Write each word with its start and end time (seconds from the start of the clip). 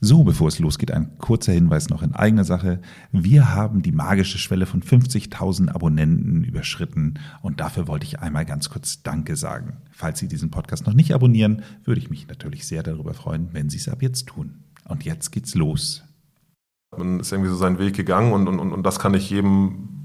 So, 0.00 0.22
bevor 0.22 0.46
es 0.46 0.60
losgeht, 0.60 0.92
ein 0.92 1.18
kurzer 1.18 1.52
Hinweis 1.52 1.88
noch 1.88 2.04
in 2.04 2.14
eigener 2.14 2.44
Sache. 2.44 2.80
Wir 3.10 3.52
haben 3.52 3.82
die 3.82 3.90
magische 3.90 4.38
Schwelle 4.38 4.64
von 4.64 4.80
50.000 4.80 5.70
Abonnenten 5.70 6.44
überschritten 6.44 7.14
und 7.42 7.58
dafür 7.58 7.88
wollte 7.88 8.06
ich 8.06 8.20
einmal 8.20 8.44
ganz 8.44 8.70
kurz 8.70 9.02
Danke 9.02 9.34
sagen. 9.34 9.78
Falls 9.90 10.20
Sie 10.20 10.28
diesen 10.28 10.52
Podcast 10.52 10.86
noch 10.86 10.94
nicht 10.94 11.14
abonnieren, 11.14 11.62
würde 11.82 12.00
ich 12.00 12.10
mich 12.10 12.28
natürlich 12.28 12.68
sehr 12.68 12.84
darüber 12.84 13.12
freuen, 13.12 13.48
wenn 13.52 13.70
Sie 13.70 13.78
es 13.78 13.88
ab 13.88 14.00
jetzt 14.00 14.28
tun. 14.28 14.62
Und 14.84 15.04
jetzt 15.04 15.32
geht's 15.32 15.56
los. 15.56 16.04
Man 16.96 17.18
ist 17.18 17.32
irgendwie 17.32 17.50
so 17.50 17.56
seinen 17.56 17.80
Weg 17.80 17.96
gegangen 17.96 18.32
und, 18.32 18.46
und, 18.46 18.60
und 18.60 18.82
das 18.84 19.00
kann 19.00 19.14
ich 19.14 19.28
jedem 19.30 20.04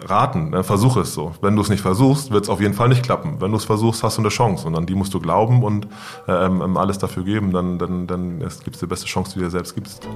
raten. 0.00 0.50
Ne? 0.50 0.64
Versuch 0.64 0.96
es 0.96 1.14
so. 1.14 1.34
Wenn 1.40 1.56
du 1.56 1.62
es 1.62 1.68
nicht 1.68 1.80
versuchst, 1.80 2.30
wird 2.30 2.44
es 2.44 2.50
auf 2.50 2.60
jeden 2.60 2.74
Fall 2.74 2.88
nicht 2.88 3.02
klappen. 3.02 3.40
Wenn 3.40 3.50
du 3.50 3.56
es 3.56 3.64
versuchst, 3.64 4.02
hast 4.02 4.18
du 4.18 4.22
eine 4.22 4.28
Chance 4.28 4.66
und 4.66 4.76
an 4.76 4.86
die 4.86 4.94
musst 4.94 5.14
du 5.14 5.20
glauben 5.20 5.62
und 5.62 5.86
ähm, 6.28 6.62
ähm 6.62 6.76
alles 6.76 6.98
dafür 6.98 7.24
geben. 7.24 7.52
Dann, 7.52 7.78
dann, 7.78 8.06
dann 8.06 8.38
gibt 8.40 8.74
es 8.74 8.80
die 8.80 8.86
beste 8.86 9.06
Chance, 9.06 9.32
die 9.34 9.38
du 9.38 9.44
dir 9.44 9.50
selbst 9.50 9.74
gibst. 9.74 10.06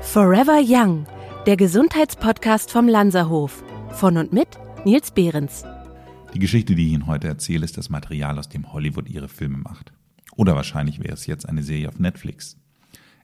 Forever 0.00 0.60
Young, 0.62 1.06
der 1.46 1.56
Gesundheitspodcast 1.56 2.70
vom 2.70 2.88
Lanzerhof. 2.88 3.62
Von 3.90 4.18
und 4.18 4.32
mit 4.32 4.48
Nils 4.84 5.10
Behrens. 5.10 5.64
Die 6.34 6.38
Geschichte, 6.38 6.74
die 6.74 6.86
ich 6.86 6.92
Ihnen 6.92 7.06
heute 7.06 7.28
erzähle, 7.28 7.64
ist 7.64 7.78
das 7.78 7.88
Material, 7.88 8.38
aus 8.38 8.48
dem 8.48 8.72
Hollywood 8.72 9.08
ihre 9.08 9.28
Filme 9.28 9.56
macht. 9.56 9.92
Oder 10.36 10.54
wahrscheinlich 10.54 11.00
wäre 11.00 11.14
es 11.14 11.26
jetzt 11.26 11.48
eine 11.48 11.62
Serie 11.62 11.88
auf 11.88 11.98
Netflix. 11.98 12.58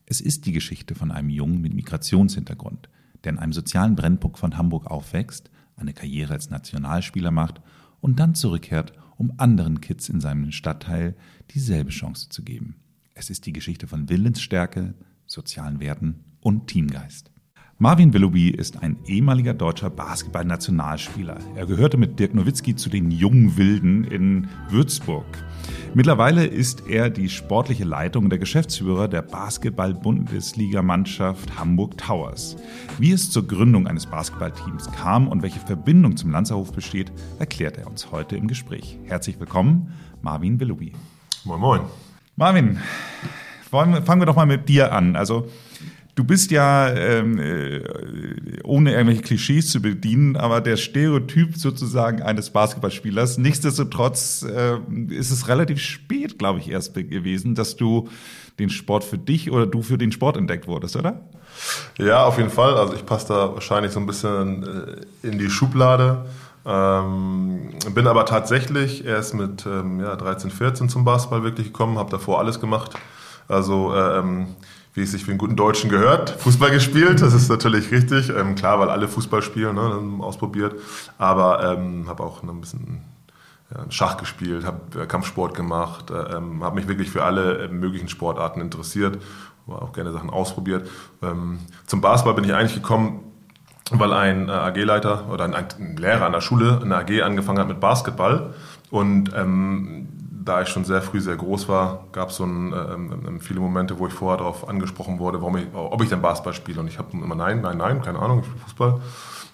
Es 0.07 0.21
ist 0.21 0.47
die 0.47 0.53
Geschichte 0.53 0.95
von 0.95 1.11
einem 1.11 1.29
Jungen 1.29 1.61
mit 1.61 1.75
Migrationshintergrund– 1.75 2.89
der 3.25 3.33
in 3.33 3.39
einem 3.39 3.53
sozialen 3.53 3.97
Brennpunkt 3.97 4.39
von 4.39 4.57
Hamburg 4.57 4.87
aufwächst, 4.87 5.51
eine 5.77 5.93
Karriere 5.93 6.35
als 6.35 6.51
Nationalspieler 6.51 7.31
macht 7.31 7.61
und 8.01 8.21
dann 8.21 8.35
zurückkehrt, 8.35 8.93
um 9.17 9.33
anderen 9.39 9.81
Kids 9.81 10.09
in 10.09 10.21
seinem 10.21 10.53
Stadtteil 10.53 11.17
dieselbe 11.51 11.91
Chance 11.91 12.29
zu 12.29 12.43
geben. 12.43 12.77
Es 13.15 13.31
ist 13.31 13.47
die 13.47 13.53
Geschichte 13.53 13.87
von 13.87 14.09
Willensstärke, 14.09 14.95
sozialen 15.27 15.81
Werten 15.81 16.25
und 16.41 16.67
Teamgeist. 16.67 17.32
Marvin 17.83 18.15
Willoughby 18.15 18.49
ist 18.51 18.81
ein 18.81 18.97
ehemaliger 19.07 19.55
deutscher 19.55 19.91
Basketball-Nationalspieler. 19.91 21.39
Er 21.57 21.67
gehörte 21.67 21.97
mit 21.97 22.17
Dirk 22.17 22.33
Nowitzki 22.33 22.77
zu 22.77 22.89
den 22.89 23.11
jungen 23.11 23.57
Wilden 23.57 24.05
in 24.05 24.47
Würzburg. 24.69 25.27
Mittlerweile 25.93 26.47
ist 26.47 26.87
er 26.87 27.11
die 27.11 27.29
sportliche 27.29 27.83
Leitung 27.83 28.31
der 28.31 28.39
Geschäftsführer 28.39 29.09
der 29.09 29.23
Basketball-Bundesligamannschaft 29.23 31.59
Hamburg 31.59 31.99
Towers. 31.99 32.57
Wie 33.01 33.11
es 33.11 33.33
zur 33.33 33.49
Gründung 33.49 33.89
eines 33.89 34.07
Basketballteams 34.07 34.93
kam 34.93 35.27
und 35.27 35.43
welche 35.43 35.59
Verbindung 35.59 36.17
zum 36.17 36.31
Lanzerhof 36.31 36.71
besteht, 36.71 37.11
erklärt 37.41 37.79
er 37.79 37.89
uns 37.89 38.13
heute 38.13 38.37
im 38.37 38.47
Gespräch. 38.47 38.97
Herzlich 39.07 39.41
willkommen, 39.41 39.93
Marvin 40.21 40.61
Willoughby. 40.61 40.93
Moin, 41.43 41.59
moin. 41.59 41.81
Marvin, 42.37 42.79
fangen 43.73 44.21
wir 44.21 44.27
doch 44.27 44.37
mal 44.37 44.47
mit 44.47 44.69
dir 44.69 44.93
an. 44.93 45.17
Also 45.17 45.49
Du 46.15 46.25
bist 46.25 46.51
ja, 46.51 46.91
ähm, 46.91 47.39
äh, 47.39 47.83
ohne 48.65 48.93
irgendwelche 48.93 49.23
Klischees 49.23 49.71
zu 49.71 49.81
bedienen, 49.81 50.37
aber 50.37 50.61
der 50.61 50.77
Stereotyp 50.77 51.57
sozusagen 51.57 52.21
eines 52.21 52.51
Basketballspielers. 52.51 53.39
Nichtsdestotrotz 53.39 54.43
äh, 54.43 54.77
ist 55.09 55.31
es 55.31 55.49
relativ 55.49 55.81
spät, 55.81 56.39
glaube 56.39 56.59
ich, 56.59 56.69
erst 56.69 56.95
gewesen, 56.95 57.55
dass 57.55 57.77
du 57.77 58.11
den 58.59 58.69
Sport 58.69 59.05
für 59.05 59.17
dich 59.17 59.51
oder 59.51 59.67
du 59.67 59.81
für 59.81 59.97
den 59.97 60.13
Sport 60.13 60.37
entdeckt 60.37 60.67
wurdest, 60.67 60.97
oder? 60.97 61.23
Ja, 61.99 62.25
auf 62.25 62.37
jeden 62.37 62.51
Fall. 62.51 62.75
Also 62.75 62.93
ich 62.95 63.07
passe 63.07 63.29
da 63.29 63.55
wahrscheinlich 63.55 63.93
so 63.93 64.01
ein 64.01 64.07
bisschen 64.07 64.63
äh, 65.23 65.27
in 65.27 65.39
die 65.39 65.49
Schublade. 65.49 66.27
Ähm, 66.67 67.71
bin 67.95 68.07
aber 68.07 68.27
tatsächlich 68.27 69.07
erst 69.07 69.33
mit 69.33 69.65
ähm, 69.65 70.01
ja, 70.01 70.15
13, 70.15 70.51
14 70.51 70.89
zum 70.91 71.05
Basketball 71.05 71.43
wirklich 71.43 71.69
gekommen, 71.69 71.99
habe 71.99 72.11
davor 72.11 72.39
alles 72.39 72.61
gemacht. 72.61 72.93
Also 73.49 73.95
ähm, 73.95 74.49
wie 74.95 75.03
es 75.03 75.13
sich 75.13 75.25
für 75.25 75.31
einen 75.31 75.39
guten 75.39 75.57
Deutschen 75.57 75.89
gehört, 75.89 76.31
Fußball 76.31 76.71
gespielt. 76.71 77.23
Das 77.23 77.33
ist 77.33 77.49
natürlich 77.49 77.91
richtig. 77.91 78.29
Ähm, 78.29 78.55
klar, 78.55 78.79
weil 78.79 78.91
alle 78.91 79.09
Fußball 79.09 79.43
spielen, 79.43 79.77
ne, 79.77 80.23
ausprobiert. 80.23 80.75
Aber 81.19 81.77
ähm, 81.77 82.07
habe 82.09 82.23
auch 82.23 82.43
ein 82.43 82.61
bisschen 82.61 83.03
ja, 83.75 83.85
Schach 83.91 84.17
gespielt, 84.19 84.65
habe 84.67 85.03
äh, 85.03 85.07
Kampfsport 85.07 85.55
gemacht, 85.55 86.11
äh, 86.11 86.37
ähm, 86.37 86.63
habe 86.63 86.77
mich 86.77 86.89
wirklich 86.89 87.11
für 87.11 87.25
alle 87.25 87.65
äh, 87.65 87.69
möglichen 87.69 88.09
Sportarten 88.09 88.61
interessiert, 88.61 89.19
habe 89.67 89.83
auch 89.83 89.93
gerne 89.93 90.13
Sachen 90.13 90.31
ausprobiert. 90.31 90.89
Ähm, 91.23 91.61
zum 91.87 92.01
Basketball 92.01 92.35
bin 92.35 92.45
ich 92.45 92.55
eigentlich 92.55 92.75
gekommen, 92.75 93.21
weil 93.91 94.13
ein 94.13 94.49
äh, 94.49 94.53
AG-Leiter 94.53 95.31
oder 95.31 95.45
ein, 95.45 95.55
ein, 95.55 95.97
Lehrer 95.97 96.27
an 96.27 96.33
der 96.33 96.43
Schule 96.43 96.81
eine 96.83 96.97
AG 96.97 97.23
angefangen 97.23 97.59
hat 97.59 97.69
mit 97.69 97.81
Basketball. 97.81 98.53
Und 98.91 99.33
ähm, 99.35 100.12
da 100.45 100.63
ich 100.63 100.69
schon 100.69 100.85
sehr 100.85 101.03
früh 101.03 101.21
sehr 101.21 101.37
groß 101.37 101.69
war, 101.69 102.05
gab 102.13 102.31
es 102.31 102.37
so 102.37 102.45
ein, 102.45 102.73
äh, 102.73 103.41
viele 103.41 103.61
Momente, 103.61 103.99
wo 103.99 104.07
ich 104.07 104.13
vorher 104.13 104.39
darauf 104.39 104.69
angesprochen 104.69 105.19
wurde, 105.19 105.41
warum 105.41 105.57
ich, 105.57 105.67
ob 105.75 106.03
ich 106.03 106.09
denn 106.09 106.23
Basketball 106.23 106.55
spiele. 106.55 106.81
Und 106.81 106.89
ich 106.89 106.99
habe 106.99 107.09
immer 107.13 107.35
nein, 107.35 107.61
nein, 107.61 107.77
nein, 107.79 108.03
keine 108.03 108.19
Ahnung, 108.19 108.41
ich 108.41 108.47
spiele 108.47 108.61
Fußball. 108.61 109.01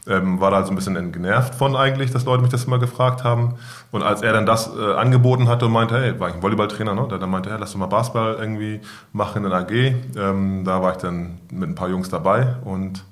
Ähm, 0.07 0.41
war 0.41 0.51
da 0.51 0.65
so 0.65 0.71
ein 0.71 0.77
bisschen 0.77 1.13
genervt 1.13 1.55
von 1.55 1.77
eigentlich, 1.77 2.11
dass 2.11 2.25
Leute 2.25 2.41
mich 2.41 2.51
das 2.51 2.65
immer 2.65 2.79
gefragt 2.79 3.25
haben. 3.25 3.57
Und 3.91 4.03
als 4.03 4.23
er 4.23 4.33
dann 4.33 4.47
das 4.47 4.71
äh, 4.75 4.95
angeboten 4.95 5.49
hatte 5.49 5.67
und 5.67 5.73
meinte, 5.73 6.01
hey, 6.01 6.19
war 6.19 6.31
ich 6.31 6.35
ein 6.35 6.43
Volleyballtrainer, 6.43 6.95
ne? 6.95 7.07
Dann 7.09 7.29
meinte, 7.29 7.51
hey, 7.51 7.59
lass 7.61 7.73
doch 7.73 7.79
mal 7.79 7.87
Basketball 7.87 8.37
irgendwie 8.39 8.81
machen 9.13 9.45
in 9.45 9.51
der 9.51 9.59
AG. 9.59 9.71
Ähm, 10.17 10.65
da 10.65 10.81
war 10.83 10.93
ich 10.93 10.99
dann 10.99 11.39
mit 11.53 11.69
ein 11.69 11.75
paar 11.75 11.91
Jungs 11.91 12.09
dabei 12.09 12.57
und 12.65 13.05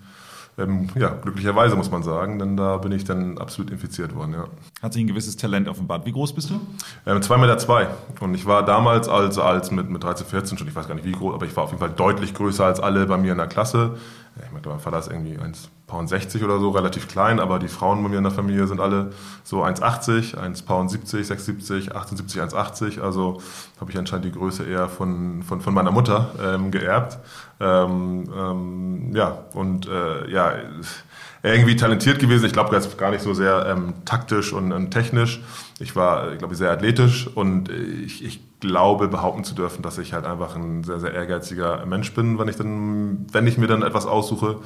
ähm, 0.59 0.89
ja, 0.95 1.09
glücklicherweise 1.09 1.77
muss 1.77 1.91
man 1.91 2.03
sagen, 2.03 2.39
denn 2.39 2.57
da 2.57 2.79
bin 2.79 2.91
ich 2.93 3.05
dann 3.05 3.37
absolut 3.37 3.71
infiziert 3.71 4.15
worden. 4.15 4.33
Ja. 4.33 4.45
Hat 4.83 4.95
sich 4.95 5.05
ein 5.05 5.07
gewisses 5.07 5.37
Talent 5.37 5.69
offenbart. 5.69 6.07
Wie 6.07 6.13
groß 6.13 6.35
bist 6.35 6.49
du? 6.49 6.61
Ähm, 7.05 7.19
2,2 7.19 7.39
Meter. 7.39 7.59
Zwei. 7.59 7.89
Und 8.21 8.35
ich 8.35 8.47
war 8.47 8.65
damals 8.65 9.09
als, 9.09 9.39
als 9.39 9.71
mit, 9.71 9.91
mit 9.91 10.03
13, 10.03 10.27
14 10.27 10.59
schon, 10.59 10.69
ich 10.69 10.75
weiß 10.75 10.89
gar 10.89 10.95
nicht 10.95 11.07
wie 11.07 11.13
groß, 11.13 11.35
aber 11.35 11.45
ich 11.45 11.55
war 11.57 11.65
auf 11.65 11.71
jeden 11.71 11.81
Fall 11.81 11.91
deutlich 11.91 12.33
größer 12.33 12.65
als 12.65 12.81
alle 12.81 13.07
bei 13.07 13.19
mir 13.19 13.33
in 13.33 13.39
der 13.39 13.49
Klasse. 13.49 13.97
Ich 14.45 14.53
meine, 14.53 14.67
mein 14.67 14.81
Vater 14.81 14.99
ist 14.99 15.11
irgendwie 15.11 15.39
1,60 15.39 16.45
oder 16.45 16.59
so, 16.59 16.71
relativ 16.71 17.09
klein, 17.09 17.41
aber 17.41 17.59
die 17.59 17.69
Frauen 17.69 18.03
bei 18.03 18.11
mir 18.11 18.19
in 18.19 18.25
der 18.25 18.33
Familie 18.33 18.67
sind 18.67 18.81
alle 18.81 19.13
so 19.45 19.65
1,80, 19.65 20.37
1,70, 20.37 21.27
6,70, 21.27 21.93
78, 21.93 22.43
1,80. 22.43 23.01
Also 23.01 23.41
habe 23.81 23.91
ich 23.91 23.99
anscheinend 23.99 24.27
die 24.27 24.33
Größe 24.33 24.65
eher 24.65 24.89
von, 24.89 25.43
von, 25.43 25.63
von 25.63 25.73
meiner 25.73 25.91
Mutter 25.91 26.33
ähm, 26.43 26.71
geerbt. 26.71 27.19
Ähm, 27.59 28.25
ähm, 28.37 29.17
ja, 29.17 29.45
und 29.55 29.89
äh, 29.89 30.31
ja, 30.31 30.53
irgendwie 31.43 31.77
talentiert 31.77 32.19
gewesen. 32.19 32.45
Ich 32.45 32.53
glaube 32.53 32.75
jetzt 32.75 32.99
gar 32.99 33.11
nicht 33.11 33.23
so 33.23 33.33
sehr 33.33 33.67
ähm, 33.67 33.95
taktisch 34.05 34.53
und, 34.53 34.73
und, 34.73 34.91
technisch. 34.91 35.41
Ich 35.79 35.97
war, 35.97 36.33
ich 36.33 36.39
glaube, 36.39 36.55
sehr 36.55 36.71
athletisch 36.71 37.29
und 37.35 37.69
ich, 37.71 38.25
ich, 38.25 38.41
glaube 38.59 39.09
behaupten 39.09 39.45
zu 39.45 39.55
dürfen, 39.55 39.83
dass 39.83 39.99
ich 39.99 40.15
halt 40.15 40.25
einfach 40.25 40.57
ein 40.57 40.83
sehr, 40.83 40.99
sehr 40.99 41.13
ehrgeiziger 41.13 41.85
Mensch 41.85 42.15
bin, 42.15 42.39
wenn 42.39 42.49
ich 42.49 42.57
dann, 42.57 43.27
wenn 43.31 43.47
ich 43.47 43.59
mir 43.59 43.67
dann 43.67 43.83
etwas 43.83 44.07
aussuche, 44.07 44.61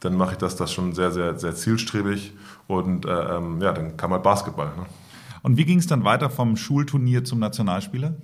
dann 0.00 0.16
mache 0.16 0.32
ich 0.32 0.38
das, 0.38 0.56
das 0.56 0.72
schon 0.72 0.94
sehr, 0.94 1.10
sehr, 1.10 1.38
sehr 1.38 1.54
zielstrebig 1.54 2.32
und 2.66 3.04
äh, 3.04 3.36
ähm, 3.36 3.60
ja, 3.60 3.72
dann 3.72 3.98
kam 3.98 4.12
halt 4.12 4.22
Basketball. 4.22 4.68
Ne? 4.68 4.86
Und 5.42 5.58
wie 5.58 5.66
ging 5.66 5.78
es 5.78 5.86
dann 5.86 6.04
weiter 6.04 6.30
vom 6.30 6.56
Schulturnier 6.56 7.22
zum 7.24 7.38
Nationalspieler? 7.38 8.14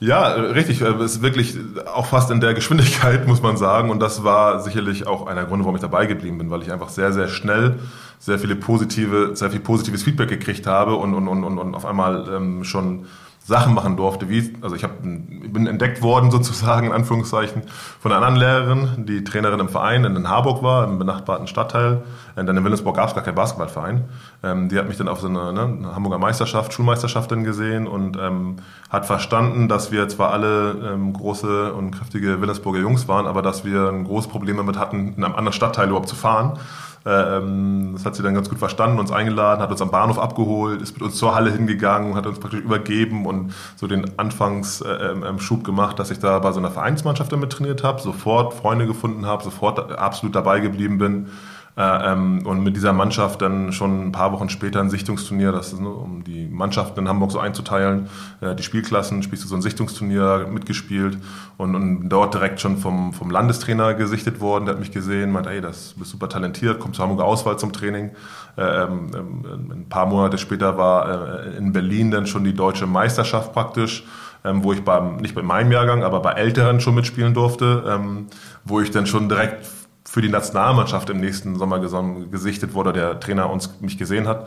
Ja, 0.00 0.32
richtig. 0.32 0.80
Äh, 0.80 0.86
es 0.94 1.16
ist 1.16 1.22
wirklich 1.22 1.56
auch 1.86 2.06
fast 2.06 2.30
in 2.30 2.40
der 2.40 2.54
Geschwindigkeit, 2.54 3.26
muss 3.28 3.42
man 3.42 3.56
sagen. 3.56 3.90
Und 3.90 4.00
das 4.00 4.24
war 4.24 4.60
sicherlich 4.60 5.06
auch 5.06 5.26
einer 5.26 5.44
Gründe, 5.44 5.64
warum 5.64 5.76
ich 5.76 5.82
dabei 5.82 6.06
geblieben 6.06 6.38
bin, 6.38 6.50
weil 6.50 6.62
ich 6.62 6.72
einfach 6.72 6.88
sehr, 6.88 7.12
sehr 7.12 7.28
schnell 7.28 7.78
sehr 8.22 8.38
viele 8.38 8.54
positive, 8.54 9.34
sehr 9.34 9.50
viel 9.50 9.58
positives 9.58 10.04
Feedback 10.04 10.28
gekriegt 10.28 10.68
habe 10.68 10.94
und, 10.94 11.12
und, 11.12 11.26
und, 11.26 11.58
und 11.58 11.74
auf 11.74 11.84
einmal 11.84 12.28
ähm, 12.32 12.62
schon 12.62 13.06
Sachen 13.44 13.74
machen 13.74 13.96
durfte, 13.96 14.28
wie, 14.28 14.54
also 14.60 14.76
ich 14.76 14.84
hab, 14.84 15.02
bin 15.02 15.66
entdeckt 15.66 16.00
worden 16.00 16.30
sozusagen, 16.30 16.86
in 16.86 16.92
Anführungszeichen, 16.92 17.62
von 18.00 18.12
einer 18.12 18.24
anderen 18.24 18.36
Lehrerin, 18.36 19.06
die 19.06 19.24
Trainerin 19.24 19.58
im 19.58 19.68
Verein 19.68 20.04
in 20.04 20.28
Harburg 20.28 20.62
war, 20.62 20.84
im 20.84 20.98
benachbarten 20.98 21.48
Stadtteil. 21.48 22.02
Und 22.36 22.46
dann 22.46 22.56
in 22.56 22.64
Willensburg 22.64 22.96
gab 22.96 23.08
es 23.08 23.14
gar 23.14 23.24
keinen 23.24 23.34
Basketballverein. 23.34 24.04
Ähm, 24.44 24.68
die 24.68 24.78
hat 24.78 24.86
mich 24.86 24.96
dann 24.96 25.08
auf 25.08 25.20
so 25.20 25.26
eine, 25.26 25.52
ne, 25.52 25.92
Hamburger 25.92 26.18
Meisterschaft, 26.18 26.72
Schulmeisterschaft 26.72 27.32
dann 27.32 27.42
gesehen 27.42 27.88
und 27.88 28.16
ähm, 28.16 28.56
hat 28.88 29.06
verstanden, 29.06 29.68
dass 29.68 29.90
wir 29.90 30.08
zwar 30.08 30.30
alle 30.30 30.92
ähm, 30.92 31.12
große 31.12 31.72
und 31.72 31.90
kräftige 31.90 32.40
Willensburger 32.40 32.78
Jungs 32.78 33.08
waren, 33.08 33.26
aber 33.26 33.42
dass 33.42 33.64
wir 33.64 33.88
ein 33.88 34.04
großes 34.04 34.30
Problem 34.30 34.56
damit 34.56 34.78
hatten, 34.78 35.14
in 35.16 35.24
einem 35.24 35.34
anderen 35.34 35.52
Stadtteil 35.52 35.88
überhaupt 35.88 36.08
zu 36.08 36.16
fahren. 36.16 36.58
Ähm, 37.04 37.90
das 37.94 38.04
hat 38.06 38.14
sie 38.14 38.22
dann 38.22 38.34
ganz 38.34 38.48
gut 38.48 38.58
verstanden, 38.58 38.98
uns 38.98 39.10
eingeladen, 39.10 39.60
hat 39.60 39.70
uns 39.70 39.82
am 39.82 39.90
Bahnhof 39.90 40.18
abgeholt, 40.18 40.80
ist 40.80 40.94
mit 40.94 41.02
uns 41.02 41.16
zur 41.16 41.34
Halle 41.34 41.50
hingegangen, 41.50 42.14
hat 42.14 42.26
uns 42.26 42.38
praktisch 42.38 42.60
übergeben 42.60 43.26
und 43.26 43.52
so 43.76 43.86
den 43.86 44.18
Anfangsschub 44.18 44.88
ähm, 44.88 45.24
ähm, 45.24 45.62
gemacht, 45.62 45.98
dass 45.98 46.10
ich 46.10 46.18
da 46.18 46.38
bei 46.38 46.52
so 46.52 46.60
einer 46.60 46.70
Vereinsmannschaft 46.70 47.32
damit 47.32 47.50
trainiert 47.50 47.82
habe, 47.82 48.00
sofort 48.00 48.54
Freunde 48.54 48.86
gefunden 48.86 49.26
habe, 49.26 49.42
sofort 49.42 49.98
absolut 49.98 50.34
dabei 50.34 50.60
geblieben 50.60 50.98
bin 50.98 51.28
äh, 51.74 52.12
ähm, 52.12 52.46
und 52.46 52.62
mit 52.62 52.76
dieser 52.76 52.92
Mannschaft 52.92 53.40
dann 53.40 53.72
schon 53.72 54.08
ein 54.08 54.12
paar 54.12 54.32
Wochen 54.32 54.50
später 54.50 54.80
ein 54.80 54.90
Sichtungsturnier, 54.90 55.52
das 55.52 55.72
ist, 55.72 55.80
ne, 55.80 55.88
um 55.88 56.22
die 56.22 56.46
Mannschaften 56.46 57.00
in 57.00 57.08
Hamburg 57.08 57.32
so 57.32 57.38
einzuteilen, 57.38 58.10
äh, 58.42 58.54
die 58.54 58.62
Spielklassen, 58.62 59.22
spielst 59.22 59.44
du 59.44 59.48
so 59.48 59.54
ein 59.54 59.62
Sichtungsturnier 59.62 60.48
mitgespielt 60.50 61.16
und, 61.56 61.74
und 61.74 62.10
dort 62.10 62.34
direkt 62.34 62.60
schon 62.60 62.76
vom, 62.76 63.14
vom 63.14 63.30
Landestrainer 63.30 63.94
gesichtet 63.94 64.40
worden, 64.40 64.66
der 64.66 64.74
hat 64.74 64.80
mich 64.80 64.92
gesehen, 64.92 65.32
meint, 65.32 65.46
ey, 65.46 65.62
das 65.62 65.94
bist 65.96 66.10
super 66.10 66.28
talentiert, 66.28 66.78
komm 66.78 66.92
zur 66.92 67.04
Hamburger 67.04 67.24
Auswahl 67.24 67.58
zum 67.58 67.72
Training. 67.72 68.10
Äh, 68.58 68.62
ähm, 68.62 69.10
ähm, 69.14 69.72
ein 69.72 69.88
paar 69.88 70.04
Monate 70.04 70.36
später 70.36 70.76
war 70.76 71.46
äh, 71.46 71.56
in 71.56 71.72
Berlin 71.72 72.10
dann 72.10 72.26
schon 72.26 72.44
die 72.44 72.54
deutsche 72.54 72.86
Meisterschaft 72.86 73.54
praktisch 73.54 74.04
ähm, 74.44 74.64
wo 74.64 74.72
ich 74.72 74.82
beim, 74.82 75.18
nicht 75.18 75.36
bei 75.36 75.42
meinem 75.42 75.70
Jahrgang, 75.70 76.02
aber 76.02 76.20
bei 76.20 76.32
Älteren 76.32 76.80
schon 76.80 76.96
mitspielen 76.96 77.32
durfte, 77.32 77.84
ähm, 77.86 78.26
wo 78.64 78.80
ich 78.80 78.90
dann 78.90 79.06
schon 79.06 79.28
direkt 79.28 79.64
für 80.12 80.20
die 80.20 80.28
Nationalmannschaft 80.28 81.08
im 81.08 81.20
nächsten 81.20 81.56
Sommer 81.56 81.78
gesichtet 81.78 82.74
wurde, 82.74 82.92
der 82.92 83.18
Trainer 83.18 83.48
uns 83.48 83.80
mich 83.80 83.96
gesehen 83.96 84.28
hat 84.28 84.46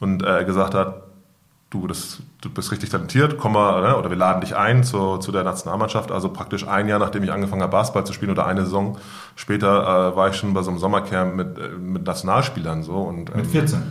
und 0.00 0.22
äh, 0.22 0.42
gesagt 0.46 0.74
hat, 0.74 1.02
du, 1.68 1.86
das, 1.86 2.20
du 2.40 2.48
bist 2.48 2.72
richtig 2.72 2.88
talentiert, 2.88 3.36
komm 3.36 3.52
mal, 3.52 3.82
ne, 3.82 3.98
oder 3.98 4.08
wir 4.08 4.16
laden 4.16 4.40
dich 4.40 4.56
ein 4.56 4.84
zu, 4.84 5.18
zu 5.18 5.30
der 5.30 5.44
Nationalmannschaft. 5.44 6.10
Also 6.10 6.30
praktisch 6.30 6.66
ein 6.66 6.88
Jahr, 6.88 6.98
nachdem 6.98 7.22
ich 7.24 7.30
angefangen 7.30 7.60
habe, 7.60 7.72
Basketball 7.72 8.06
zu 8.06 8.14
spielen 8.14 8.30
oder 8.30 8.46
eine 8.46 8.62
Saison 8.62 8.96
später, 9.36 10.12
äh, 10.12 10.16
war 10.16 10.30
ich 10.30 10.36
schon 10.36 10.54
bei 10.54 10.62
so 10.62 10.70
einem 10.70 10.78
Sommercamp 10.78 11.34
mit, 11.34 11.58
äh, 11.58 11.68
mit 11.76 12.06
Nationalspielern 12.06 12.82
so. 12.82 12.94
Und, 12.94 13.28
ähm, 13.32 13.36
mit 13.36 13.48
14? 13.48 13.82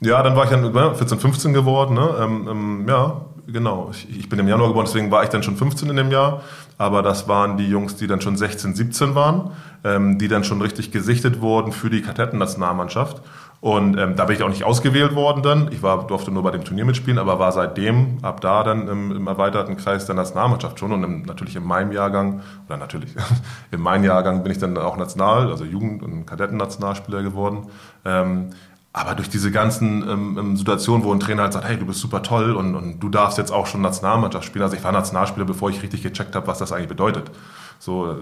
Ja, 0.00 0.22
dann 0.22 0.34
war 0.34 0.44
ich 0.44 0.50
dann 0.50 0.72
14, 0.72 1.18
15 1.18 1.52
geworden. 1.52 1.94
Ne? 1.94 2.08
Ähm, 2.18 2.48
ähm, 2.50 2.86
ja, 2.88 3.20
genau. 3.52 3.90
Ich, 3.92 4.08
ich, 4.18 4.28
bin 4.28 4.38
im 4.38 4.48
Januar 4.48 4.68
geboren, 4.68 4.86
deswegen 4.86 5.10
war 5.10 5.22
ich 5.22 5.28
dann 5.28 5.42
schon 5.42 5.56
15 5.56 5.90
in 5.90 5.96
dem 5.96 6.10
Jahr. 6.10 6.42
Aber 6.78 7.02
das 7.02 7.28
waren 7.28 7.56
die 7.56 7.68
Jungs, 7.68 7.96
die 7.96 8.06
dann 8.06 8.20
schon 8.20 8.36
16, 8.36 8.74
17 8.74 9.14
waren, 9.14 9.50
ähm, 9.84 10.18
die 10.18 10.28
dann 10.28 10.44
schon 10.44 10.62
richtig 10.62 10.90
gesichtet 10.90 11.40
wurden 11.40 11.72
für 11.72 11.90
die 11.90 12.02
Kadetten-Nationalmannschaft. 12.02 13.22
Und 13.60 13.98
ähm, 13.98 14.16
da 14.16 14.24
bin 14.24 14.36
ich 14.36 14.42
auch 14.42 14.48
nicht 14.48 14.64
ausgewählt 14.64 15.14
worden 15.14 15.42
dann. 15.42 15.70
Ich 15.70 15.82
war, 15.82 16.06
durfte 16.06 16.30
nur 16.30 16.42
bei 16.42 16.50
dem 16.50 16.64
Turnier 16.64 16.86
mitspielen, 16.86 17.18
aber 17.18 17.38
war 17.38 17.52
seitdem, 17.52 18.16
ab 18.22 18.40
da 18.40 18.62
dann 18.62 18.88
im, 18.88 19.14
im 19.14 19.26
erweiterten 19.26 19.76
Kreis 19.76 20.06
der 20.06 20.14
Nationalmannschaft 20.14 20.78
schon. 20.78 20.92
Und 20.92 21.04
im, 21.04 21.22
natürlich 21.22 21.56
in 21.56 21.64
meinem 21.64 21.92
Jahrgang, 21.92 22.40
oder 22.66 22.78
natürlich, 22.78 23.14
in 23.70 23.80
meinem 23.80 24.04
Jahrgang 24.04 24.42
bin 24.42 24.52
ich 24.52 24.58
dann 24.58 24.78
auch 24.78 24.96
National, 24.96 25.50
also 25.50 25.64
Jugend- 25.64 26.02
und 26.02 26.24
Kadetten-Nationalspieler 26.24 27.22
geworden. 27.22 27.66
Ähm, 28.06 28.50
aber 28.92 29.14
durch 29.14 29.28
diese 29.28 29.52
ganzen 29.52 30.02
ähm, 30.08 30.38
ähm, 30.38 30.56
Situationen, 30.56 31.04
wo 31.04 31.12
ein 31.12 31.20
Trainer 31.20 31.42
halt 31.42 31.52
sagt, 31.52 31.66
hey, 31.66 31.78
du 31.78 31.86
bist 31.86 32.00
super 32.00 32.22
toll 32.22 32.52
und, 32.52 32.74
und 32.74 32.98
du 32.98 33.08
darfst 33.08 33.38
jetzt 33.38 33.52
auch 33.52 33.66
schon 33.66 33.82
Nationalmannschaft 33.82 34.44
spielen. 34.44 34.64
Also 34.64 34.76
ich 34.76 34.82
war 34.82 34.90
Nationalspieler, 34.90 35.46
bevor 35.46 35.70
ich 35.70 35.80
richtig 35.82 36.02
gecheckt 36.02 36.34
habe, 36.34 36.48
was 36.48 36.58
das 36.58 36.72
eigentlich 36.72 36.88
bedeutet. 36.88 37.30
So, 37.78 38.16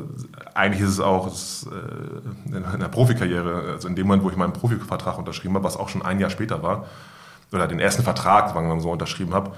eigentlich 0.54 0.82
ist 0.82 0.90
es 0.90 1.00
auch 1.00 1.26
äh, 1.26 2.54
in 2.54 2.80
der 2.80 2.88
Profikarriere, 2.88 3.72
also 3.72 3.88
in 3.88 3.96
dem 3.96 4.06
Moment, 4.06 4.24
wo 4.24 4.30
ich 4.30 4.36
meinen 4.36 4.52
Profivertrag 4.52 5.18
unterschrieben 5.18 5.54
habe, 5.54 5.64
was 5.64 5.76
auch 5.76 5.88
schon 5.88 6.02
ein 6.02 6.20
Jahr 6.20 6.30
später 6.30 6.62
war, 6.62 6.86
oder 7.50 7.66
den 7.66 7.80
ersten 7.80 8.02
Vertrag, 8.02 8.48
sagen 8.50 8.68
wir 8.68 8.74
mal 8.74 8.80
so, 8.80 8.90
unterschrieben 8.90 9.32
habe, 9.32 9.52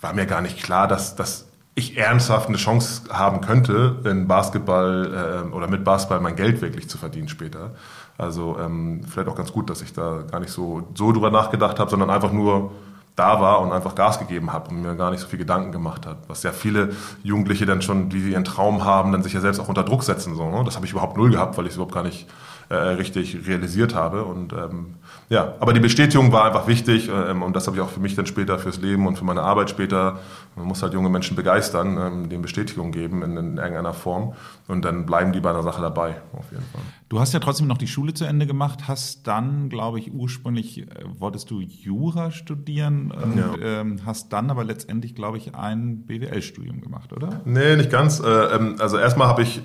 war 0.00 0.12
mir 0.14 0.26
gar 0.26 0.40
nicht 0.40 0.62
klar, 0.62 0.88
dass, 0.88 1.14
dass 1.14 1.46
ich 1.76 1.96
ernsthaft 1.96 2.48
eine 2.48 2.56
Chance 2.56 3.02
haben 3.10 3.40
könnte, 3.40 4.00
in 4.04 4.26
Basketball 4.26 5.46
äh, 5.46 5.54
oder 5.54 5.68
mit 5.68 5.84
Basketball 5.84 6.20
mein 6.20 6.34
Geld 6.34 6.60
wirklich 6.60 6.88
zu 6.88 6.98
verdienen 6.98 7.28
später. 7.28 7.72
Also 8.18 8.56
ähm, 8.58 9.02
vielleicht 9.06 9.28
auch 9.28 9.34
ganz 9.34 9.52
gut, 9.52 9.68
dass 9.68 9.82
ich 9.82 9.92
da 9.92 10.22
gar 10.30 10.40
nicht 10.40 10.52
so, 10.52 10.88
so 10.94 11.12
drüber 11.12 11.30
nachgedacht 11.30 11.78
habe, 11.78 11.90
sondern 11.90 12.10
einfach 12.10 12.32
nur 12.32 12.72
da 13.14 13.40
war 13.40 13.62
und 13.62 13.72
einfach 13.72 13.94
Gas 13.94 14.18
gegeben 14.18 14.52
habe 14.52 14.70
und 14.70 14.82
mir 14.82 14.94
gar 14.94 15.10
nicht 15.10 15.20
so 15.20 15.26
viel 15.26 15.38
Gedanken 15.38 15.72
gemacht 15.72 16.06
hat. 16.06 16.18
Was 16.28 16.42
ja 16.42 16.52
viele 16.52 16.90
Jugendliche 17.22 17.64
dann 17.64 17.80
schon, 17.80 18.10
die 18.10 18.30
ihren 18.30 18.44
Traum 18.44 18.84
haben, 18.84 19.12
dann 19.12 19.22
sich 19.22 19.32
ja 19.32 19.40
selbst 19.40 19.58
auch 19.58 19.68
unter 19.68 19.84
Druck 19.84 20.02
setzen. 20.02 20.34
So, 20.34 20.50
ne? 20.50 20.62
Das 20.64 20.76
habe 20.76 20.84
ich 20.84 20.92
überhaupt 20.92 21.16
null 21.16 21.30
gehabt, 21.30 21.56
weil 21.56 21.66
ich 21.66 21.74
überhaupt 21.74 21.94
gar 21.94 22.02
nicht 22.02 22.26
äh, 22.68 22.74
richtig 22.74 23.46
realisiert 23.46 23.94
habe. 23.94 24.24
Und 24.24 24.52
ähm, 24.52 24.94
ja, 25.28 25.54
aber 25.60 25.72
die 25.72 25.80
Bestätigung 25.80 26.32
war 26.32 26.44
einfach 26.44 26.66
wichtig 26.66 27.08
ähm, 27.08 27.42
und 27.42 27.54
das 27.54 27.66
habe 27.66 27.76
ich 27.76 27.82
auch 27.82 27.90
für 27.90 28.00
mich 28.00 28.14
dann 28.14 28.26
später 28.26 28.58
fürs 28.58 28.80
Leben 28.80 29.06
und 29.06 29.16
für 29.16 29.24
meine 29.24 29.42
Arbeit 29.42 29.70
später. 29.70 30.20
Man 30.56 30.66
muss 30.66 30.82
halt 30.82 30.92
junge 30.92 31.08
Menschen 31.08 31.36
begeistern, 31.36 31.96
ähm, 31.96 32.28
denen 32.28 32.42
Bestätigung 32.42 32.90
geben 32.90 33.22
in, 33.22 33.36
in, 33.36 33.56
irgendeiner 33.58 33.92
Form 33.92 34.34
und 34.68 34.84
dann 34.84 35.06
bleiben 35.06 35.32
die 35.32 35.40
bei 35.40 35.50
einer 35.50 35.62
Sache 35.62 35.82
dabei, 35.82 36.16
auf 36.32 36.50
jeden 36.50 36.64
Fall. 36.72 36.80
Du 37.08 37.20
hast 37.20 37.32
ja 37.34 37.40
trotzdem 37.40 37.66
noch 37.66 37.78
die 37.78 37.86
Schule 37.86 38.14
zu 38.14 38.24
Ende 38.24 38.46
gemacht, 38.46 38.88
hast 38.88 39.26
dann, 39.26 39.68
glaube 39.68 39.98
ich, 39.98 40.12
ursprünglich 40.12 40.82
äh, 40.82 40.86
wolltest 41.18 41.50
du 41.50 41.60
Jura 41.60 42.30
studieren 42.30 43.12
und 43.12 43.36
ja. 43.36 43.54
ähm, 43.60 44.00
hast 44.04 44.32
dann 44.32 44.50
aber 44.50 44.64
letztendlich, 44.64 45.14
glaube 45.14 45.36
ich, 45.38 45.54
ein 45.54 46.06
BWL-Studium 46.06 46.80
gemacht, 46.80 47.12
oder? 47.12 47.42
Nee, 47.44 47.76
nicht 47.76 47.90
ganz. 47.90 48.20
Äh, 48.20 48.26
ähm, 48.26 48.76
also 48.78 48.98
erstmal 48.98 49.28
habe 49.28 49.42
ich 49.42 49.62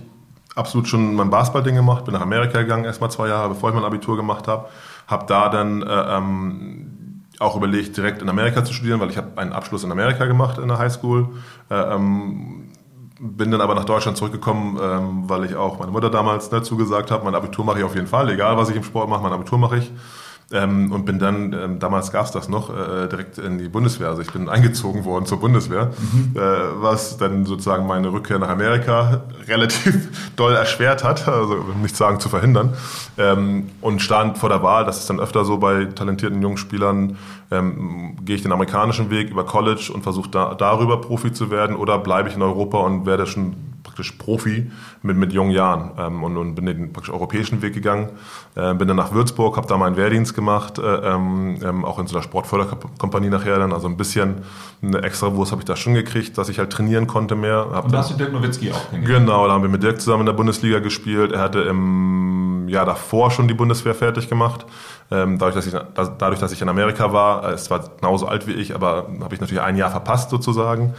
absolut 0.56 0.88
schon 0.88 1.16
mein 1.16 1.30
Basketball-Ding 1.30 1.76
gemacht, 1.76 2.06
bin 2.06 2.14
nach 2.14 2.22
Amerika 2.22 2.62
gegangen, 2.62 2.86
erstmal 2.86 3.12
zwei 3.12 3.28
Jahre, 3.28 3.50
bevor 3.50 3.70
ich 3.70 3.76
mein 3.76 3.86
Abitur 3.86 4.18
gemacht 4.18 4.48
habe. 4.48 4.68
Habe 5.08 5.26
da 5.28 5.50
dann 5.50 5.82
äh, 5.82 6.18
ähm, 6.18 7.24
auch 7.40 7.56
überlegt, 7.56 7.98
direkt 7.98 8.22
in 8.22 8.30
Amerika 8.30 8.64
zu 8.64 8.74
studieren, 8.74 9.00
weil 9.00 9.10
ich 9.10 9.18
habe 9.18 9.30
einen 9.36 9.54
Abschluss 9.54 9.84
in 9.84 9.92
Amerika 9.92 10.26
gemacht 10.26 10.58
in 10.58 10.68
der 10.68 10.78
Highschool. 10.78 11.30
Äh, 11.70 11.76
ähm, 11.76 12.70
bin 13.20 13.52
dann 13.52 13.62
aber 13.62 13.76
nach 13.76 13.86
Deutschland 13.86 14.18
zurückgekommen, 14.18 14.80
ähm, 14.82 15.30
weil 15.30 15.46
ich 15.46 15.56
auch 15.56 15.80
meine 15.80 15.92
Mutter 15.92 16.10
damals 16.10 16.52
ne, 16.52 16.64
zugesagt 16.64 17.12
habe, 17.12 17.24
mein 17.24 17.36
Abitur 17.36 17.64
mache 17.64 17.80
ich 17.80 17.84
auf 17.84 17.94
jeden 17.94 18.08
Fall, 18.08 18.30
egal 18.30 18.58
was 18.58 18.70
ich 18.70 18.76
im 18.76 18.84
Sport 18.84 19.10
mache, 19.10 19.22
mein 19.22 19.32
Abitur 19.32 19.60
mache 19.60 19.78
ich. 19.78 19.92
Ähm, 20.54 20.92
und 20.92 21.06
bin 21.06 21.18
dann, 21.18 21.54
ähm, 21.54 21.80
damals 21.80 22.12
gab 22.12 22.26
es 22.26 22.32
das 22.32 22.50
noch, 22.50 22.70
äh, 22.70 23.08
direkt 23.08 23.38
in 23.38 23.58
die 23.58 23.70
Bundeswehr. 23.70 24.10
Also 24.10 24.22
ich 24.22 24.32
bin 24.32 24.50
eingezogen 24.50 25.06
worden 25.06 25.26
zur 25.26 25.40
Bundeswehr, 25.40 25.92
mhm. 25.98 26.36
äh, 26.36 26.42
was 26.82 27.18
dann 27.18 27.46
sozusagen 27.46 27.88
meine 27.88 28.12
Rückkehr 28.12 28.38
nach 28.38 28.50
Amerika 28.50 29.24
relativ 29.48 30.10
doll 30.36 30.54
erschwert 30.54 31.04
hat, 31.04 31.28
also 31.28 31.56
nicht 31.82 31.96
sagen 31.96 32.20
zu 32.20 32.28
verhindern. 32.28 32.74
Ähm, 33.18 33.70
und 33.80 34.02
stand 34.02 34.38
vor 34.38 34.50
der 34.50 34.62
Wahl, 34.62 34.84
das 34.86 35.00
ist 35.00 35.10
dann 35.10 35.20
öfter 35.20 35.46
so 35.46 35.58
bei 35.58 35.86
talentierten 35.86 36.42
jungen 36.42 36.58
Spielern, 36.58 37.18
ähm, 37.50 38.18
gehe 38.26 38.36
ich 38.36 38.42
den 38.42 38.52
amerikanischen 38.52 39.10
Weg 39.10 39.30
über 39.30 39.46
College 39.46 39.92
und 39.94 40.04
versuche 40.04 40.30
da, 40.30 40.54
darüber 40.56 41.00
Profi 41.00 41.32
zu 41.32 41.50
werden 41.50 41.76
oder 41.76 41.98
bleibe 41.98 42.28
ich 42.28 42.36
in 42.36 42.42
Europa 42.42 42.78
und 42.80 43.06
werde 43.06 43.26
schon 43.26 43.56
praktisch 43.92 44.14
Profi 44.14 44.72
mit, 45.04 45.18
mit 45.18 45.34
jungen 45.34 45.52
Jahren 45.52 45.92
ähm, 46.00 46.24
und, 46.24 46.38
und 46.38 46.56
bin 46.56 46.66
den 46.66 46.94
praktisch 46.94 47.14
europäischen 47.14 47.62
Weg 47.62 47.74
gegangen. 47.74 48.08
Äh, 48.56 48.74
bin 48.74 48.88
dann 48.88 48.96
nach 48.96 49.12
Würzburg, 49.12 49.58
habe 49.58 49.68
da 49.68 49.76
meinen 49.76 49.98
Wehrdienst 49.98 50.34
gemacht, 50.34 50.80
äh, 50.80 50.82
ähm, 50.82 51.58
ähm, 51.62 51.84
auch 51.84 52.00
in 52.00 52.08
so 52.08 52.16
einer 52.16 52.24
Sportförderkompanie 52.24 53.30
nachher 53.30 53.60
dann, 53.60 53.74
also 53.74 53.90
ein 53.90 53.98
bisschen 53.98 54.44
eine 54.82 55.04
extra 55.04 55.36
Wurst 55.36 55.52
habe 55.52 55.62
ich 55.62 55.66
da 55.66 55.76
schon 55.76 55.94
gekriegt, 55.94 56.38
dass 56.38 56.48
ich 56.48 56.58
halt 56.58 56.72
trainieren 56.72 57.06
konnte 57.06 57.36
mehr. 57.36 57.68
Hab 57.74 57.84
und 57.84 57.94
da 57.94 57.98
hast 57.98 58.12
du 58.12 58.16
Dirk 58.16 58.32
Nowitzki 58.32 58.72
auch 58.72 58.90
kennengelernt? 58.90 59.28
Genau, 59.28 59.46
da 59.46 59.54
haben 59.54 59.62
wir 59.62 59.70
mit 59.70 59.84
Dirk 59.84 60.00
zusammen 60.00 60.22
in 60.22 60.28
der 60.28 60.34
Bundesliga 60.34 60.80
gespielt. 60.80 61.34
Er 61.34 61.42
hatte 61.42 61.60
im 61.60 62.70
Jahr 62.70 62.86
davor 62.86 63.30
schon 63.30 63.50
die 63.50 63.54
Bundeswehr 63.54 63.94
fertig 63.94 64.30
gemacht. 64.30 64.66
Ähm, 65.12 65.38
dadurch, 65.38 65.56
dass 65.56 65.68
ich, 65.68 65.74
dadurch, 66.18 66.40
dass 66.40 66.54
ich 66.54 66.62
in 66.62 66.70
Amerika 66.70 67.12
war, 67.12 67.50
es 67.50 67.70
war 67.70 67.84
genauso 68.00 68.28
alt 68.28 68.48
wie 68.48 68.54
ich, 68.54 68.74
aber 68.74 69.08
habe 69.22 69.36
ich 69.36 69.42
natürlich 69.42 69.62
ein 69.62 69.76
Jahr 69.76 69.92
verpasst 69.92 70.30
sozusagen 70.30 70.94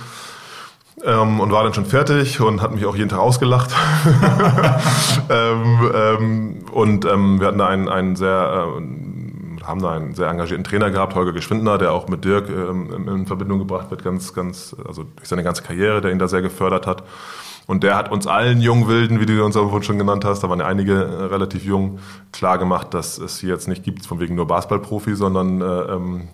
ähm, 1.05 1.41
und 1.41 1.51
war 1.51 1.65
dann 1.65 1.75
schon 1.75 1.87
fertig 1.87 2.41
und 2.41 2.61
hat 2.61 2.75
mich 2.75 2.87
auch 2.87 2.97
jeden 2.97 3.09
Tag 3.09 3.19
ausgelacht. 3.19 3.71
ähm, 5.31 5.91
ähm, 5.95 6.65
und 6.73 7.05
ähm, 7.05 7.41
wir 7.41 7.49
hatten 7.49 7.59
da 7.59 7.67
einen, 7.67 7.89
einen 7.89 8.17
sehr, 8.17 8.67
äh, 8.79 9.65
haben 9.65 9.81
da 9.81 9.93
einen 9.93 10.15
sehr 10.15 10.29
engagierten 10.29 10.65
Trainer 10.65 10.91
gehabt, 10.91 11.15
Holger 11.15 11.33
Geschwindner, 11.33 11.79
der 11.79 11.93
auch 11.93 12.09
mit 12.09 12.25
Dirk 12.25 12.49
ähm, 12.49 13.09
in 13.09 13.27
Verbindung 13.27 13.59
gebracht 13.59 13.91
wird, 13.91 14.05
ganz, 14.05 14.35
ganz, 14.35 14.77
also 14.87 15.05
durch 15.17 15.29
seine 15.29 15.43
ganze 15.43 15.63
Karriere, 15.63 16.01
der 16.01 16.13
ihn 16.13 16.19
da 16.19 16.29
sehr 16.29 16.43
gefördert 16.43 16.87
hat. 16.87 17.05
Und 17.67 17.85
der 17.85 17.97
hat 17.97 18.11
uns 18.11 18.27
allen 18.27 18.61
jungen 18.61 18.89
Wilden, 18.89 19.21
wie 19.21 19.27
du 19.27 19.45
uns 19.45 19.57
auch 19.57 19.83
schon 19.83 19.99
genannt 19.99 20.25
hast, 20.25 20.43
da 20.43 20.51
waren 20.51 20.59
ja 20.59 20.67
einige 20.67 20.95
äh, 20.95 21.25
relativ 21.25 21.65
jung, 21.65 22.01
klar 22.33 22.59
gemacht, 22.59 22.93
dass 22.93 23.19
es 23.19 23.39
hier 23.39 23.51
jetzt 23.51 23.69
nicht 23.69 23.85
gibt, 23.85 24.05
von 24.05 24.21
wegen 24.21 24.35
nur 24.35 24.47
Basketballprofi, 24.47 25.15
sondern 25.15 25.61
äh, 25.61 25.65
ähm, 25.65 26.29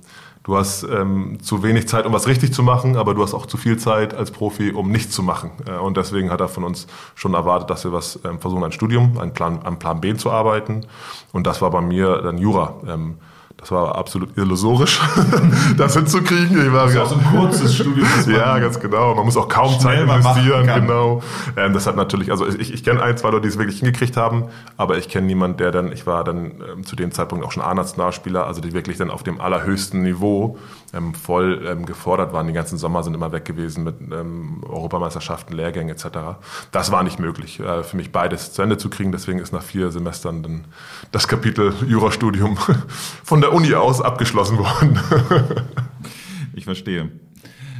Du 0.48 0.56
hast 0.56 0.82
ähm, 0.82 1.42
zu 1.42 1.62
wenig 1.62 1.88
Zeit, 1.88 2.06
um 2.06 2.14
was 2.14 2.26
richtig 2.26 2.54
zu 2.54 2.62
machen, 2.62 2.96
aber 2.96 3.12
du 3.12 3.22
hast 3.22 3.34
auch 3.34 3.44
zu 3.44 3.58
viel 3.58 3.76
Zeit 3.76 4.14
als 4.14 4.30
Profi, 4.30 4.72
um 4.72 4.90
nichts 4.90 5.14
zu 5.14 5.22
machen. 5.22 5.50
Äh, 5.66 5.72
und 5.72 5.98
deswegen 5.98 6.30
hat 6.30 6.40
er 6.40 6.48
von 6.48 6.64
uns 6.64 6.86
schon 7.16 7.34
erwartet, 7.34 7.68
dass 7.68 7.84
wir 7.84 7.92
was 7.92 8.18
ähm, 8.24 8.40
versuchen, 8.40 8.64
ein 8.64 8.72
Studium, 8.72 9.18
einen 9.18 9.34
Plan, 9.34 9.60
am 9.64 9.78
Plan 9.78 10.00
B 10.00 10.14
zu 10.14 10.30
arbeiten. 10.30 10.86
Und 11.32 11.46
das 11.46 11.60
war 11.60 11.70
bei 11.70 11.82
mir 11.82 12.22
dann 12.22 12.38
Jura. 12.38 12.76
Ähm, 12.88 13.18
das 13.58 13.72
war 13.72 13.96
absolut 13.96 14.38
illusorisch, 14.38 15.00
das 15.76 15.94
hinzukriegen. 15.94 16.64
Ich 16.64 16.72
war 16.72 16.84
das 16.84 16.94
ist 16.94 17.00
auch 17.00 17.08
so 17.08 17.14
ein 17.16 17.24
kurzes 17.24 17.74
Studium. 17.74 18.06
ja, 18.28 18.56
ganz 18.60 18.78
genau. 18.78 19.16
Man 19.16 19.24
muss 19.24 19.36
auch 19.36 19.48
kaum 19.48 19.78
Zeit 19.80 20.00
investieren. 20.00 20.64
Genau. 20.64 21.22
Ähm, 21.56 21.72
das 21.72 21.88
hat 21.88 21.96
natürlich, 21.96 22.30
also 22.30 22.46
ich, 22.46 22.72
ich 22.72 22.84
kenne 22.84 23.02
ein, 23.02 23.18
zwei 23.18 23.30
Leute, 23.30 23.42
die 23.42 23.48
es 23.48 23.58
wirklich 23.58 23.80
hingekriegt 23.80 24.16
haben, 24.16 24.44
aber 24.76 24.96
ich 24.96 25.08
kenne 25.08 25.26
niemanden, 25.26 25.56
der 25.56 25.72
dann, 25.72 25.90
ich 25.90 26.06
war 26.06 26.22
dann 26.22 26.52
ähm, 26.52 26.84
zu 26.84 26.94
dem 26.94 27.10
Zeitpunkt 27.10 27.44
auch 27.44 27.50
schon 27.50 27.64
A-Nationalspieler, 27.64 28.46
also 28.46 28.60
die 28.60 28.72
wirklich 28.74 28.96
dann 28.96 29.10
auf 29.10 29.24
dem 29.24 29.40
allerhöchsten 29.40 30.02
Niveau 30.04 30.56
ähm, 30.94 31.14
voll 31.14 31.66
ähm, 31.66 31.84
gefordert 31.84 32.32
waren. 32.32 32.46
Die 32.46 32.52
ganzen 32.52 32.78
Sommer 32.78 33.02
sind 33.02 33.14
immer 33.14 33.32
weg 33.32 33.44
gewesen 33.44 33.82
mit 33.84 33.96
ähm, 34.00 34.62
Europameisterschaften, 34.68 35.54
Lehrgängen 35.54 35.94
etc. 35.94 36.38
Das 36.70 36.92
war 36.92 37.02
nicht 37.02 37.18
möglich, 37.18 37.60
äh, 37.60 37.82
für 37.82 37.96
mich 37.96 38.12
beides 38.12 38.52
zu 38.52 38.62
Ende 38.62 38.78
zu 38.78 38.88
kriegen. 38.88 39.12
Deswegen 39.12 39.40
ist 39.40 39.52
nach 39.52 39.62
vier 39.62 39.90
Semestern 39.90 40.42
dann 40.42 40.64
das 41.10 41.28
Kapitel 41.28 41.74
Jurastudium 41.86 42.56
von 43.24 43.40
der 43.40 43.47
der 43.48 43.56
Uni 43.56 43.74
aus 43.74 44.00
abgeschlossen 44.00 44.58
worden. 44.58 44.98
ich 46.54 46.64
verstehe. 46.64 47.10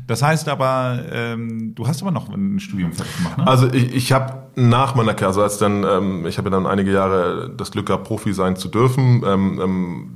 Das 0.07 0.23
heißt 0.23 0.49
aber, 0.49 1.01
ähm, 1.13 1.75
du 1.75 1.87
hast 1.87 2.01
aber 2.01 2.11
noch 2.11 2.31
ein 2.31 2.59
Studium 2.61 2.93
fertig 2.93 3.15
gemacht, 3.19 3.39
ne? 3.39 3.47
Also 3.47 3.67
ich, 3.71 3.95
ich 3.95 4.13
habe 4.13 4.47
nach 4.55 4.95
meiner 4.95 5.13
Karriere, 5.13 5.29
also 5.29 5.43
als 5.43 5.59
dann, 5.59 5.85
ähm, 5.85 6.27
ich 6.27 6.39
habe 6.39 6.49
dann 6.49 6.67
einige 6.67 6.91
Jahre 6.93 7.51
das 7.55 7.71
Glück 7.71 7.87
gehabt, 7.87 8.05
Profi 8.05 8.33
sein 8.33 8.57
zu 8.57 8.69
dürfen. 8.69 9.23
Ähm, 9.27 9.61
ähm, 9.63 10.15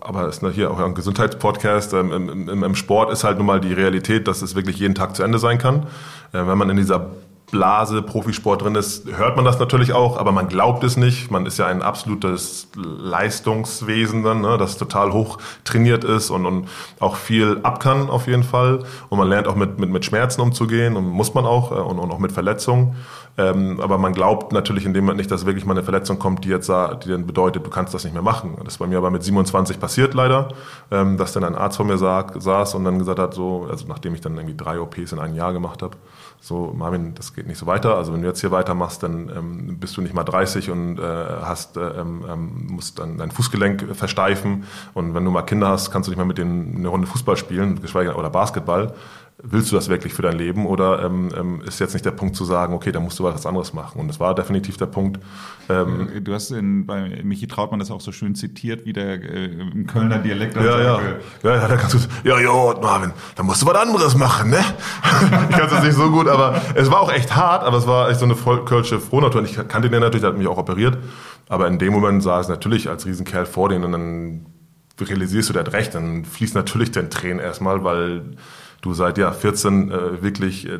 aber 0.00 0.28
es 0.28 0.38
ist 0.38 0.54
hier 0.54 0.70
auch 0.70 0.78
ein 0.78 0.94
Gesundheitspodcast. 0.94 1.94
Ähm, 1.94 2.12
im, 2.12 2.48
im, 2.48 2.62
Im 2.62 2.74
Sport 2.76 3.10
ist 3.10 3.24
halt 3.24 3.38
nun 3.38 3.46
mal 3.46 3.60
die 3.60 3.72
Realität, 3.72 4.28
dass 4.28 4.42
es 4.42 4.54
wirklich 4.54 4.78
jeden 4.78 4.94
Tag 4.94 5.16
zu 5.16 5.24
Ende 5.24 5.40
sein 5.40 5.58
kann. 5.58 5.86
Äh, 6.32 6.46
wenn 6.46 6.56
man 6.56 6.70
in 6.70 6.76
dieser 6.76 7.10
Blase 7.54 8.02
Profisport 8.02 8.62
drin 8.62 8.74
ist, 8.74 9.06
hört 9.16 9.36
man 9.36 9.44
das 9.44 9.60
natürlich 9.60 9.92
auch, 9.92 10.16
aber 10.16 10.32
man 10.32 10.48
glaubt 10.48 10.82
es 10.82 10.96
nicht. 10.96 11.30
Man 11.30 11.46
ist 11.46 11.56
ja 11.56 11.66
ein 11.66 11.82
absolutes 11.82 12.66
Leistungswesen 12.74 14.24
dann, 14.24 14.40
ne, 14.40 14.58
das 14.58 14.76
total 14.76 15.12
hoch 15.12 15.38
trainiert 15.62 16.02
ist 16.02 16.30
und, 16.30 16.46
und 16.46 16.68
auch 16.98 17.14
viel 17.14 17.60
ab 17.62 17.78
kann 17.78 18.10
auf 18.10 18.26
jeden 18.26 18.42
Fall. 18.42 18.80
Und 19.08 19.18
man 19.18 19.28
lernt 19.28 19.46
auch 19.46 19.54
mit, 19.54 19.78
mit, 19.78 19.88
mit 19.88 20.04
Schmerzen 20.04 20.40
umzugehen 20.40 20.96
und 20.96 21.08
muss 21.08 21.32
man 21.32 21.46
auch 21.46 21.70
äh, 21.70 21.76
und, 21.76 22.00
und 22.00 22.10
auch 22.10 22.18
mit 22.18 22.32
Verletzungen. 22.32 22.96
Ähm, 23.36 23.80
aber 23.80 23.98
man 23.98 24.14
glaubt 24.14 24.52
natürlich 24.52 24.84
in 24.84 24.92
dem 24.92 25.04
Moment 25.04 25.18
nicht, 25.18 25.30
dass 25.30 25.46
wirklich 25.46 25.64
mal 25.64 25.74
eine 25.74 25.84
Verletzung 25.84 26.18
kommt, 26.18 26.44
die 26.44 26.48
jetzt 26.48 26.68
die 26.68 27.08
dann 27.08 27.26
bedeutet, 27.26 27.64
du 27.64 27.70
kannst 27.70 27.94
das 27.94 28.02
nicht 28.02 28.14
mehr 28.14 28.22
machen. 28.22 28.56
Das 28.64 28.74
ist 28.74 28.78
bei 28.78 28.86
mir 28.88 28.98
aber 28.98 29.10
mit 29.10 29.22
27 29.22 29.78
passiert 29.78 30.14
leider, 30.14 30.48
ähm, 30.90 31.18
dass 31.18 31.32
dann 31.32 31.44
ein 31.44 31.54
Arzt 31.54 31.76
vor 31.76 31.86
mir 31.86 31.98
sag, 31.98 32.40
saß 32.40 32.74
und 32.74 32.84
dann 32.84 32.98
gesagt 32.98 33.20
hat, 33.20 33.34
so, 33.34 33.68
also 33.70 33.86
nachdem 33.86 34.14
ich 34.14 34.20
dann 34.20 34.36
irgendwie 34.36 34.56
drei 34.56 34.80
OPs 34.80 35.12
in 35.12 35.20
einem 35.20 35.34
Jahr 35.34 35.52
gemacht 35.52 35.82
habe, 35.82 35.96
so, 36.44 36.74
Marvin, 36.76 37.14
das 37.14 37.32
geht 37.32 37.46
nicht 37.46 37.56
so 37.56 37.64
weiter. 37.64 37.96
Also 37.96 38.12
wenn 38.12 38.20
du 38.20 38.28
jetzt 38.28 38.40
hier 38.42 38.50
weitermachst, 38.50 39.02
dann 39.02 39.30
ähm, 39.34 39.78
bist 39.78 39.96
du 39.96 40.02
nicht 40.02 40.12
mal 40.12 40.24
30 40.24 40.70
und 40.70 40.98
äh, 40.98 41.02
hast, 41.02 41.78
äh, 41.78 41.80
ähm, 41.80 42.22
ähm, 42.28 42.66
musst 42.68 42.98
dann 42.98 43.16
dein 43.16 43.30
Fußgelenk 43.30 43.96
versteifen. 43.96 44.64
Und 44.92 45.14
wenn 45.14 45.24
du 45.24 45.30
mal 45.30 45.40
Kinder 45.40 45.68
hast, 45.68 45.90
kannst 45.90 46.06
du 46.06 46.10
nicht 46.10 46.18
mal 46.18 46.26
mit 46.26 46.36
denen 46.36 46.76
eine 46.76 46.88
Runde 46.88 47.06
Fußball 47.06 47.38
spielen, 47.38 47.80
geschweige 47.80 48.14
oder 48.14 48.28
Basketball 48.28 48.92
willst 49.42 49.72
du 49.72 49.76
das 49.76 49.88
wirklich 49.88 50.14
für 50.14 50.22
dein 50.22 50.38
Leben 50.38 50.64
oder 50.64 51.02
ähm, 51.04 51.30
ähm, 51.36 51.62
ist 51.66 51.80
jetzt 51.80 51.92
nicht 51.92 52.04
der 52.04 52.12
Punkt 52.12 52.36
zu 52.36 52.44
sagen, 52.44 52.72
okay, 52.72 52.92
da 52.92 53.00
musst 53.00 53.18
du 53.18 53.24
was 53.24 53.44
anderes 53.46 53.72
machen? 53.72 54.00
Und 54.00 54.08
das 54.08 54.20
war 54.20 54.34
definitiv 54.34 54.76
der 54.76 54.86
Punkt. 54.86 55.20
Ähm, 55.68 56.08
du 56.22 56.32
hast 56.32 56.52
in, 56.52 56.86
bei 56.86 57.20
Michi 57.24 57.48
Trautmann 57.48 57.80
das 57.80 57.90
auch 57.90 58.00
so 58.00 58.12
schön 58.12 58.36
zitiert, 58.36 58.86
wie 58.86 58.92
der 58.92 59.22
äh, 59.22 59.46
im 59.46 59.86
Kölner 59.88 60.18
Dialekt. 60.18 60.54
Ja, 60.56 60.80
ja. 60.80 61.00
ja, 61.42 61.56
ja, 61.56 61.68
da 61.68 61.76
kannst 61.76 61.94
du, 61.94 62.28
ja, 62.28 62.38
ja, 62.38 62.80
Marvin, 62.80 63.12
da 63.34 63.42
musst 63.42 63.60
du 63.60 63.66
was 63.66 63.74
anderes 63.74 64.16
machen, 64.16 64.50
ne? 64.50 64.60
ich 65.50 65.56
kann 65.56 65.68
es 65.68 65.82
nicht 65.82 65.96
so 65.96 66.10
gut, 66.10 66.28
aber 66.28 66.60
es 66.74 66.90
war 66.90 67.00
auch 67.00 67.12
echt 67.12 67.34
hart, 67.34 67.64
aber 67.64 67.78
es 67.78 67.86
war 67.88 68.10
echt 68.10 68.20
so 68.20 68.26
eine 68.26 68.36
voll 68.36 68.64
kölsche 68.64 69.00
Frohnatur. 69.00 69.40
Und 69.40 69.50
ich 69.50 69.56
kannte 69.68 69.90
den 69.90 70.00
natürlich, 70.00 70.22
der 70.22 70.30
hat 70.30 70.38
mich 70.38 70.46
auch 70.46 70.58
operiert. 70.58 70.98
Aber 71.48 71.66
in 71.66 71.78
dem 71.78 71.92
Moment 71.92 72.22
sah 72.22 72.40
es 72.40 72.48
natürlich 72.48 72.88
als 72.88 73.04
Riesenkerl 73.04 73.46
vor 73.46 73.68
denen 73.68 73.84
und 73.84 73.92
dann 73.92 74.46
realisierst 75.00 75.48
du, 75.48 75.52
der 75.52 75.64
hat 75.64 75.72
recht, 75.72 75.94
dann 75.94 76.24
fließt 76.24 76.54
natürlich 76.54 76.92
dein 76.92 77.10
Tränen 77.10 77.40
erstmal, 77.40 77.82
weil 77.82 78.36
du 78.84 78.92
seit 78.92 79.18
ja 79.18 79.32
14 79.32 79.90
äh, 79.90 80.22
wirklich 80.22 80.68
äh, 80.68 80.78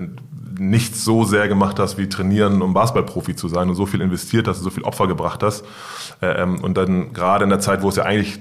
nichts 0.58 1.04
so 1.04 1.24
sehr 1.24 1.48
gemacht 1.48 1.78
hast 1.78 1.98
wie 1.98 2.08
trainieren, 2.08 2.60
um 2.62 2.74
Basketballprofi 2.74 3.34
zu 3.34 3.48
sein 3.48 3.68
und 3.68 3.74
so 3.74 3.86
viel 3.86 4.00
investiert 4.00 4.46
hast, 4.46 4.60
so 4.60 4.70
viel 4.70 4.84
Opfer 4.84 5.06
gebracht 5.06 5.42
hast. 5.42 5.64
Äh, 6.20 6.42
ähm, 6.42 6.62
und 6.62 6.76
dann 6.76 7.12
gerade 7.12 7.44
in 7.44 7.50
der 7.50 7.60
Zeit, 7.60 7.82
wo 7.82 7.88
es 7.88 7.96
ja 7.96 8.04
eigentlich 8.04 8.38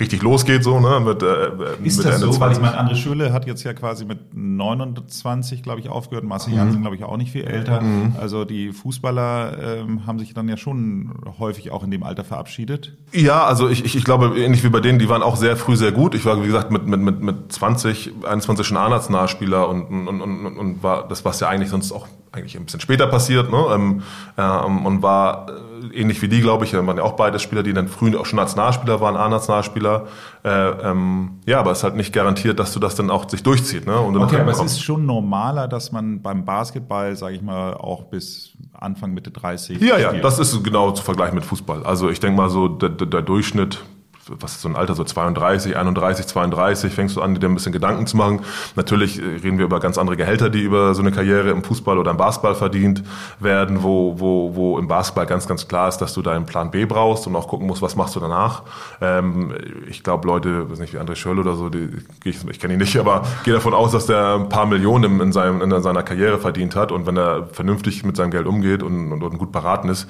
richtig 0.00 0.22
losgeht, 0.22 0.64
so, 0.64 0.80
ne, 0.80 1.00
mit, 1.00 1.22
äh, 1.22 1.50
Ist 1.82 1.98
mit 1.98 2.06
das 2.06 2.14
Ende 2.14 2.26
so? 2.26 2.32
20. 2.32 2.40
Weil 2.40 2.52
ich 2.52 2.60
meine, 2.60 2.78
André 2.78 2.96
Schülle 2.96 3.32
hat 3.32 3.46
jetzt 3.46 3.62
ja 3.62 3.72
quasi 3.74 4.04
mit 4.04 4.34
29, 4.34 5.62
glaube 5.62 5.80
ich, 5.80 5.88
aufgehört. 5.88 6.24
Marcel 6.24 6.52
mhm. 6.52 6.58
Jansen, 6.58 6.80
glaube 6.80 6.96
ich, 6.96 7.04
auch 7.04 7.16
nicht 7.16 7.32
viel 7.32 7.44
älter. 7.44 7.80
Mhm. 7.80 8.16
Also 8.20 8.44
die 8.44 8.72
Fußballer 8.72 9.78
ähm, 9.80 10.06
haben 10.06 10.18
sich 10.18 10.34
dann 10.34 10.48
ja 10.48 10.56
schon 10.56 11.12
häufig 11.38 11.70
auch 11.70 11.84
in 11.84 11.90
dem 11.90 12.02
Alter 12.02 12.24
verabschiedet. 12.24 12.96
Ja, 13.12 13.44
also 13.44 13.68
ich, 13.68 13.84
ich, 13.84 13.96
ich 13.96 14.04
glaube, 14.04 14.38
ähnlich 14.38 14.64
wie 14.64 14.70
bei 14.70 14.80
denen, 14.80 14.98
die 14.98 15.08
waren 15.08 15.22
auch 15.22 15.36
sehr 15.36 15.56
früh 15.56 15.76
sehr 15.76 15.92
gut. 15.92 16.14
Ich 16.14 16.24
war, 16.24 16.42
wie 16.42 16.46
gesagt, 16.46 16.70
mit, 16.70 16.86
mit, 16.86 17.00
mit, 17.00 17.22
mit 17.22 17.52
20, 17.52 18.12
21 18.24 18.66
schon 18.66 18.76
A-Nationalspieler 18.76 19.68
und, 19.68 19.84
und, 19.84 20.08
und, 20.08 20.20
und, 20.20 20.58
und 20.58 20.82
war, 20.82 21.06
das 21.08 21.24
was 21.24 21.40
ja 21.40 21.48
eigentlich 21.48 21.70
sonst 21.70 21.92
auch 21.92 22.06
eigentlich 22.32 22.56
ein 22.56 22.64
bisschen 22.64 22.80
später 22.80 23.06
passiert, 23.06 23.50
ne? 23.50 23.64
Ähm, 23.74 24.02
ähm, 24.38 24.86
und 24.86 25.02
war 25.02 25.46
äh, 25.92 26.00
ähnlich 26.00 26.22
wie 26.22 26.28
die, 26.28 26.40
glaube 26.40 26.64
ich, 26.64 26.72
waren 26.74 26.96
ja 26.96 27.02
auch 27.02 27.12
beide 27.12 27.38
Spieler, 27.38 27.62
die 27.62 27.72
dann 27.72 27.88
früh 27.88 28.16
auch 28.16 28.24
schon 28.26 28.38
Nationalspieler 28.38 29.00
waren, 29.00 29.16
A-Nationalspieler. 29.16 30.06
Äh, 30.44 30.48
ähm, 30.50 31.40
ja, 31.46 31.60
aber 31.60 31.72
es 31.72 31.78
ist 31.78 31.84
halt 31.84 31.96
nicht 31.96 32.12
garantiert, 32.12 32.58
dass 32.58 32.72
du 32.72 32.80
das 32.80 32.94
dann 32.94 33.10
auch 33.10 33.28
sich 33.28 33.42
durchzieht. 33.42 33.86
Ne? 33.86 33.98
Und 33.98 34.16
okay, 34.16 34.40
aber 34.40 34.50
es 34.50 34.60
ist 34.60 34.82
schon 34.82 35.04
normaler, 35.06 35.68
dass 35.68 35.92
man 35.92 36.22
beim 36.22 36.44
Basketball, 36.44 37.14
sage 37.16 37.36
ich 37.36 37.42
mal, 37.42 37.74
auch 37.74 38.04
bis 38.04 38.52
Anfang, 38.72 39.12
Mitte 39.12 39.30
30 39.30 39.80
Ja, 39.80 39.94
spielt. 39.98 40.00
ja, 40.14 40.20
das 40.20 40.38
ist 40.38 40.62
genau 40.64 40.92
zu 40.92 41.02
vergleichen 41.02 41.34
mit 41.34 41.44
Fußball. 41.44 41.84
Also 41.84 42.08
ich 42.10 42.20
denke 42.20 42.36
mal 42.36 42.48
so, 42.48 42.68
der, 42.68 42.88
der 42.90 43.22
Durchschnitt 43.22 43.84
was 44.28 44.52
ist 44.52 44.62
so 44.62 44.68
ein 44.68 44.76
Alter, 44.76 44.94
so 44.94 45.02
32, 45.02 45.76
31, 45.76 46.26
32, 46.26 46.92
fängst 46.92 47.16
du 47.16 47.22
an, 47.22 47.34
dir 47.34 47.48
ein 47.48 47.54
bisschen 47.54 47.72
Gedanken 47.72 48.06
zu 48.06 48.16
machen. 48.16 48.40
Natürlich 48.76 49.20
äh, 49.20 49.24
reden 49.24 49.58
wir 49.58 49.64
über 49.64 49.80
ganz 49.80 49.98
andere 49.98 50.16
Gehälter, 50.16 50.48
die 50.48 50.62
über 50.62 50.94
so 50.94 51.02
eine 51.02 51.10
Karriere 51.10 51.50
im 51.50 51.64
Fußball 51.64 51.98
oder 51.98 52.12
im 52.12 52.16
Basketball 52.16 52.54
verdient 52.54 53.02
werden, 53.40 53.82
wo, 53.82 54.18
wo, 54.18 54.54
wo 54.54 54.78
im 54.78 54.86
Basketball 54.86 55.26
ganz, 55.26 55.48
ganz 55.48 55.66
klar 55.66 55.88
ist, 55.88 55.98
dass 55.98 56.14
du 56.14 56.22
deinen 56.22 56.46
Plan 56.46 56.70
B 56.70 56.84
brauchst 56.84 57.26
und 57.26 57.34
auch 57.34 57.48
gucken 57.48 57.66
musst, 57.66 57.82
was 57.82 57.96
machst 57.96 58.14
du 58.14 58.20
danach. 58.20 58.62
Ähm, 59.00 59.54
ich 59.88 60.04
glaube, 60.04 60.26
Leute, 60.28 60.70
weiß 60.70 60.78
nicht, 60.78 60.94
wie 60.94 60.98
André 60.98 61.16
Schöll 61.16 61.38
oder 61.38 61.56
so, 61.56 61.68
die, 61.68 61.88
ich, 62.24 62.46
ich 62.48 62.60
kenne 62.60 62.74
ihn 62.74 62.80
nicht, 62.80 62.96
aber 62.98 63.22
gehe 63.44 63.54
davon 63.54 63.74
aus, 63.74 63.92
dass 63.92 64.06
der 64.06 64.36
ein 64.36 64.48
paar 64.48 64.66
Millionen 64.66 65.20
in, 65.20 65.32
seinem, 65.32 65.60
in 65.62 65.82
seiner 65.82 66.02
Karriere 66.02 66.38
verdient 66.38 66.76
hat 66.76 66.92
und 66.92 67.06
wenn 67.06 67.16
er 67.16 67.48
vernünftig 67.52 68.04
mit 68.04 68.16
seinem 68.16 68.30
Geld 68.30 68.46
umgeht 68.46 68.82
und, 68.82 69.12
und, 69.12 69.22
und 69.22 69.38
gut 69.38 69.50
beraten 69.50 69.88
ist, 69.88 70.08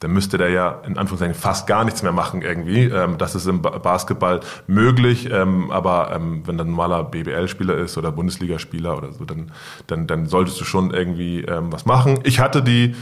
dann 0.00 0.12
müsste 0.12 0.38
der 0.38 0.48
ja 0.48 0.80
in 0.86 0.96
Anführungszeichen 0.96 1.34
fast 1.34 1.66
gar 1.66 1.84
nichts 1.84 2.02
mehr 2.02 2.12
machen 2.12 2.40
irgendwie. 2.40 2.84
Ähm, 2.84 3.18
das 3.18 3.34
ist 3.34 3.46
im 3.46 3.60
Basketball 3.60 4.40
möglich, 4.66 5.28
ähm, 5.30 5.70
aber 5.70 6.10
ähm, 6.14 6.42
wenn 6.46 6.56
dann 6.56 6.68
ein 6.68 6.70
normaler 6.70 7.04
BBL-Spieler 7.04 7.76
ist 7.76 7.98
oder 7.98 8.10
Bundesligaspieler 8.10 8.96
oder 8.96 9.12
so, 9.12 9.26
dann, 9.26 9.52
dann, 9.86 10.06
dann 10.06 10.26
solltest 10.26 10.58
du 10.60 10.64
schon 10.64 10.92
irgendwie 10.92 11.42
ähm, 11.42 11.70
was 11.70 11.84
machen. 11.84 12.20
Ich 12.24 12.40
hatte 12.40 12.62
die 12.62 12.96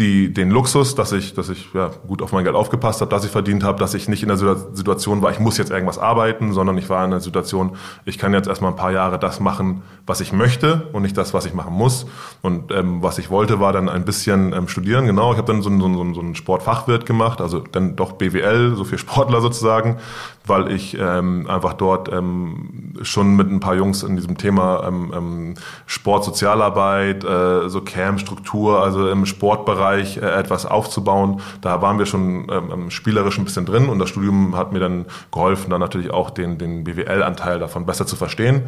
die, 0.00 0.32
den 0.32 0.50
Luxus, 0.50 0.96
dass 0.96 1.12
ich, 1.12 1.34
dass 1.34 1.48
ich 1.48 1.72
ja, 1.72 1.90
gut 2.08 2.20
auf 2.20 2.32
mein 2.32 2.42
Geld 2.42 2.56
aufgepasst 2.56 3.00
habe, 3.00 3.10
dass 3.10 3.24
ich 3.24 3.30
verdient 3.30 3.62
habe, 3.62 3.78
dass 3.78 3.94
ich 3.94 4.08
nicht 4.08 4.24
in 4.24 4.28
der 4.28 4.36
Situation 4.36 5.22
war, 5.22 5.30
ich 5.30 5.38
muss 5.38 5.56
jetzt 5.56 5.70
irgendwas 5.70 5.98
arbeiten, 5.98 6.52
sondern 6.52 6.76
ich 6.78 6.88
war 6.88 7.04
in 7.04 7.12
der 7.12 7.20
Situation, 7.20 7.76
ich 8.04 8.18
kann 8.18 8.34
jetzt 8.34 8.48
erstmal 8.48 8.72
ein 8.72 8.76
paar 8.76 8.90
Jahre 8.90 9.20
das 9.20 9.38
machen, 9.38 9.82
was 10.04 10.20
ich 10.20 10.32
möchte 10.32 10.88
und 10.92 11.02
nicht 11.02 11.16
das, 11.16 11.32
was 11.32 11.46
ich 11.46 11.54
machen 11.54 11.74
muss. 11.74 12.06
Und 12.42 12.72
ähm, 12.72 13.04
was 13.04 13.18
ich 13.18 13.30
wollte, 13.30 13.60
war 13.60 13.72
dann 13.72 13.88
ein 13.88 14.04
bisschen 14.04 14.52
ähm, 14.52 14.66
studieren. 14.66 15.06
Genau, 15.06 15.30
ich 15.30 15.38
habe 15.38 15.52
dann 15.52 15.62
so, 15.62 15.70
so, 15.70 15.94
so, 15.94 16.14
so 16.14 16.20
einen 16.20 16.34
Sportfachwirt 16.34 17.06
gemacht, 17.06 17.40
also 17.40 17.60
dann 17.60 17.94
doch 17.94 18.12
BWL, 18.12 18.74
so 18.74 18.82
für 18.82 18.98
Sportler 18.98 19.40
sozusagen, 19.40 19.98
weil 20.46 20.70
ich 20.70 20.96
ähm, 20.98 21.46
einfach 21.48 21.72
dort 21.72 22.12
ähm, 22.12 22.94
schon 23.02 23.34
mit 23.34 23.50
ein 23.50 23.60
paar 23.60 23.74
Jungs 23.74 24.02
in 24.02 24.16
diesem 24.16 24.36
Thema 24.36 24.84
ähm, 24.86 25.12
ähm, 25.16 25.54
Sport, 25.86 26.24
Sozialarbeit, 26.24 27.24
äh, 27.24 27.68
so 27.68 27.80
Camp-Struktur, 27.80 28.82
also 28.82 29.08
im 29.08 29.24
Sportbereich 29.24 30.18
äh, 30.18 30.20
etwas 30.20 30.66
aufzubauen. 30.66 31.40
Da 31.62 31.80
waren 31.80 31.98
wir 31.98 32.06
schon 32.06 32.46
ähm, 32.50 32.90
spielerisch 32.90 33.38
ein 33.38 33.44
bisschen 33.44 33.64
drin 33.64 33.88
und 33.88 33.98
das 33.98 34.10
Studium 34.10 34.54
hat 34.54 34.72
mir 34.72 34.80
dann 34.80 35.06
geholfen, 35.32 35.70
dann 35.70 35.80
natürlich 35.80 36.10
auch 36.10 36.30
den, 36.30 36.58
den 36.58 36.84
BWL-Anteil 36.84 37.58
davon 37.58 37.86
besser 37.86 38.06
zu 38.06 38.16
verstehen, 38.16 38.64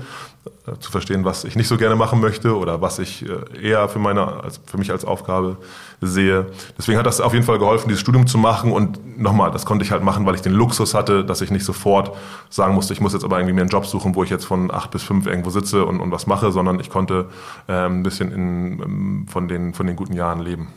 äh, 0.67 0.79
zu 0.79 0.91
verstehen, 0.91 1.27
was 1.27 1.45
ich 1.45 1.57
nicht 1.57 1.69
so 1.69 1.77
gerne 1.77 1.97
machen 1.97 2.21
möchte 2.21 2.57
oder 2.57 2.81
was 2.81 2.99
ich 2.99 3.27
äh, 3.29 3.69
eher 3.69 3.89
für 3.91 3.99
meine, 3.99 4.43
als, 4.43 4.61
für 4.65 4.79
mich 4.79 4.91
als 4.91 5.05
Aufgabe 5.05 5.59
sehe. 6.01 6.47
Deswegen 6.79 6.99
hat 6.99 7.07
das 7.07 7.21
auf 7.21 7.35
jeden 7.35 7.45
Fall 7.45 7.59
geholfen, 7.59 7.89
dieses 7.89 8.01
Studium 8.01 8.27
zu 8.27 8.39
machen. 8.39 8.73
Und 8.73 9.19
nochmal, 9.19 9.51
das 9.51 9.67
konnte 9.67 9.85
ich 9.85 9.91
halt 9.91 10.03
machen, 10.03 10.25
weil 10.25 10.35
ich 10.35 10.43
den 10.43 10.53
Luxus 10.53 10.95
hatte, 10.95 11.25
dass 11.25 11.41
ich 11.41 11.51
nicht 11.51 11.66
sofort 11.67 12.17
sagen 12.49 12.75
musste, 12.75 12.93
ich 12.93 13.01
muss 13.01 13.13
jetzt 13.13 13.25
aber 13.25 13.39
irgendwie 13.39 13.53
mir 13.53 13.61
einen 13.61 13.71
Job 13.71 13.87
suchen, 13.87 14.15
wo 14.15 14.25
ich 14.25 14.31
jetzt 14.31 14.45
von 14.45 14.71
acht 14.71 14.91
bis 14.91 15.03
fünf 15.03 15.27
irgendwo 15.27 15.51
sitze 15.51 15.85
und, 15.85 16.01
und 16.01 16.11
was 16.11 16.27
mache, 16.27 16.53
sondern 16.53 16.81
ich 16.81 16.89
konnte 16.89 17.29
ähm, 17.69 18.01
ein 18.01 18.03
bisschen 18.03 18.33
in, 18.33 18.81
ähm, 18.83 19.27
von, 19.29 19.49
den, 19.49 19.75
von 19.75 19.87
den 19.87 19.97
guten 19.97 20.15
Jahren 20.15 20.41
leben. 20.41 20.69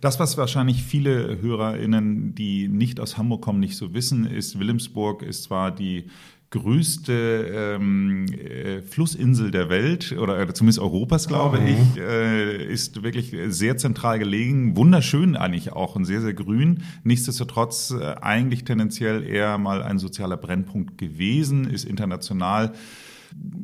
Das, 0.00 0.18
was 0.18 0.36
wahrscheinlich 0.36 0.82
viele 0.82 1.40
HörerInnen, 1.40 2.34
die 2.34 2.68
nicht 2.68 3.00
aus 3.00 3.16
Hamburg 3.18 3.42
kommen, 3.42 3.60
nicht 3.60 3.76
so 3.76 3.94
wissen, 3.94 4.26
ist, 4.26 4.58
Wilhelmsburg 4.58 5.22
ist 5.22 5.44
zwar 5.44 5.70
die 5.70 6.06
größte 6.50 7.76
ähm, 7.76 8.26
äh, 8.26 8.80
Flussinsel 8.82 9.50
der 9.50 9.68
Welt 9.68 10.12
oder 10.12 10.54
zumindest 10.54 10.78
Europas, 10.78 11.26
glaube 11.26 11.60
mhm. 11.60 11.66
ich, 11.66 12.00
äh, 12.00 12.64
ist 12.72 13.02
wirklich 13.02 13.34
sehr 13.48 13.76
zentral 13.76 14.18
gelegen, 14.18 14.76
wunderschön 14.76 15.36
eigentlich 15.36 15.72
auch 15.72 15.96
und 15.96 16.04
sehr, 16.04 16.20
sehr 16.20 16.34
grün. 16.34 16.84
Nichtsdestotrotz 17.02 17.90
äh, 17.90 18.14
eigentlich 18.20 18.64
tendenziell 18.64 19.24
eher 19.24 19.58
mal 19.58 19.82
ein 19.82 19.98
sozialer 19.98 20.36
Brennpunkt 20.36 20.96
gewesen, 20.98 21.68
ist 21.68 21.84
international 21.84 22.72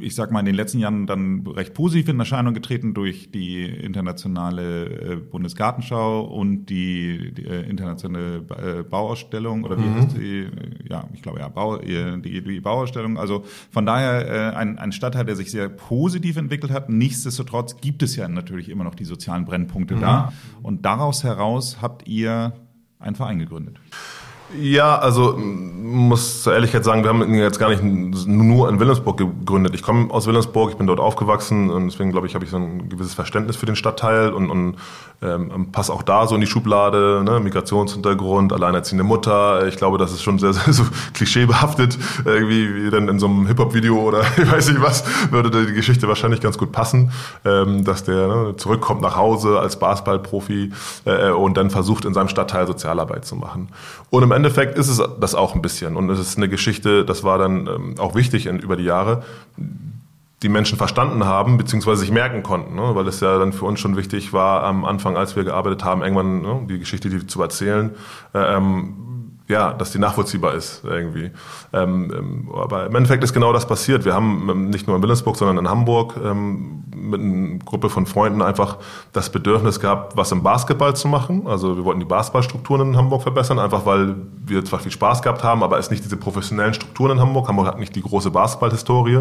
ich 0.01 0.15
sag 0.15 0.33
mal, 0.33 0.41
in 0.41 0.47
den 0.47 0.55
letzten 0.55 0.79
Jahren 0.79 1.07
dann 1.07 1.47
recht 1.47 1.75
positiv 1.75 2.09
in 2.09 2.19
Erscheinung 2.19 2.55
getreten 2.55 2.95
durch 2.95 3.31
die 3.31 3.65
internationale 3.65 4.87
äh, 4.87 5.17
Bundesgartenschau 5.17 6.23
und 6.23 6.67
die, 6.67 7.33
die 7.35 7.45
äh, 7.45 7.69
internationale 7.69 8.37
äh, 8.39 8.83
Bauausstellung 8.83 9.65
oder 9.65 9.79
wie 9.79 9.83
mhm. 9.83 9.95
heißt 9.95 10.17
die? 10.17 10.49
Ja, 10.89 11.09
ich 11.13 11.23
glaube 11.23 11.41
ja, 11.41 11.49
Bau, 11.49 11.79
die, 11.79 12.43
die 12.43 12.61
Bauausstellung. 12.61 13.19
Also 13.19 13.45
von 13.71 13.87
daher 13.87 14.57
ein, 14.57 14.79
ein 14.79 14.93
Stadtteil, 14.93 15.25
der 15.25 15.37
sich 15.37 15.51
sehr 15.51 15.69
positiv 15.69 16.37
entwickelt 16.37 16.73
hat. 16.73 16.89
Nichtsdestotrotz 16.89 17.77
gibt 17.81 18.03
es 18.03 18.17
ja 18.17 18.29
natürlich 18.29 18.69
immer 18.69 18.85
noch 18.85 18.95
die 18.95 19.05
sozialen 19.05 19.45
Brennpunkte 19.45 19.97
mhm. 19.97 20.01
da. 20.01 20.33
Und 20.63 20.85
daraus 20.85 21.25
heraus 21.25 21.79
habt 21.81 22.09
ihr 22.09 22.55
einen 22.99 23.17
Verein 23.17 23.39
gegründet. 23.39 23.79
Ja, 24.59 24.99
also 24.99 25.39
muss 25.91 26.43
zur 26.43 26.55
Ehrlichkeit 26.55 26.85
sagen, 26.85 27.03
wir 27.03 27.11
haben 27.11 27.35
jetzt 27.35 27.59
gar 27.59 27.69
nicht 27.69 27.83
nur 27.83 28.69
in 28.69 28.79
Wilhelmsburg 28.79 29.19
gegründet. 29.19 29.75
Ich 29.75 29.83
komme 29.83 30.13
aus 30.13 30.27
Wilhelmsburg, 30.27 30.71
ich 30.71 30.77
bin 30.77 30.87
dort 30.87 31.01
aufgewachsen 31.01 31.71
und 31.71 31.89
deswegen 31.89 32.13
glaube 32.13 32.27
ich, 32.27 32.35
habe 32.35 32.45
ich 32.45 32.51
so 32.51 32.57
ein 32.57 32.89
gewisses 32.89 33.15
Verständnis 33.15 33.57
für 33.57 33.67
den 33.67 33.77
Stadtteil 33.77 34.33
und, 34.33 34.51
und 34.51 34.77
ähm, 35.23 35.71
passe 35.73 35.93
auch 35.93 36.03
da 36.03 36.27
so 36.27 36.35
in 36.35 36.41
die 36.41 36.47
Schublade, 36.47 37.23
ne? 37.25 37.41
Migrationshintergrund, 37.41 38.53
alleinerziehende 38.53 39.05
Mutter. 39.05 39.67
Ich 39.67 39.77
glaube, 39.77 39.99
das 39.99 40.13
ist 40.13 40.23
schon 40.23 40.39
sehr, 40.39 40.53
sehr 40.53 40.73
so 40.73 40.85
klischeebehaftet, 41.15 41.99
irgendwie 42.25 42.75
wie 42.75 42.91
dann 42.91 43.09
in 43.09 43.19
so 43.19 43.27
einem 43.27 43.47
Hip-Hop-Video 43.47 43.99
oder 44.01 44.23
ich 44.37 44.51
weiß 44.51 44.69
nicht 44.69 44.81
was, 44.81 45.05
würde 45.31 45.51
die 45.67 45.75
Geschichte 45.75 46.09
wahrscheinlich 46.09 46.41
ganz 46.41 46.57
gut 46.57 46.73
passen, 46.73 47.13
ähm, 47.45 47.85
dass 47.85 48.05
der 48.05 48.29
ne, 48.29 48.55
zurückkommt 48.57 49.03
nach 49.03 49.17
Hause 49.17 49.61
als 49.61 49.79
Basketballprofi 49.79 50.73
äh, 51.05 51.31
und 51.31 51.57
dann 51.57 51.71
versucht 51.71 52.05
in 52.05 52.15
seinem 52.15 52.29
Stadtteil 52.29 52.67
Sozialarbeit 52.67 53.27
zu 53.27 53.37
machen. 53.37 53.69
Und 54.09 54.23
im 54.23 54.33
Endeffekt 54.33 54.79
ist 54.79 54.89
es 54.89 55.03
das 55.21 55.35
auch 55.35 55.55
ein 55.55 55.63
bisschen. 55.63 55.80
Und 55.87 56.09
es 56.11 56.19
ist 56.19 56.37
eine 56.37 56.49
Geschichte, 56.49 57.05
das 57.05 57.25
war 57.25 57.39
dann 57.39 57.67
ähm, 57.67 57.95
auch 57.99 58.15
wichtig 58.15 58.47
in, 58.47 58.59
über 58.59 58.77
die 58.77 58.85
Jahre, 58.85 59.23
die 60.43 60.49
Menschen 60.49 60.79
verstanden 60.79 61.25
haben, 61.25 61.59
beziehungsweise 61.59 62.01
sich 62.01 62.11
merken 62.11 62.43
konnten, 62.43 62.75
ne? 62.75 62.95
weil 62.95 63.07
es 63.07 63.21
ja 63.21 63.39
dann 63.39 63.53
für 63.53 63.67
uns 63.67 63.79
schon 63.81 63.97
wichtig 63.97 64.33
war, 64.33 64.65
am 64.65 64.85
Anfang, 64.85 65.17
als 65.17 65.37
wir 65.37 65.45
gearbeitet 65.45 65.85
haben, 65.85 66.03
irgendwann 66.03 66.41
ne, 66.41 66.67
die 66.69 66.79
Geschichte 66.79 67.11
die 67.11 67.27
zu 67.27 67.43
erzählen. 67.43 67.91
Äh, 68.33 68.57
ähm, 68.57 68.95
ja, 69.51 69.73
dass 69.73 69.91
die 69.91 69.99
nachvollziehbar 69.99 70.55
ist 70.55 70.83
irgendwie. 70.85 71.31
Ähm, 71.73 72.13
ähm, 72.17 72.51
aber 72.55 72.87
im 72.87 72.95
Endeffekt 72.95 73.23
ist 73.25 73.33
genau 73.33 73.53
das 73.53 73.67
passiert. 73.67 74.05
Wir 74.05 74.15
haben 74.15 74.49
ähm, 74.49 74.71
nicht 74.71 74.87
nur 74.87 74.97
in 74.97 75.03
Wilhelmsburg, 75.03 75.37
sondern 75.37 75.59
in 75.59 75.69
Hamburg 75.69 76.15
ähm, 76.25 76.85
mit 76.95 77.21
einer 77.21 77.59
Gruppe 77.59 77.91
von 77.91 78.07
Freunden 78.07 78.41
einfach 78.41 78.79
das 79.13 79.31
Bedürfnis 79.31 79.81
gehabt, 79.81 80.17
was 80.17 80.33
im 80.33 80.43
Basketball 80.43 80.95
zu 80.95 81.09
machen. 81.09 81.47
Also 81.47 81.77
wir 81.77 81.85
wollten 81.85 82.01
die 82.01 82.07
Basketballstrukturen 82.07 82.91
in 82.91 82.97
Hamburg 82.97 83.23
verbessern, 83.23 83.59
einfach 83.59 83.85
weil 83.85 84.17
wir 84.47 84.65
zwar 84.65 84.79
viel 84.79 84.93
Spaß 84.93 85.23
gehabt 85.23 85.43
haben, 85.43 85.63
aber 85.63 85.79
es 85.79 85.91
nicht 85.91 86.05
diese 86.05 86.17
professionellen 86.17 86.75
Strukturen 86.75 87.13
in 87.13 87.21
Hamburg. 87.21 87.49
Hamburg 87.49 87.67
hat 87.67 87.79
nicht 87.79 87.95
die 87.97 88.03
große 88.03 88.31
Basketballhistorie. 88.31 89.21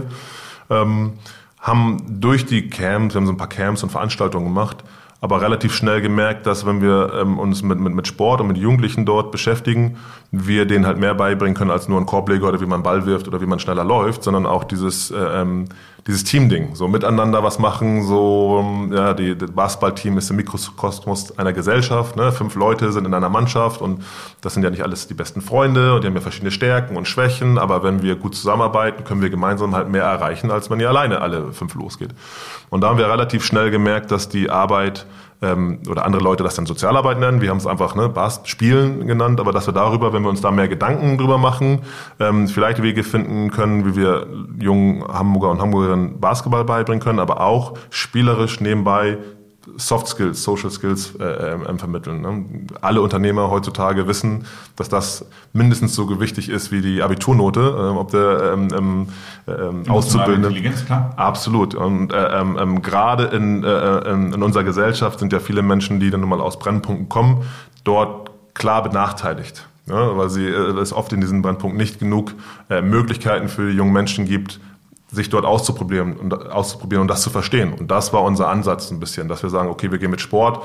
Ähm, 0.69 1.13
haben 1.59 1.98
durch 2.07 2.45
die 2.45 2.69
Camps, 2.69 3.15
wir 3.15 3.19
haben 3.19 3.25
so 3.25 3.33
ein 3.33 3.38
paar 3.38 3.50
Camps 3.50 3.83
und 3.83 3.89
Veranstaltungen 3.89 4.45
gemacht, 4.45 4.83
aber 5.22 5.42
relativ 5.42 5.74
schnell 5.74 6.02
gemerkt, 6.02 6.46
dass 6.46 6.66
wenn 6.66 6.82
wir 6.82 7.14
ähm, 7.22 7.40
uns 7.40 7.62
mit, 7.62 7.80
mit, 7.80 7.94
mit 7.94 8.08
Sport 8.08 8.40
und 8.40 8.48
mit 8.48 8.58
Jugendlichen 8.58 9.06
dort 9.06 9.32
beschäftigen, 9.32 9.98
wir 10.32 10.66
denen 10.66 10.86
halt 10.86 10.98
mehr 10.98 11.14
beibringen 11.14 11.56
können 11.56 11.72
als 11.72 11.90
nur 11.90 12.00
ein 12.00 12.06
Korbleger 12.06 12.48
oder 12.48 12.62
wie 12.62 12.66
man 12.66 12.84
Ball 12.84 13.06
wirft 13.06 13.28
oder 13.28 13.42
wie 13.42 13.46
man 13.46 13.60
schneller 13.60 13.84
läuft, 13.84 14.24
sondern 14.24 14.46
auch 14.46 14.64
dieses, 14.64 15.12
äh, 15.12 15.18
ähm, 15.18 15.66
dieses 16.08 16.24
Teamding, 16.24 16.75
so 16.75 16.88
miteinander 16.88 17.44
was 17.44 17.60
machen, 17.60 18.03
so, 18.06 18.63
ähm, 18.63 18.94
ja, 18.94 19.13
die, 19.13 19.38
das 19.38 19.51
Basketballteam 19.51 20.18
ist 20.18 20.29
im 20.29 20.38
Mikrokosmos 20.38 21.38
einer 21.38 21.53
Gesellschaft, 21.53 22.15
ne? 22.15 22.32
fünf 22.32 22.56
Leute 22.56 22.91
sind 22.91 23.06
in 23.06 23.13
einer 23.13 23.29
Mannschaft 23.29 23.82
und 23.82 24.03
das 24.41 24.53
sind 24.53 24.63
ja 24.63 24.70
nicht 24.70 24.84
alles 24.84 25.08
die 25.08 25.13
besten 25.13 25.41
Freunde 25.41 25.96
und 25.96 26.03
die 26.03 26.08
haben 26.08 26.15
ja 26.15 26.22
verschiedene 26.22 26.51
Stärken 26.51 26.96
und 26.98 27.08
Schwächen, 27.08 27.58
aber 27.58 27.84
wenn 27.84 28.01
wir 28.01 28.15
gut 28.15 28.36
zusammenarbeiten, 28.36 29.03
können 29.03 29.22
wir 29.22 29.29
gemeinsam 29.29 29.75
halt 29.75 29.89
mehr 29.89 30.03
erreichen, 30.03 30.51
als 30.51 30.70
wenn 30.70 30.79
ihr 30.79 30.89
alleine 30.89 31.22
alle 31.22 31.51
fünf 31.51 31.75
losgeht. 31.75 32.12
Und 32.70 32.82
da 32.82 32.89
haben 32.89 32.98
wir 32.98 33.10
relativ 33.10 33.44
schnell 33.44 33.72
gemerkt, 33.72 34.12
dass 34.12 34.29
die 34.29 34.50
Arbeit 34.50 35.06
ähm, 35.41 35.79
oder 35.89 36.05
andere 36.05 36.24
Leute 36.24 36.43
das 36.43 36.55
dann 36.55 36.65
Sozialarbeit 36.65 37.19
nennen. 37.19 37.41
Wir 37.41 37.50
haben 37.50 37.58
es 37.58 37.67
einfach 37.67 37.96
ne, 37.96 38.10
Bas 38.10 38.41
Spielen 38.43 39.08
genannt, 39.08 39.39
aber 39.39 39.51
dass 39.51 39.67
wir 39.67 39.74
darüber, 39.74 40.13
wenn 40.13 40.24
wir 40.24 40.29
uns 40.29 40.41
da 40.41 40.51
mehr 40.51 40.67
Gedanken 40.67 41.17
drüber 41.17 41.38
machen, 41.38 41.81
ähm, 42.19 42.48
vielleicht 42.48 42.81
Wege 42.81 43.03
finden 43.03 43.51
können, 43.51 43.86
wie 43.86 43.96
wir 43.96 44.27
jungen 44.60 45.03
Hamburger 45.08 45.51
und 45.51 45.62
Hamburgerinnen 45.62 46.19
Basketball 46.19 46.65
beibringen 46.65 47.01
können, 47.01 47.19
aber 47.19 47.41
auch 47.41 47.75
spielerisch 47.89 48.60
nebenbei 48.60 49.17
Soft 49.78 50.08
Skills, 50.08 50.44
Social 50.44 50.72
Skills 50.72 51.16
äh, 51.20 51.24
äh, 51.24 51.78
vermitteln. 51.78 52.22
Ne? 52.22 52.46
Alle 52.82 53.01
Unternehmer 53.01 53.50
heutzutage 53.50 54.08
wissen, 54.08 54.46
dass 54.75 54.89
das 54.89 55.25
mindestens 55.54 55.96
so 55.96 56.06
gewichtig 56.06 56.50
ist 56.50 56.72
wie 56.72 56.82
die 56.82 57.01
Abiturnote, 57.01 57.60
äh, 57.60 57.98
ob 57.98 58.12
der 58.12 58.54
ähm, 58.54 58.68
ähm, 58.75 59.08
ähm 59.48 59.84
Auszubildende. 59.89 60.48
Intelligenz, 60.48 60.86
klar. 60.86 61.13
Absolut. 61.18 61.75
Und 61.75 62.13
äh, 62.13 62.39
ähm, 62.39 62.58
ähm 62.60 62.82
gerade 62.82 63.25
in, 63.25 63.63
äh, 63.63 64.12
in, 64.12 64.34
in 64.34 64.44
unserer 64.44 64.63
Gesellschaft 64.63 65.20
sind 65.20 65.34
ja 65.34 65.39
viele 65.39 65.62
Menschen, 65.62 66.00
die 66.00 66.10
dann 66.10 66.22
nun 66.22 66.30
mal 66.30 66.42
aus 66.42 66.58
Brennpunkten 66.58 67.10
kommen, 67.10 67.44
dort 67.84 68.32
klar 68.54 68.84
benachteiligt. 68.84 69.68
Ja, 69.88 70.16
weil 70.16 70.30
sie, 70.30 70.46
äh, 70.46 70.80
es 70.80 70.94
oft 70.94 71.12
in 71.13 71.22
diesen 71.22 71.42
Brennpunkten 71.42 71.78
nicht 71.78 72.00
genug 72.00 72.34
äh, 72.70 72.82
Möglichkeiten 72.82 73.50
für 73.50 73.70
die 73.70 73.75
jungen 73.75 73.92
Menschen 73.92 74.25
gibt, 74.25 74.60
sich 75.12 75.30
dort 75.30 75.46
auszuprobieren 75.46 76.18
und 76.18 76.34
auszuprobieren 76.34 77.01
und 77.01 77.08
das 77.08 77.22
zu 77.22 77.30
verstehen. 77.30 77.74
Und 77.74 77.89
das 77.89 78.13
war 78.13 78.24
unser 78.24 78.48
Ansatz 78.48 78.92
ein 78.92 79.00
bisschen, 79.00 79.28
dass 79.28 79.44
wir 79.44 79.50
sagen, 79.50 79.70
okay, 79.70 79.92
wir 79.92 79.98
gehen 79.98 80.12
mit 80.12 80.22
Sport 80.22 80.63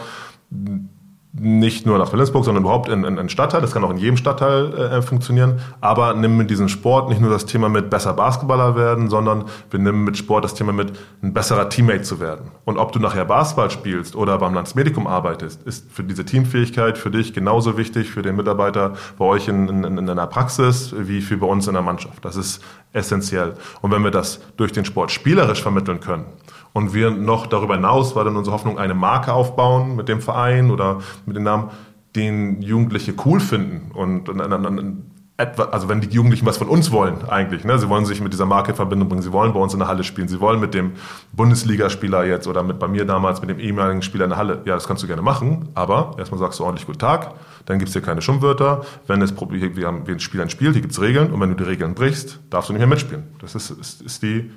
nicht 1.37 1.85
nur 1.85 1.99
nach 1.99 2.13
Wilhelmsburg, 2.13 2.45
sondern 2.45 2.63
überhaupt 2.63 2.89
in, 2.89 3.03
in, 3.03 3.19
in 3.19 3.29
Stadtteil. 3.29 3.61
Das 3.61 3.73
kann 3.73 3.83
auch 3.83 3.91
in 3.91 3.97
jedem 3.97 4.17
Stadtteil 4.17 4.73
äh, 4.75 5.03
funktionieren. 5.03 5.61
Aber 5.81 6.15
nimm 6.15 6.37
mit 6.37 6.49
diesem 6.49 6.69
Sport 6.69 7.09
nicht 7.09 7.21
nur 7.21 7.31
das 7.31 7.45
Thema 7.45 7.69
mit 7.69 7.91
besser 7.91 8.13
Basketballer 8.13 8.77
werden, 8.77 9.11
sondern 9.11 9.45
wir 9.71 9.81
nehmen 9.81 10.05
mit 10.05 10.17
Sport 10.17 10.45
das 10.45 10.55
Thema 10.55 10.73
mit 10.73 10.93
ein 11.23 11.35
besserer 11.35 11.69
Teammate 11.69 12.03
zu 12.03 12.21
werden. 12.21 12.53
Und 12.65 12.79
ob 12.79 12.93
du 12.93 13.01
nachher 13.01 13.25
Basketball 13.25 13.71
spielst 13.71 14.15
oder 14.15 14.39
beim 14.39 14.55
Landsmedikum 14.55 15.09
arbeitest, 15.09 15.63
ist 15.65 15.91
für 15.91 16.05
diese 16.05 16.25
Teamfähigkeit 16.25 16.99
für 16.99 17.11
dich 17.11 17.33
genauso 17.33 17.77
wichtig, 17.77 18.11
für 18.11 18.23
den 18.23 18.37
Mitarbeiter 18.37 18.93
bei 19.19 19.25
euch 19.25 19.49
in, 19.49 19.69
in, 19.69 19.99
in 19.99 20.09
einer 20.09 20.29
Praxis, 20.29 20.95
wie 20.97 21.21
für 21.21 21.37
bei 21.37 21.47
uns 21.49 21.67
in 21.67 21.73
der 21.73 21.83
Mannschaft. 21.83 22.25
Das 22.25 22.37
ist 22.37 22.63
essentiell. 22.93 23.55
Und 23.83 23.91
wenn 23.91 24.05
wir 24.05 24.13
das 24.13 24.41
durch 24.57 24.71
den 24.71 24.85
Sport 24.85 25.11
spielerisch 25.11 25.63
vermitteln 25.63 25.99
können 25.99 26.27
und 26.73 26.93
wir 26.95 27.11
noch 27.11 27.47
darüber 27.47 27.75
hinaus 27.75 28.17
war 28.17 28.25
dann 28.25 28.37
unsere 28.37 28.55
Hoffnung, 28.55 28.79
eine 28.79 28.95
Marke 28.95 29.33
aufbauen 29.33 29.97
mit 29.97 30.09
dem 30.09 30.21
Verein 30.21 30.71
oder 30.71 30.99
mit 31.27 31.37
dem 31.37 31.43
Namen, 31.43 31.71
den 32.17 32.63
Jugendliche 32.63 33.15
cool 33.25 33.41
finden 33.41 33.91
und, 33.93 34.29
und, 34.29 34.41
und 34.41 35.05
also 35.37 35.89
wenn 35.89 36.01
die 36.01 36.09
Jugendlichen 36.09 36.47
was 36.47 36.59
von 36.59 36.69
uns 36.69 36.93
wollen 36.93 37.29
eigentlich, 37.29 37.65
ne? 37.65 37.77
sie 37.79 37.89
wollen 37.89 38.05
sich 38.05 38.21
mit 38.21 38.33
dieser 38.33 38.47
Marke 38.47 38.71
in 38.71 38.77
Verbindung 38.77 39.09
bringen, 39.09 39.23
sie 39.23 39.33
wollen 39.33 39.53
bei 39.53 39.59
uns 39.59 39.73
in 39.73 39.81
der 39.81 39.89
Halle 39.89 40.05
spielen, 40.05 40.29
sie 40.29 40.41
wollen 40.41 40.61
mit 40.61 40.75
dem 40.75 40.93
Bundesligaspieler 41.33 42.25
jetzt 42.25 42.47
oder 42.47 42.63
mit 42.63 42.79
bei 42.79 42.87
mir 42.87 43.05
damals 43.05 43.41
mit 43.41 43.51
dem 43.51 43.59
ehemaligen 43.59 44.03
Spieler 44.03 44.25
in 44.25 44.31
der 44.31 44.39
Halle, 44.39 44.63
ja, 44.65 44.75
das 44.75 44.87
kannst 44.87 45.03
du 45.03 45.09
gerne 45.09 45.23
machen, 45.23 45.71
aber 45.75 46.15
erstmal 46.19 46.39
sagst 46.39 46.61
du 46.61 46.65
ordentlich 46.65 46.87
Guten 46.87 47.01
Tag, 47.01 47.35
dann 47.67 47.81
gibt's 47.81 47.95
hier 47.95 48.03
keine 48.03 48.23
Schummwörter, 48.23 48.85
wenn 49.09 49.23
es 49.23 49.35
wir 49.37 49.87
haben, 49.89 50.07
wie 50.07 50.13
ein 50.13 50.21
Spieler 50.21 50.45
ein 50.45 50.51
Spiel, 50.51 50.73
hier 50.73 50.83
gibt's 50.83 51.01
Regeln 51.01 51.33
und 51.33 51.41
wenn 51.41 51.49
du 51.49 51.57
die 51.57 51.65
Regeln 51.65 51.95
brichst, 51.95 52.39
darfst 52.51 52.69
du 52.69 52.73
nicht 52.73 52.81
mehr 52.81 52.89
mitspielen. 52.89 53.25
Das 53.41 53.57
ist, 53.57 53.71
ist, 53.71 54.03
ist 54.03 54.23
die 54.23 54.53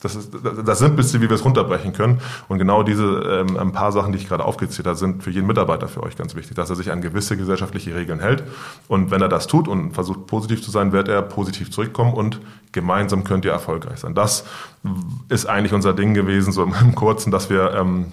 das 0.00 0.14
ist 0.16 0.32
das 0.64 0.78
Simpelste, 0.78 1.20
wie 1.20 1.28
wir 1.28 1.34
es 1.34 1.44
runterbrechen 1.44 1.92
können. 1.92 2.20
Und 2.48 2.58
genau 2.58 2.82
diese 2.82 3.04
ähm, 3.04 3.58
ein 3.58 3.72
paar 3.72 3.92
Sachen, 3.92 4.12
die 4.12 4.18
ich 4.18 4.28
gerade 4.28 4.44
aufgezählt 4.44 4.86
habe, 4.86 4.96
sind 4.96 5.22
für 5.22 5.30
jeden 5.30 5.46
Mitarbeiter 5.46 5.88
für 5.88 6.02
euch 6.02 6.16
ganz 6.16 6.34
wichtig, 6.34 6.56
dass 6.56 6.70
er 6.70 6.76
sich 6.76 6.90
an 6.90 7.02
gewisse 7.02 7.36
gesellschaftliche 7.36 7.94
Regeln 7.94 8.18
hält. 8.18 8.42
Und 8.88 9.10
wenn 9.10 9.20
er 9.20 9.28
das 9.28 9.46
tut 9.46 9.68
und 9.68 9.92
versucht 9.92 10.26
positiv 10.26 10.62
zu 10.62 10.70
sein, 10.70 10.92
wird 10.92 11.08
er 11.08 11.20
positiv 11.20 11.70
zurückkommen 11.70 12.14
und 12.14 12.40
gemeinsam 12.72 13.24
könnt 13.24 13.44
ihr 13.44 13.52
erfolgreich 13.52 14.00
sein. 14.00 14.14
Das 14.14 14.44
ist 15.28 15.46
eigentlich 15.46 15.74
unser 15.74 15.92
Ding 15.92 16.14
gewesen, 16.14 16.52
so 16.52 16.62
im 16.64 16.94
Kurzen, 16.94 17.30
dass 17.30 17.50
wir 17.50 17.74
ähm, 17.74 18.12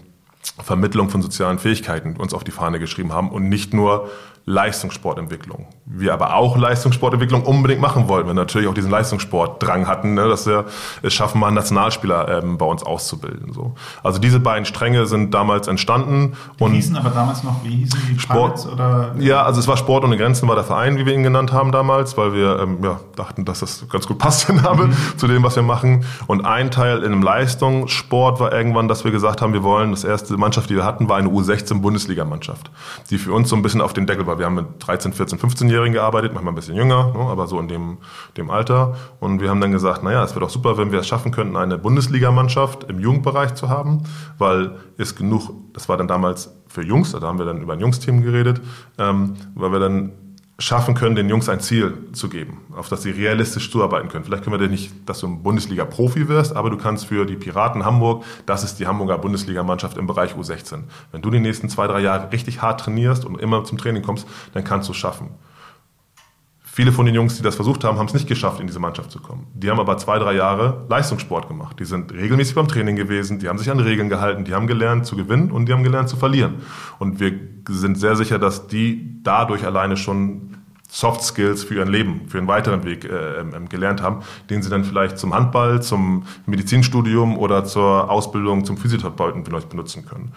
Vermittlung 0.61 1.09
von 1.09 1.21
sozialen 1.21 1.59
Fähigkeiten 1.59 2.17
uns 2.17 2.33
auf 2.33 2.43
die 2.43 2.51
Fahne 2.51 2.79
geschrieben 2.79 3.13
haben 3.13 3.29
und 3.31 3.47
nicht 3.47 3.73
nur 3.73 4.09
Leistungssportentwicklung. 4.49 5.67
Wir 5.85 6.13
aber 6.13 6.33
auch 6.35 6.55
Leistungssportentwicklung 6.55 7.43
unbedingt 7.43 7.81
machen 7.81 8.07
wollten. 8.07 8.27
Wir 8.27 8.33
natürlich 8.33 8.69
auch 8.69 8.73
diesen 8.73 8.89
Leistungssportdrang 8.89 9.87
hatten, 9.87 10.13
ne, 10.13 10.29
dass 10.29 10.47
wir 10.47 10.63
es 11.01 11.13
schaffen, 11.13 11.41
mal 11.41 11.47
einen 11.47 11.57
Nationalspieler 11.57 12.43
ähm, 12.43 12.57
bei 12.57 12.65
uns 12.65 12.81
auszubilden. 12.81 13.51
So. 13.51 13.75
Also 14.03 14.19
diese 14.19 14.39
beiden 14.39 14.63
Stränge 14.63 15.05
sind 15.05 15.33
damals 15.33 15.67
entstanden. 15.67 16.37
Die 16.57 16.63
und 16.63 16.71
hießen 16.71 16.95
aber 16.95 17.09
damals 17.09 17.43
noch, 17.43 17.61
wie 17.65 17.75
hießen 17.75 17.99
die? 18.09 18.17
Sport, 18.17 18.65
oder? 18.71 19.15
Ja, 19.19 19.43
also 19.43 19.59
es 19.59 19.67
war 19.67 19.75
Sport 19.75 20.05
ohne 20.05 20.15
Grenzen, 20.15 20.47
war 20.47 20.55
der 20.55 20.63
Verein, 20.63 20.97
wie 20.97 21.05
wir 21.05 21.13
ihn 21.13 21.23
genannt 21.23 21.51
haben 21.51 21.73
damals, 21.73 22.15
weil 22.17 22.33
wir 22.33 22.57
ähm, 22.61 22.77
ja, 22.81 23.01
dachten, 23.17 23.43
dass 23.43 23.59
das 23.59 23.85
ganz 23.89 24.07
gut 24.07 24.17
passt, 24.17 24.47
der 24.47 24.55
Name, 24.55 24.87
mhm. 24.87 24.95
zu 25.17 25.27
dem, 25.27 25.43
was 25.43 25.57
wir 25.57 25.63
machen. 25.63 26.05
Und 26.25 26.45
ein 26.45 26.71
Teil 26.71 26.99
in 26.99 27.11
einem 27.11 27.21
Leistungssport 27.21 28.39
war 28.39 28.53
irgendwann, 28.53 28.87
dass 28.87 29.03
wir 29.03 29.11
gesagt 29.11 29.41
haben, 29.41 29.51
wir 29.51 29.63
wollen, 29.63 29.91
das 29.91 30.05
erste 30.05 30.37
Mannschaft, 30.37 30.69
die 30.69 30.75
wir 30.77 30.85
hatten, 30.85 31.09
war 31.09 31.17
eine 31.17 31.27
U16-Bundesligamannschaft, 31.27 32.71
die 33.09 33.17
für 33.17 33.33
uns 33.33 33.49
so 33.49 33.57
ein 33.57 33.61
bisschen 33.61 33.81
auf 33.81 33.91
den 33.91 34.07
Deckel 34.07 34.25
war 34.25 34.36
wir 34.37 34.45
haben 34.45 34.55
mit 34.55 34.65
13, 34.79 35.13
14, 35.13 35.39
15-Jährigen 35.39 35.93
gearbeitet, 35.93 36.33
manchmal 36.33 36.53
ein 36.53 36.55
bisschen 36.55 36.75
jünger, 36.75 37.13
ne, 37.13 37.19
aber 37.19 37.47
so 37.47 37.59
in 37.59 37.67
dem, 37.67 37.97
dem 38.37 38.49
Alter. 38.49 38.95
Und 39.19 39.41
wir 39.41 39.49
haben 39.49 39.61
dann 39.61 39.71
gesagt, 39.71 40.03
naja, 40.03 40.23
es 40.23 40.31
wäre 40.31 40.41
doch 40.41 40.49
super, 40.49 40.77
wenn 40.77 40.91
wir 40.91 40.99
es 40.99 41.07
schaffen 41.07 41.31
könnten, 41.31 41.55
eine 41.55 41.77
Bundesligamannschaft 41.77 42.85
im 42.89 42.99
Jugendbereich 42.99 43.55
zu 43.55 43.69
haben, 43.69 44.03
weil 44.37 44.75
es 44.97 45.15
genug, 45.15 45.51
das 45.73 45.89
war 45.89 45.97
dann 45.97 46.07
damals 46.07 46.55
für 46.67 46.83
Jungs, 46.83 47.11
da 47.11 47.21
haben 47.21 47.39
wir 47.39 47.45
dann 47.45 47.61
über 47.61 47.73
ein 47.73 47.79
Jungsteam 47.79 48.21
geredet, 48.21 48.61
ähm, 48.97 49.35
weil 49.55 49.71
wir 49.71 49.79
dann 49.79 50.11
schaffen 50.59 50.95
können, 50.95 51.15
den 51.15 51.29
Jungs 51.29 51.49
ein 51.49 51.59
Ziel 51.59 52.09
zu 52.13 52.29
geben, 52.29 52.61
auf 52.75 52.89
das 52.89 53.03
sie 53.03 53.11
realistisch 53.11 53.71
zuarbeiten 53.71 54.09
können. 54.09 54.25
Vielleicht 54.25 54.43
können 54.43 54.59
wir 54.59 54.65
dir 54.65 54.71
nicht, 54.71 54.91
dass 55.07 55.19
du 55.19 55.27
ein 55.27 55.43
Bundesliga-Profi 55.43 56.27
wirst, 56.27 56.55
aber 56.55 56.71
du 56.71 56.77
kannst 56.77 57.05
für 57.05 57.25
die 57.25 57.35
Piraten 57.35 57.85
Hamburg, 57.85 58.23
das 58.47 58.63
ist 58.63 58.79
die 58.79 58.87
Hamburger 58.87 59.19
Bundesligamannschaft 59.19 59.97
im 59.97 60.07
Bereich 60.07 60.33
U16. 60.33 60.83
Wenn 61.11 61.21
du 61.21 61.29
die 61.29 61.39
nächsten 61.39 61.69
zwei, 61.69 61.85
drei 61.85 61.99
Jahre 61.99 62.31
richtig 62.31 62.61
hart 62.61 62.79
trainierst 62.79 63.23
und 63.23 63.39
immer 63.39 63.63
zum 63.65 63.77
Training 63.77 64.01
kommst, 64.01 64.27
dann 64.53 64.63
kannst 64.63 64.87
du 64.89 64.93
es 64.93 64.97
schaffen. 64.97 65.29
Viele 66.77 66.91
von 66.91 67.07
den 67.07 67.15
Jungs, 67.15 67.35
die 67.35 67.41
das 67.41 67.55
versucht 67.55 67.83
haben, 67.83 67.97
haben 67.97 68.05
es 68.05 68.13
nicht 68.13 68.27
geschafft, 68.27 68.59
in 68.59 68.67
diese 68.67 68.77
Mannschaft 68.77 69.09
zu 69.09 69.19
kommen. 69.19 69.47
Die 69.55 69.71
haben 69.71 69.79
aber 69.79 69.97
zwei, 69.97 70.19
drei 70.19 70.35
Jahre 70.35 70.85
Leistungssport 70.89 71.47
gemacht. 71.47 71.79
Die 71.79 71.85
sind 71.85 72.13
regelmäßig 72.13 72.53
beim 72.53 72.67
Training 72.67 72.95
gewesen, 72.95 73.39
die 73.39 73.49
haben 73.49 73.57
sich 73.57 73.71
an 73.71 73.79
Regeln 73.79 74.09
gehalten, 74.09 74.43
die 74.43 74.53
haben 74.53 74.67
gelernt 74.67 75.07
zu 75.07 75.15
gewinnen 75.15 75.49
und 75.49 75.67
die 75.67 75.73
haben 75.73 75.81
gelernt 75.81 76.07
zu 76.07 76.17
verlieren. 76.17 76.61
Und 76.99 77.19
wir 77.19 77.31
sind 77.67 77.97
sehr 77.97 78.15
sicher, 78.15 78.37
dass 78.37 78.67
die 78.67 79.23
dadurch 79.23 79.65
alleine 79.65 79.97
schon 79.97 80.57
Soft 80.87 81.23
Skills 81.23 81.63
für 81.63 81.73
ihren 81.73 81.89
Leben, 81.89 82.27
für 82.27 82.37
ihren 82.37 82.47
weiteren 82.47 82.83
Weg 82.83 83.05
äh, 83.05 83.39
ähm, 83.39 83.67
gelernt 83.69 84.03
haben, 84.03 84.21
den 84.51 84.61
sie 84.61 84.69
dann 84.69 84.83
vielleicht 84.83 85.17
zum 85.17 85.33
Handball, 85.33 85.81
zum 85.81 86.25
Medizinstudium 86.45 87.39
oder 87.39 87.65
zur 87.65 88.11
Ausbildung 88.11 88.65
zum 88.65 88.77
Physiotherapeuten 88.77 89.43
benutzen 89.43 90.05
können. 90.05 90.31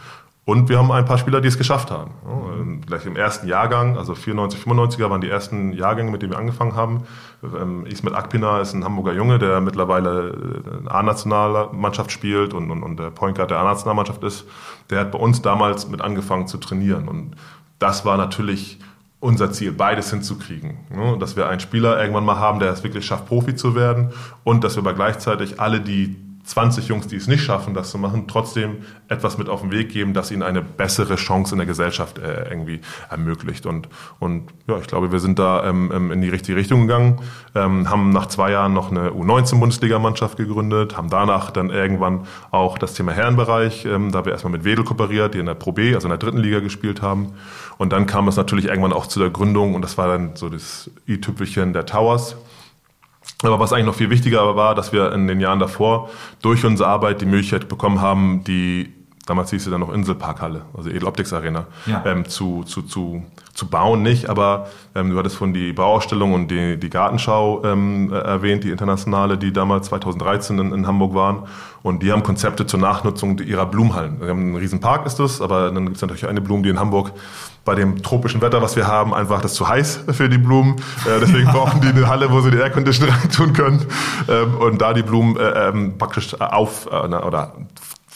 Und 0.50 0.68
wir 0.68 0.78
haben 0.78 0.90
ein 0.90 1.04
paar 1.04 1.16
Spieler, 1.16 1.40
die 1.40 1.46
es 1.46 1.56
geschafft 1.56 1.92
haben. 1.92 2.82
Gleich 2.84 3.06
im 3.06 3.14
ersten 3.14 3.46
Jahrgang, 3.46 3.96
also 3.96 4.16
94, 4.16 4.60
95er 4.60 5.08
waren 5.08 5.20
die 5.20 5.28
ersten 5.28 5.72
Jahrgänge, 5.72 6.10
mit 6.10 6.22
denen 6.22 6.32
wir 6.32 6.40
angefangen 6.40 6.74
haben. 6.74 7.04
Ähm, 7.44 7.86
Ismet 7.86 8.16
Akpina 8.16 8.60
ist 8.60 8.74
ein 8.74 8.82
Hamburger 8.82 9.12
Junge, 9.12 9.38
der 9.38 9.60
mittlerweile 9.60 10.64
äh, 10.84 10.88
A-Nationalmannschaft 10.88 12.10
spielt 12.10 12.52
und, 12.52 12.68
und, 12.72 12.82
und 12.82 12.98
der 12.98 13.10
Point 13.10 13.36
Guard 13.36 13.52
der 13.52 13.58
A-Nationalmannschaft 13.58 14.24
ist. 14.24 14.44
Der 14.90 14.98
hat 14.98 15.12
bei 15.12 15.20
uns 15.20 15.40
damals 15.40 15.88
mit 15.88 16.00
angefangen 16.00 16.48
zu 16.48 16.58
trainieren. 16.58 17.06
Und 17.06 17.36
das 17.78 18.04
war 18.04 18.16
natürlich 18.16 18.80
unser 19.20 19.52
Ziel, 19.52 19.70
beides 19.70 20.10
hinzukriegen. 20.10 20.78
Dass 21.20 21.36
wir 21.36 21.48
einen 21.48 21.60
Spieler 21.60 22.00
irgendwann 22.00 22.24
mal 22.24 22.40
haben, 22.40 22.58
der 22.58 22.72
es 22.72 22.82
wirklich 22.82 23.06
schafft, 23.06 23.26
Profi 23.26 23.54
zu 23.54 23.76
werden 23.76 24.10
und 24.42 24.64
dass 24.64 24.74
wir 24.74 24.80
aber 24.80 24.94
gleichzeitig 24.94 25.60
alle, 25.60 25.80
die 25.80 26.16
20 26.50 26.88
Jungs, 26.88 27.06
die 27.06 27.14
es 27.14 27.28
nicht 27.28 27.44
schaffen, 27.44 27.74
das 27.74 27.92
zu 27.92 27.98
machen, 27.98 28.24
trotzdem 28.26 28.78
etwas 29.06 29.38
mit 29.38 29.48
auf 29.48 29.60
den 29.60 29.70
Weg 29.70 29.90
geben, 29.90 30.14
das 30.14 30.32
ihnen 30.32 30.42
eine 30.42 30.62
bessere 30.62 31.14
Chance 31.14 31.54
in 31.54 31.58
der 31.58 31.66
Gesellschaft 31.66 32.18
äh, 32.18 32.48
irgendwie 32.50 32.80
ermöglicht. 33.08 33.66
Und, 33.66 33.88
und 34.18 34.48
ja, 34.66 34.76
ich 34.78 34.88
glaube, 34.88 35.12
wir 35.12 35.20
sind 35.20 35.38
da 35.38 35.64
ähm, 35.64 35.92
ähm 35.94 36.10
in 36.10 36.20
die 36.22 36.28
richtige 36.28 36.58
Richtung 36.58 36.82
gegangen, 36.88 37.20
ähm, 37.54 37.88
haben 37.88 38.10
nach 38.10 38.26
zwei 38.26 38.50
Jahren 38.50 38.72
noch 38.72 38.90
eine 38.90 39.10
U19-Bundesligamannschaft 39.10 40.36
gegründet, 40.36 40.96
haben 40.96 41.08
danach 41.08 41.52
dann 41.52 41.70
irgendwann 41.70 42.26
auch 42.50 42.78
das 42.78 42.94
Thema 42.94 43.12
Herrenbereich, 43.12 43.84
ähm, 43.84 44.10
da 44.10 44.24
wir 44.24 44.32
erstmal 44.32 44.52
mit 44.52 44.64
Wedel 44.64 44.84
kooperiert, 44.84 45.34
die 45.34 45.38
in 45.38 45.46
der 45.46 45.54
Pro 45.54 45.70
B, 45.70 45.94
also 45.94 46.08
in 46.08 46.10
der 46.10 46.18
dritten 46.18 46.38
Liga 46.38 46.58
gespielt 46.58 47.00
haben. 47.00 47.34
Und 47.78 47.92
dann 47.92 48.06
kam 48.06 48.26
es 48.26 48.36
natürlich 48.36 48.64
irgendwann 48.64 48.92
auch 48.92 49.06
zu 49.06 49.20
der 49.20 49.30
Gründung 49.30 49.74
und 49.74 49.82
das 49.82 49.96
war 49.96 50.08
dann 50.08 50.34
so 50.34 50.48
das 50.48 50.90
i-Tüpfelchen 51.06 51.72
der 51.72 51.86
Towers 51.86 52.34
aber 53.42 53.58
was 53.58 53.72
eigentlich 53.72 53.86
noch 53.86 53.94
viel 53.94 54.10
wichtiger 54.10 54.56
war, 54.56 54.74
dass 54.74 54.92
wir 54.92 55.12
in 55.12 55.26
den 55.26 55.40
Jahren 55.40 55.58
davor 55.58 56.10
durch 56.42 56.64
unsere 56.64 56.88
Arbeit 56.88 57.20
die 57.20 57.26
Möglichkeit 57.26 57.68
bekommen 57.68 58.00
haben, 58.00 58.44
die 58.44 58.92
damals 59.26 59.50
hieß 59.50 59.64
sie 59.64 59.70
dann 59.70 59.80
noch 59.80 59.92
Inselparkhalle, 59.92 60.62
also 60.76 60.90
Edeloptics 60.90 61.32
Arena, 61.32 61.66
ja. 61.86 62.02
ähm, 62.06 62.28
zu, 62.28 62.64
zu, 62.64 62.82
zu, 62.82 63.22
zu 63.54 63.68
bauen 63.68 64.02
nicht, 64.02 64.28
aber 64.28 64.68
ähm, 64.94 65.10
du 65.10 65.18
hattest 65.18 65.36
von 65.36 65.52
die 65.52 65.72
Bauausstellung 65.72 66.32
und 66.32 66.48
die, 66.50 66.78
die 66.78 66.90
Gartenschau 66.90 67.62
ähm, 67.64 68.12
erwähnt, 68.12 68.64
die 68.64 68.70
internationale, 68.70 69.38
die 69.38 69.52
damals 69.52 69.88
2013 69.88 70.58
in, 70.58 70.72
in, 70.72 70.86
Hamburg 70.86 71.14
waren. 71.14 71.44
Und 71.82 72.02
die 72.02 72.12
haben 72.12 72.22
Konzepte 72.22 72.66
zur 72.66 72.80
Nachnutzung 72.80 73.38
ihrer 73.38 73.66
Blumenhallen. 73.66 74.20
Wir 74.20 74.28
haben 74.28 74.40
einen 74.40 74.56
riesen 74.56 74.80
Park 74.80 75.06
ist 75.06 75.18
das, 75.18 75.40
aber 75.40 75.70
dann 75.70 75.84
gibt 75.84 75.96
es 75.96 76.02
natürlich 76.02 76.26
eine 76.26 76.40
Blume, 76.40 76.62
die 76.62 76.68
in 76.68 76.78
Hamburg 76.78 77.12
bei 77.64 77.74
dem 77.74 78.02
tropischen 78.02 78.40
Wetter, 78.40 78.62
was 78.62 78.76
wir 78.76 78.86
haben, 78.86 79.14
einfach 79.14 79.40
das 79.42 79.54
zu 79.54 79.68
heiß 79.68 80.04
für 80.10 80.28
die 80.28 80.38
Blumen. 80.38 80.76
Äh, 81.06 81.20
deswegen 81.20 81.46
brauchen 81.50 81.80
die 81.80 81.88
eine 81.88 82.08
Halle, 82.08 82.30
wo 82.30 82.40
sie 82.40 82.50
die 82.50 82.58
Aircondition 82.58 83.08
reintun 83.20 83.52
können. 83.52 83.86
Ähm, 84.28 84.56
und 84.56 84.80
da 84.80 84.92
die 84.92 85.02
Blumen 85.02 85.36
äh, 85.36 85.68
ähm, 85.68 85.98
praktisch 85.98 86.38
auf 86.40 86.86
äh, 86.86 86.96
oder 86.96 87.52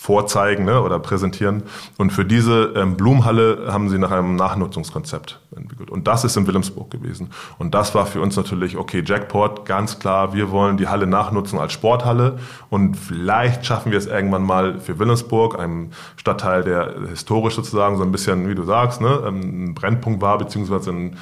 vorzeigen 0.05 0.67
ne, 0.67 0.83
oder 0.83 0.99
präsentieren. 0.99 1.63
Und 1.97 2.13
für 2.13 2.27
diese 2.27 2.75
ähm, 2.77 2.95
Blumenhalle 2.95 3.69
haben 3.69 3.89
sie 3.89 3.97
nach 3.97 4.11
einem 4.11 4.37
Nachnutzungskonzept 4.37 5.41
entwickelt. 5.57 5.91
Und 5.91 6.07
das 6.07 6.25
ist 6.25 6.37
in 6.37 6.47
Wilhelmsburg 6.47 6.91
gewesen. 6.91 7.31
Und 7.59 7.75
das 7.75 7.95
war 7.95 8.07
für 8.07 8.21
uns 8.21 8.37
natürlich, 8.37 8.77
okay, 8.77 9.03
Jackpot, 9.05 9.65
ganz 9.65 9.99
klar, 9.99 10.35
wir 10.35 10.51
wollen 10.51 10.77
die 10.77 10.89
Halle 10.89 11.07
nachnutzen 11.07 11.59
als 11.59 11.73
Sporthalle. 11.73 12.39
Und 12.71 12.97
vielleicht 12.97 13.67
schaffen 13.67 13.93
wir 13.93 13.99
es 13.99 14.07
irgendwann 14.07 14.43
mal 14.43 14.79
für 14.79 14.99
Wilhelmsburg, 14.99 15.59
einem 15.59 15.91
Stadtteil, 16.17 16.65
der 16.65 16.95
historisch 17.09 17.55
sozusagen 17.55 17.97
so 17.97 18.03
ein 18.03 18.13
bisschen, 18.13 18.49
wie 18.49 18.55
du 18.55 18.65
sagst, 18.65 19.01
ne, 19.01 19.23
ähm, 19.27 19.65
ein 19.65 19.75
Brennpunkt 19.75 20.21
war, 20.21 20.39
beziehungsweise 20.39 20.91
ein, 20.91 21.17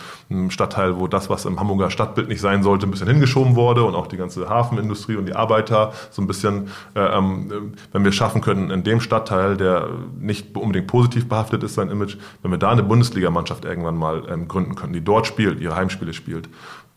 Stadtteil, 0.48 0.98
wo 0.98 1.08
das, 1.08 1.28
was 1.28 1.44
im 1.44 1.60
Hamburger 1.60 1.90
Stadtbild 1.90 2.28
nicht 2.28 2.40
sein 2.40 2.62
sollte, 2.62 2.86
ein 2.86 2.90
bisschen 2.90 3.08
hingeschoben 3.08 3.54
wurde 3.54 3.84
und 3.84 3.94
auch 3.94 4.06
die 4.06 4.16
ganze 4.16 4.48
Hafenindustrie 4.48 5.16
und 5.16 5.26
die 5.26 5.34
Arbeiter 5.34 5.92
so 6.10 6.22
ein 6.22 6.26
bisschen, 6.26 6.68
äh, 6.94 7.00
ähm, 7.00 7.74
wenn 7.92 8.04
wir 8.04 8.12
schaffen 8.12 8.40
können, 8.40 8.70
in 8.70 8.82
dem 8.82 9.00
Stadtteil, 9.00 9.56
der 9.56 9.88
nicht 10.18 10.56
unbedingt 10.56 10.86
positiv 10.86 11.28
behaftet 11.28 11.62
ist, 11.62 11.74
sein 11.74 11.90
Image, 11.90 12.16
wenn 12.42 12.50
wir 12.50 12.58
da 12.58 12.70
eine 12.70 12.82
Bundesligamannschaft 12.82 13.64
irgendwann 13.64 13.96
mal 13.96 14.21
ähm, 14.28 14.48
gründen 14.48 14.74
können, 14.74 14.92
die 14.92 15.02
dort 15.02 15.26
spielt, 15.26 15.60
ihre 15.60 15.76
Heimspiele 15.76 16.12
spielt, 16.12 16.48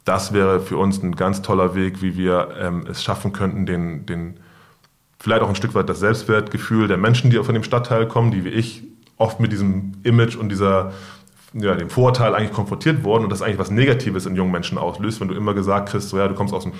das 0.05 0.33
wäre 0.33 0.59
für 0.59 0.77
uns 0.77 1.01
ein 1.01 1.15
ganz 1.15 1.41
toller 1.41 1.75
Weg, 1.75 2.01
wie 2.01 2.15
wir 2.15 2.49
ähm, 2.59 2.85
es 2.89 3.03
schaffen 3.03 3.33
könnten, 3.33 3.65
den, 3.65 4.05
den 4.05 4.37
vielleicht 5.19 5.41
auch 5.41 5.49
ein 5.49 5.55
Stück 5.55 5.73
weit 5.73 5.89
das 5.89 5.99
Selbstwertgefühl 5.99 6.87
der 6.87 6.97
Menschen, 6.97 7.31
die 7.31 7.43
von 7.43 7.55
dem 7.55 7.63
Stadtteil 7.63 8.07
kommen, 8.07 8.31
die 8.31 8.45
wie 8.45 8.49
ich 8.49 8.83
oft 9.17 9.39
mit 9.39 9.51
diesem 9.51 9.93
Image 10.03 10.35
und 10.35 10.49
dieser 10.49 10.93
ja, 11.53 11.73
dem 11.73 11.89
Vorurteil 11.89 12.35
eigentlich 12.35 12.51
konfrontiert 12.51 13.03
worden 13.03 13.23
und 13.23 13.29
das 13.29 13.41
eigentlich 13.41 13.57
was 13.57 13.71
Negatives 13.71 14.25
in 14.25 14.35
jungen 14.35 14.51
Menschen 14.51 14.77
auslöst, 14.77 15.21
wenn 15.21 15.29
du 15.29 15.35
immer 15.35 15.53
gesagt 15.53 15.89
kriegst, 15.89 16.09
so 16.09 16.17
ja, 16.17 16.27
du 16.27 16.35
kommst 16.35 16.53
aus 16.53 16.65
einem 16.65 16.75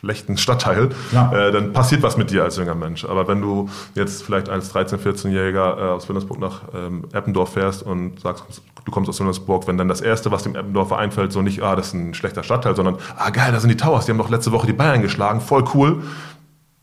schlechten 0.00 0.38
Stadtteil, 0.38 0.90
ja. 1.12 1.30
äh, 1.32 1.52
dann 1.52 1.72
passiert 1.72 2.02
was 2.02 2.16
mit 2.16 2.30
dir 2.30 2.42
als 2.42 2.56
junger 2.56 2.74
Mensch. 2.74 3.04
Aber 3.04 3.28
wenn 3.28 3.42
du 3.42 3.68
jetzt 3.94 4.22
vielleicht 4.22 4.48
als 4.48 4.74
13-, 4.74 4.96
14-Jähriger 4.96 5.78
äh, 5.78 5.90
aus 5.90 6.08
Wilhelmsburg 6.08 6.40
nach 6.40 6.62
ähm, 6.74 7.04
Eppendorf 7.12 7.52
fährst 7.52 7.82
und 7.82 8.20
sagst, 8.20 8.62
du 8.84 8.92
kommst 8.92 9.10
aus 9.10 9.20
Wilhelmsburg, 9.20 9.66
wenn 9.66 9.76
dann 9.76 9.88
das 9.88 10.00
Erste, 10.00 10.30
was 10.30 10.42
dem 10.42 10.54
Eppendorfer 10.54 10.96
einfällt, 10.96 11.32
so 11.32 11.42
nicht, 11.42 11.62
ah, 11.62 11.76
das 11.76 11.88
ist 11.88 11.94
ein 11.94 12.14
schlechter 12.14 12.42
Stadtteil, 12.42 12.74
sondern, 12.74 12.96
ah, 13.16 13.28
geil, 13.30 13.52
da 13.52 13.60
sind 13.60 13.68
die 13.68 13.76
Towers, 13.76 14.06
die 14.06 14.12
haben 14.12 14.18
doch 14.18 14.30
letzte 14.30 14.52
Woche 14.52 14.66
die 14.66 14.72
Bayern 14.72 15.02
geschlagen, 15.02 15.40
voll 15.40 15.64
cool, 15.74 16.02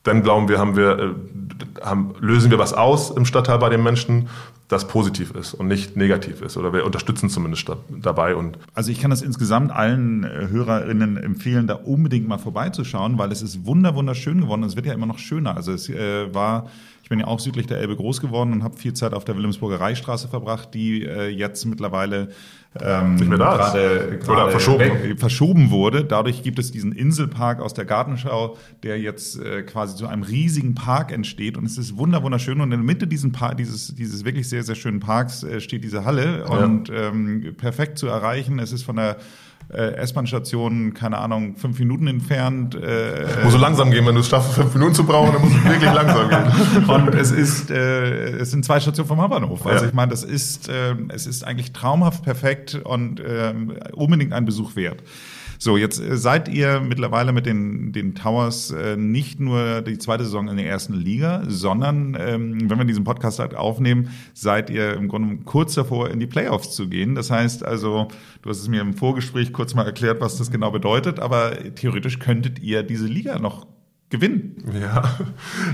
dann 0.07 0.23
glauben 0.23 0.49
wir, 0.49 0.57
haben 0.57 0.75
wir, 0.75 0.99
äh, 0.99 1.83
haben, 1.83 2.15
lösen 2.19 2.51
wir 2.51 2.59
was 2.59 2.73
aus 2.73 3.11
im 3.11 3.25
Stadtteil 3.25 3.59
bei 3.59 3.69
den 3.69 3.83
Menschen, 3.83 4.29
das 4.67 4.87
positiv 4.87 5.31
ist 5.31 5.53
und 5.53 5.67
nicht 5.67 5.95
negativ 5.95 6.41
ist. 6.41 6.57
Oder 6.57 6.73
wir 6.73 6.85
unterstützen 6.85 7.29
zumindest 7.29 7.71
dabei. 7.89 8.35
Und 8.35 8.57
also 8.73 8.91
ich 8.91 8.99
kann 8.99 9.11
das 9.11 9.21
insgesamt 9.21 9.71
allen 9.71 10.23
äh, 10.23 10.47
HörerInnen 10.49 11.15
empfehlen, 11.17 11.67
da 11.67 11.75
unbedingt 11.75 12.27
mal 12.27 12.37
vorbeizuschauen, 12.37 13.17
weil 13.17 13.31
es 13.31 13.41
ist 13.41 13.65
wunder 13.65 13.95
wunderschön 13.95 14.41
geworden. 14.41 14.63
Es 14.63 14.75
wird 14.75 14.85
ja 14.85 14.93
immer 14.93 15.05
noch 15.05 15.19
schöner. 15.19 15.55
Also 15.55 15.71
es 15.71 15.89
äh, 15.89 16.33
war 16.33 16.69
ich 17.07 17.09
bin 17.09 17.19
ja 17.21 17.27
auch 17.27 17.39
südlich 17.39 17.67
der 17.67 17.77
Elbe 17.77 17.95
groß 17.95 18.19
geworden 18.19 18.51
und 18.51 18.63
habe 18.65 18.75
viel 18.75 18.91
Zeit 18.91 19.13
auf 19.13 19.23
der 19.23 19.37
Wilhelmsburger 19.37 19.79
Reichstraße 19.79 20.27
verbracht, 20.27 20.73
die 20.73 21.05
äh, 21.05 21.29
jetzt 21.29 21.63
mittlerweile 21.63 22.31
ähm, 22.81 23.15
nicht 23.15 23.29
mehr 23.29 23.37
da 23.37 23.55
gerade, 23.55 24.19
gerade 24.21 24.51
verschoben. 24.51 25.17
verschoben 25.17 25.71
wurde. 25.71 26.03
Dadurch 26.03 26.43
gibt 26.43 26.59
es 26.59 26.73
diesen 26.73 26.91
Inselpark 26.91 27.61
aus 27.61 27.73
der 27.73 27.85
Gartenschau, 27.85 28.57
der 28.83 28.99
jetzt 28.99 29.39
äh, 29.39 29.63
quasi 29.63 29.95
zu 29.95 30.05
einem 30.05 30.23
riesigen 30.23 30.75
Park 30.75 31.13
entsteht 31.13 31.55
und 31.55 31.63
es 31.63 31.77
ist 31.77 31.95
wunder 31.95 32.23
wunderschön 32.23 32.59
und 32.59 32.73
in 32.73 32.79
der 32.79 32.85
Mitte 32.85 33.07
diesen 33.07 33.31
Park, 33.31 33.55
dieses 33.55 33.95
dieses 33.95 34.25
wirklich 34.25 34.49
sehr 34.49 34.63
sehr 34.63 34.75
schönen 34.75 34.99
Parks 34.99 35.43
äh, 35.43 35.61
steht 35.61 35.85
diese 35.85 36.03
Halle 36.03 36.39
ja. 36.39 36.57
und 36.57 36.91
ähm, 36.93 37.55
perfekt 37.55 37.99
zu 37.99 38.07
erreichen. 38.07 38.59
Es 38.59 38.73
ist 38.73 38.83
von 38.83 38.97
der 38.97 39.15
äh, 39.73 39.95
S-Bahn-Station, 39.95 40.93
keine 40.93 41.17
Ahnung, 41.17 41.55
fünf 41.57 41.79
Minuten 41.79 42.07
entfernt. 42.07 42.75
Äh, 42.75 43.27
muss 43.43 43.53
so 43.53 43.59
langsam 43.59 43.91
gehen, 43.91 44.05
wenn 44.05 44.15
du 44.15 44.21
es 44.21 44.29
schaffst, 44.29 44.53
fünf 44.53 44.73
Minuten 44.73 44.95
zu 44.95 45.03
brauchen, 45.03 45.33
dann 45.33 45.41
muss 45.41 45.51
es 45.51 45.63
wirklich 45.63 45.93
langsam 45.93 46.29
gehen. 46.29 46.85
Und 46.87 47.15
es 47.15 47.31
ist, 47.31 47.69
äh, 47.69 48.37
es 48.37 48.51
sind 48.51 48.63
zwei 48.63 48.79
Stationen 48.79 49.07
vom 49.07 49.21
Hauptbahnhof. 49.21 49.65
Also 49.65 49.83
ja. 49.83 49.89
ich 49.89 49.93
meine, 49.93 50.11
das 50.11 50.23
ist, 50.23 50.69
äh, 50.69 50.95
es 51.09 51.27
ist 51.27 51.43
eigentlich 51.43 51.73
traumhaft 51.73 52.23
perfekt 52.23 52.79
und 52.83 53.19
äh, 53.19 53.53
unbedingt 53.93 54.33
ein 54.33 54.45
Besuch 54.45 54.75
wert. 54.75 55.03
So, 55.59 55.77
jetzt 55.77 55.99
äh, 55.99 56.17
seid 56.17 56.47
ihr 56.47 56.79
mittlerweile 56.79 57.31
mit 57.31 57.45
den, 57.45 57.91
den 57.91 58.15
Towers 58.15 58.71
äh, 58.71 58.95
nicht 58.95 59.39
nur 59.39 59.81
die 59.81 59.97
zweite 59.97 60.23
Saison 60.23 60.47
in 60.47 60.57
der 60.57 60.67
ersten 60.67 60.93
Liga, 60.93 61.43
sondern, 61.47 62.17
ähm, 62.19 62.69
wenn 62.69 62.77
wir 62.77 62.85
diesen 62.85 63.03
Podcast 63.03 63.39
halt 63.39 63.55
aufnehmen, 63.55 64.09
seid 64.33 64.69
ihr 64.69 64.93
im 64.93 65.07
Grunde 65.07 65.43
kurz 65.45 65.73
davor, 65.75 66.09
in 66.09 66.19
die 66.19 66.27
Playoffs 66.27 66.75
zu 66.75 66.87
gehen. 66.87 67.15
Das 67.15 67.31
heißt 67.31 67.65
also, 67.65 68.07
du 68.41 68.49
hast 68.49 68.59
es 68.59 68.67
mir 68.67 68.81
im 68.81 68.93
Vorgespräch 68.93 69.53
kurz 69.53 69.73
mal 69.73 69.85
erklärt, 69.85 70.21
was 70.21 70.37
das 70.37 70.51
genau 70.51 70.71
bedeutet, 70.71 71.19
aber 71.19 71.57
theoretisch 71.75 72.19
könntet 72.19 72.59
ihr 72.59 72.83
diese 72.83 73.07
Liga 73.07 73.39
noch 73.39 73.65
gewinnen. 74.09 74.55
Ja, 74.79 75.03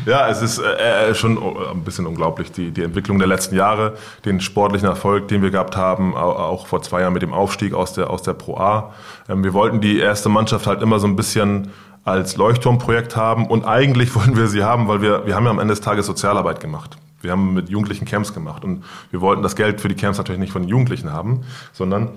ja 0.05 0.27
es 0.27 0.41
ist 0.41 0.57
äh, 0.57 1.09
äh 1.09 1.15
schon 1.15 1.37
ein 1.37 1.83
bisschen 1.83 2.07
unglaublich, 2.07 2.51
die, 2.51 2.71
die 2.71 2.83
Entwicklung 2.83 3.19
der 3.19 3.27
letzten 3.27 3.55
Jahre, 3.55 3.95
den 4.25 4.41
sportlichen 4.41 4.87
Erfolg, 4.87 5.27
den 5.27 5.41
wir 5.41 5.51
gehabt 5.51 5.77
haben, 5.77 6.15
auch 6.15 6.67
vor 6.67 6.81
zwei 6.81 7.01
Jahren 7.01 7.13
mit 7.13 7.21
dem 7.21 7.33
Aufstieg 7.33 7.73
aus 7.73 7.93
der, 7.93 8.09
aus 8.09 8.23
der 8.23 8.33
Pro 8.33 8.57
A. 8.57 8.93
Ähm, 9.29 9.43
wir 9.43 9.53
wollten 9.53 9.81
die 9.81 9.99
erste 9.99 10.29
Mannschaft 10.29 10.65
halt 10.65 10.81
immer 10.81 10.99
so 10.99 11.07
ein 11.07 11.15
bisschen 11.15 11.69
als 12.03 12.35
Leuchtturmprojekt 12.35 13.15
haben 13.15 13.47
und 13.47 13.65
eigentlich 13.65 14.15
wollten 14.15 14.35
wir 14.35 14.47
sie 14.47 14.63
haben, 14.63 14.87
weil 14.87 15.01
wir, 15.01 15.25
wir 15.25 15.35
haben 15.35 15.45
ja 15.45 15.51
am 15.51 15.59
Ende 15.59 15.73
des 15.73 15.81
Tages 15.81 16.05
Sozialarbeit 16.05 16.59
gemacht. 16.59 16.97
Wir 17.21 17.31
haben 17.31 17.53
mit 17.53 17.69
Jugendlichen 17.69 18.05
Camps 18.05 18.33
gemacht 18.33 18.65
und 18.65 18.83
wir 19.11 19.21
wollten 19.21 19.43
das 19.43 19.55
Geld 19.55 19.79
für 19.79 19.87
die 19.87 19.95
Camps 19.95 20.17
natürlich 20.17 20.41
nicht 20.41 20.51
von 20.51 20.63
den 20.63 20.69
Jugendlichen 20.69 21.13
haben, 21.13 21.43
sondern 21.71 22.09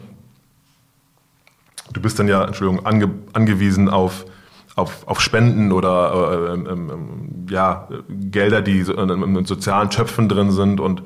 du 1.93 2.01
bist 2.01 2.19
dann 2.19 2.27
ja, 2.27 2.45
Entschuldigung, 2.45 2.85
ange, 2.85 3.11
angewiesen 3.33 3.89
auf 3.89 4.25
auf, 4.77 5.09
auf 5.09 5.21
Spenden 5.21 5.73
oder 5.73 6.31
äh, 6.33 6.53
ähm, 6.53 6.67
ähm, 6.71 7.47
ja, 7.49 7.89
Gelder, 8.09 8.61
die 8.61 8.81
in, 8.81 9.45
sozialen 9.47 9.89
Töpfen 9.89 10.29
drin 10.29 10.51
sind. 10.51 10.81
Und 10.81 11.03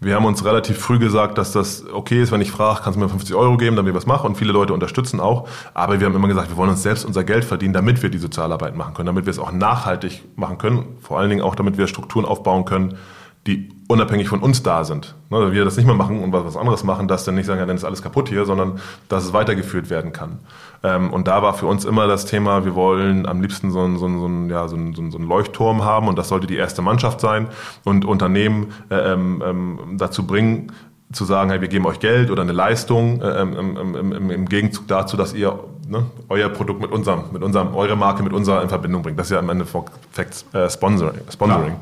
wir 0.00 0.14
haben 0.14 0.26
uns 0.26 0.44
relativ 0.44 0.78
früh 0.78 0.98
gesagt, 0.98 1.38
dass 1.38 1.50
das 1.50 1.86
okay 1.90 2.22
ist, 2.22 2.32
wenn 2.32 2.42
ich 2.42 2.50
frage, 2.50 2.80
kannst 2.84 2.96
du 2.98 3.02
mir 3.02 3.08
50 3.08 3.34
Euro 3.34 3.56
geben, 3.56 3.76
damit 3.76 3.92
ich 3.92 3.96
was 3.96 4.04
mache. 4.04 4.26
Und 4.26 4.36
viele 4.36 4.52
Leute 4.52 4.74
unterstützen 4.74 5.20
auch. 5.20 5.48
Aber 5.72 5.98
wir 5.98 6.06
haben 6.06 6.14
immer 6.14 6.28
gesagt, 6.28 6.50
wir 6.50 6.58
wollen 6.58 6.70
uns 6.70 6.82
selbst 6.82 7.06
unser 7.06 7.24
Geld 7.24 7.44
verdienen, 7.46 7.72
damit 7.72 8.02
wir 8.02 8.10
die 8.10 8.18
Sozialarbeit 8.18 8.76
machen 8.76 8.92
können, 8.92 9.06
damit 9.06 9.24
wir 9.24 9.30
es 9.30 9.38
auch 9.38 9.52
nachhaltig 9.52 10.22
machen 10.36 10.58
können. 10.58 10.84
Vor 11.00 11.18
allen 11.18 11.30
Dingen 11.30 11.42
auch, 11.42 11.54
damit 11.54 11.78
wir 11.78 11.86
Strukturen 11.86 12.26
aufbauen 12.26 12.66
können, 12.66 12.98
die 13.46 13.68
unabhängig 13.88 14.28
von 14.28 14.40
uns 14.40 14.62
da 14.62 14.84
sind. 14.84 15.14
Ne, 15.30 15.52
wir 15.52 15.64
das 15.64 15.76
nicht 15.76 15.86
mehr 15.86 15.94
machen 15.94 16.22
und 16.22 16.32
was 16.32 16.56
anderes 16.56 16.84
machen, 16.84 17.08
dass 17.08 17.24
dann 17.24 17.34
nicht 17.34 17.46
sagen, 17.46 17.60
ja, 17.60 17.66
dann 17.66 17.76
ist 17.76 17.84
alles 17.84 18.02
kaputt 18.02 18.28
hier, 18.28 18.46
sondern 18.46 18.80
dass 19.08 19.24
es 19.24 19.32
weitergeführt 19.32 19.90
werden 19.90 20.12
kann. 20.12 20.38
Ähm, 20.82 21.12
und 21.12 21.28
da 21.28 21.42
war 21.42 21.54
für 21.54 21.66
uns 21.66 21.84
immer 21.84 22.06
das 22.06 22.24
Thema, 22.24 22.64
wir 22.64 22.74
wollen 22.74 23.26
am 23.26 23.42
liebsten 23.42 23.70
so 23.70 23.80
einen, 23.80 23.98
so 23.98 24.06
einen, 24.06 24.48
ja, 24.48 24.66
so 24.68 24.76
einen, 24.76 24.94
so 24.94 25.18
einen 25.18 25.28
Leuchtturm 25.28 25.84
haben 25.84 26.08
und 26.08 26.18
das 26.18 26.28
sollte 26.28 26.46
die 26.46 26.56
erste 26.56 26.80
Mannschaft 26.80 27.20
sein 27.20 27.48
und 27.84 28.04
Unternehmen 28.06 28.72
äh, 28.90 29.12
ähm, 29.12 29.42
ähm, 29.44 29.78
dazu 29.98 30.26
bringen, 30.26 30.72
zu 31.12 31.24
sagen, 31.24 31.50
hey, 31.50 31.60
wir 31.60 31.68
geben 31.68 31.86
euch 31.86 32.00
Geld 32.00 32.30
oder 32.30 32.42
eine 32.42 32.52
Leistung 32.52 33.20
äh, 33.20 33.42
im, 33.42 33.76
im, 33.76 34.12
im, 34.12 34.30
im, 34.30 34.48
Gegenzug 34.48 34.88
dazu, 34.88 35.16
dass 35.16 35.32
ihr 35.34 35.58
ne, 35.86 36.06
euer 36.28 36.48
Produkt 36.48 36.80
mit 36.80 36.90
unserem, 36.90 37.24
mit 37.32 37.42
unserem, 37.42 37.74
eure 37.74 37.96
Marke 37.96 38.22
mit 38.22 38.32
unserer 38.32 38.62
in 38.62 38.68
Verbindung 38.68 39.02
bringt. 39.02 39.18
Das 39.18 39.26
ist 39.26 39.32
ja 39.32 39.38
im 39.38 39.50
Endeffekt 39.50 40.44
äh, 40.52 40.68
Sponsoring. 40.68 41.20
Sponsoring. 41.30 41.76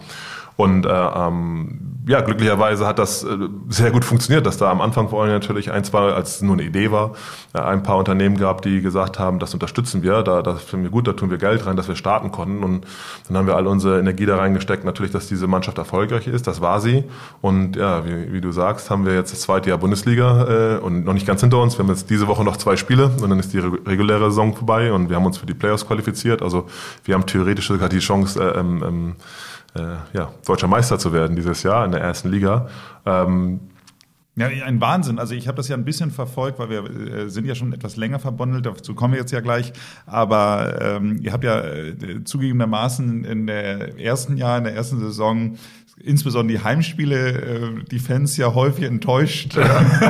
Und 0.57 0.87
äh, 0.87 0.88
ähm, 0.91 1.93
ja, 2.07 2.21
glücklicherweise 2.21 2.87
hat 2.87 2.99
das 2.99 3.23
äh, 3.23 3.29
sehr 3.69 3.91
gut 3.91 4.05
funktioniert, 4.05 4.45
dass 4.45 4.57
da 4.57 4.71
am 4.71 4.81
Anfang 4.81 5.09
vor 5.09 5.23
allem 5.23 5.33
natürlich 5.33 5.71
ein, 5.71 5.85
zwei, 5.85 6.12
als 6.12 6.37
es 6.37 6.43
nur 6.43 6.55
eine 6.55 6.65
Idee 6.65 6.91
war, 6.91 7.12
äh, 7.55 7.61
ein 7.61 7.83
paar 7.83 7.97
Unternehmen 7.97 8.37
gab, 8.37 8.62
die 8.62 8.81
gesagt 8.81 9.19
haben, 9.19 9.38
das 9.38 9.55
unterstützen 9.55 10.03
wir, 10.03 10.23
da 10.23 10.43
das 10.43 10.62
finden 10.62 10.85
wir 10.85 10.91
gut, 10.91 11.07
da 11.07 11.12
tun 11.12 11.31
wir 11.31 11.38
Geld 11.38 11.65
rein, 11.65 11.77
dass 11.77 11.88
wir 11.88 11.95
starten 11.95 12.33
konnten. 12.33 12.65
Und 12.65 12.87
dann 13.29 13.37
haben 13.37 13.47
wir 13.47 13.57
all 13.57 13.67
unsere 13.67 14.01
Energie 14.01 14.27
da 14.27 14.37
reingesteckt, 14.37 14.85
natürlich, 14.85 15.12
dass 15.12 15.29
diese 15.29 15.47
Mannschaft 15.47 15.79
erfolgreich 15.79 16.27
ist. 16.27 16.47
Das 16.47 16.61
war 16.61 16.81
sie. 16.81 17.05
Und 17.41 17.77
ja, 17.77 18.05
wie, 18.05 18.33
wie 18.33 18.41
du 18.41 18.51
sagst, 18.51 18.91
haben 18.91 19.07
wir 19.07 19.15
jetzt 19.15 19.33
das 19.33 19.43
zweite 19.43 19.71
Jahr 19.71 19.79
Bundesliga 19.79 20.77
äh, 20.77 20.79
und 20.79 21.05
noch 21.05 21.15
nicht 21.15 21.27
ganz 21.27 21.41
hinter 21.41 21.61
uns. 21.61 21.79
Wir 21.79 21.85
haben 21.85 21.91
jetzt 21.91 22.11
diese 22.11 22.27
Woche 22.27 22.43
noch 22.43 22.57
zwei 22.57 22.77
Spiele 22.77 23.12
und 23.23 23.31
dann 23.31 23.38
ist 23.38 23.53
die 23.53 23.59
reguläre 23.59 24.31
Saison 24.31 24.57
vorbei 24.57 24.93
und 24.93 25.09
wir 25.09 25.17
haben 25.17 25.27
uns 25.27 25.38
für 25.38 25.47
die 25.47 25.55
Playoffs 25.55 25.87
qualifiziert. 25.87 26.43
Also 26.43 26.67
wir 27.05 27.15
haben 27.15 27.27
theoretisch 27.27 27.69
sogar 27.69 27.88
die 27.88 28.01
Chance, 28.01 28.43
äh, 28.43 28.59
ähm, 28.59 28.83
ähm, 28.85 29.12
äh, 29.12 29.15
ja, 29.75 30.33
deutscher 30.47 30.69
Meister 30.69 30.99
zu 30.99 31.13
werden 31.13 31.35
dieses 31.35 31.63
Jahr 31.63 31.85
in 31.85 31.93
der 31.93 32.01
ersten 32.01 32.31
Liga. 32.31 32.69
Ähm, 33.07 33.61
ja, 34.35 34.47
ein 34.47 34.81
Wahnsinn. 34.81 35.19
Also 35.19 35.35
ich 35.35 35.47
habe 35.47 35.57
das 35.57 35.69
ja 35.69 35.77
ein 35.77 35.85
bisschen 35.85 36.11
verfolgt, 36.11 36.59
weil 36.59 36.71
wir 36.71 36.85
äh, 36.85 37.29
sind 37.29 37.45
ja 37.45 37.55
schon 37.55 37.75
etwas 37.75 37.97
länger 37.97 38.19
verbandelt, 38.19 38.65
dazu 38.65 38.95
kommen 38.95 39.13
wir 39.13 39.21
jetzt 39.21 39.31
ja 39.31 39.41
gleich. 39.41 39.75
Aber 40.07 40.81
ähm, 40.81 41.19
ihr 41.21 41.35
habt 41.35 41.45
ja 41.45 41.61
äh, 41.61 42.25
zugegebenermaßen 42.25 43.25
in 43.25 43.47
der 43.47 43.99
ersten 43.99 44.39
Jahr, 44.39 44.57
in 44.57 44.65
der 44.65 44.75
ersten 44.75 45.01
Saison 45.01 45.59
insbesondere 46.01 46.59
die 46.59 46.65
Heimspiele 46.65 47.31
äh, 47.31 47.85
die 47.91 47.99
Fans 47.99 48.37
ja 48.37 48.55
häufig 48.55 48.85
enttäuscht. 48.85 49.57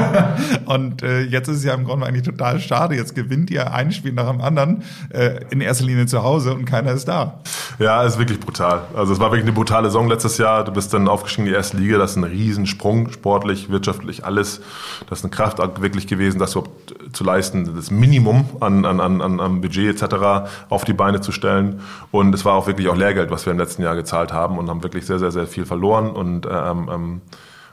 und 0.66 1.02
äh, 1.02 1.22
jetzt 1.22 1.48
ist 1.48 1.58
es 1.58 1.64
ja 1.64 1.74
im 1.74 1.84
Grunde 1.84 2.06
eigentlich 2.06 2.22
total 2.22 2.60
schade. 2.60 2.94
Jetzt 2.94 3.14
gewinnt 3.14 3.50
ihr 3.50 3.72
ein 3.72 3.92
Spiel 3.92 4.12
nach 4.12 4.30
dem 4.30 4.40
anderen, 4.40 4.82
äh, 5.10 5.40
in 5.50 5.60
erster 5.60 5.84
Linie 5.84 6.06
zu 6.06 6.22
Hause 6.22 6.54
und 6.54 6.64
keiner 6.64 6.92
ist 6.92 7.06
da. 7.08 7.40
Ja, 7.78 8.02
ist 8.04 8.18
wirklich 8.18 8.38
brutal. 8.38 8.82
Also 8.94 9.12
es 9.12 9.18
war 9.18 9.30
wirklich 9.30 9.44
eine 9.44 9.52
brutale 9.52 9.88
Saison 9.88 10.08
letztes 10.08 10.38
Jahr. 10.38 10.64
Du 10.64 10.72
bist 10.72 10.92
dann 10.94 11.08
aufgestiegen 11.08 11.46
in 11.46 11.52
die 11.52 11.56
erste 11.56 11.76
Liga. 11.76 11.98
Das 11.98 12.12
ist 12.12 12.16
ein 12.16 12.24
Riesensprung, 12.24 13.10
sportlich, 13.10 13.70
wirtschaftlich, 13.70 14.24
alles. 14.24 14.60
Das 15.08 15.18
ist 15.18 15.24
eine 15.24 15.30
Kraftakt 15.30 15.82
wirklich 15.82 16.06
gewesen, 16.06 16.38
das 16.38 16.52
überhaupt 16.52 16.94
zu 17.12 17.24
leisten, 17.24 17.74
das 17.74 17.90
Minimum 17.90 18.48
an, 18.60 18.84
an, 18.84 19.00
an, 19.00 19.40
an 19.40 19.60
Budget 19.60 20.02
etc. 20.02 20.46
auf 20.68 20.84
die 20.84 20.92
Beine 20.92 21.20
zu 21.20 21.32
stellen. 21.32 21.80
Und 22.10 22.34
es 22.34 22.44
war 22.44 22.54
auch 22.54 22.66
wirklich 22.66 22.88
auch 22.88 22.96
Lehrgeld, 22.96 23.30
was 23.30 23.46
wir 23.46 23.52
im 23.52 23.58
letzten 23.58 23.82
Jahr 23.82 23.96
gezahlt 23.96 24.32
haben 24.32 24.58
und 24.58 24.70
haben 24.70 24.82
wirklich 24.82 25.06
sehr, 25.06 25.18
sehr, 25.18 25.32
sehr 25.32 25.46
viel 25.46 25.64
verloren 25.72 26.10
und 26.10 26.46
ähm, 26.46 26.90
ähm, 26.92 27.20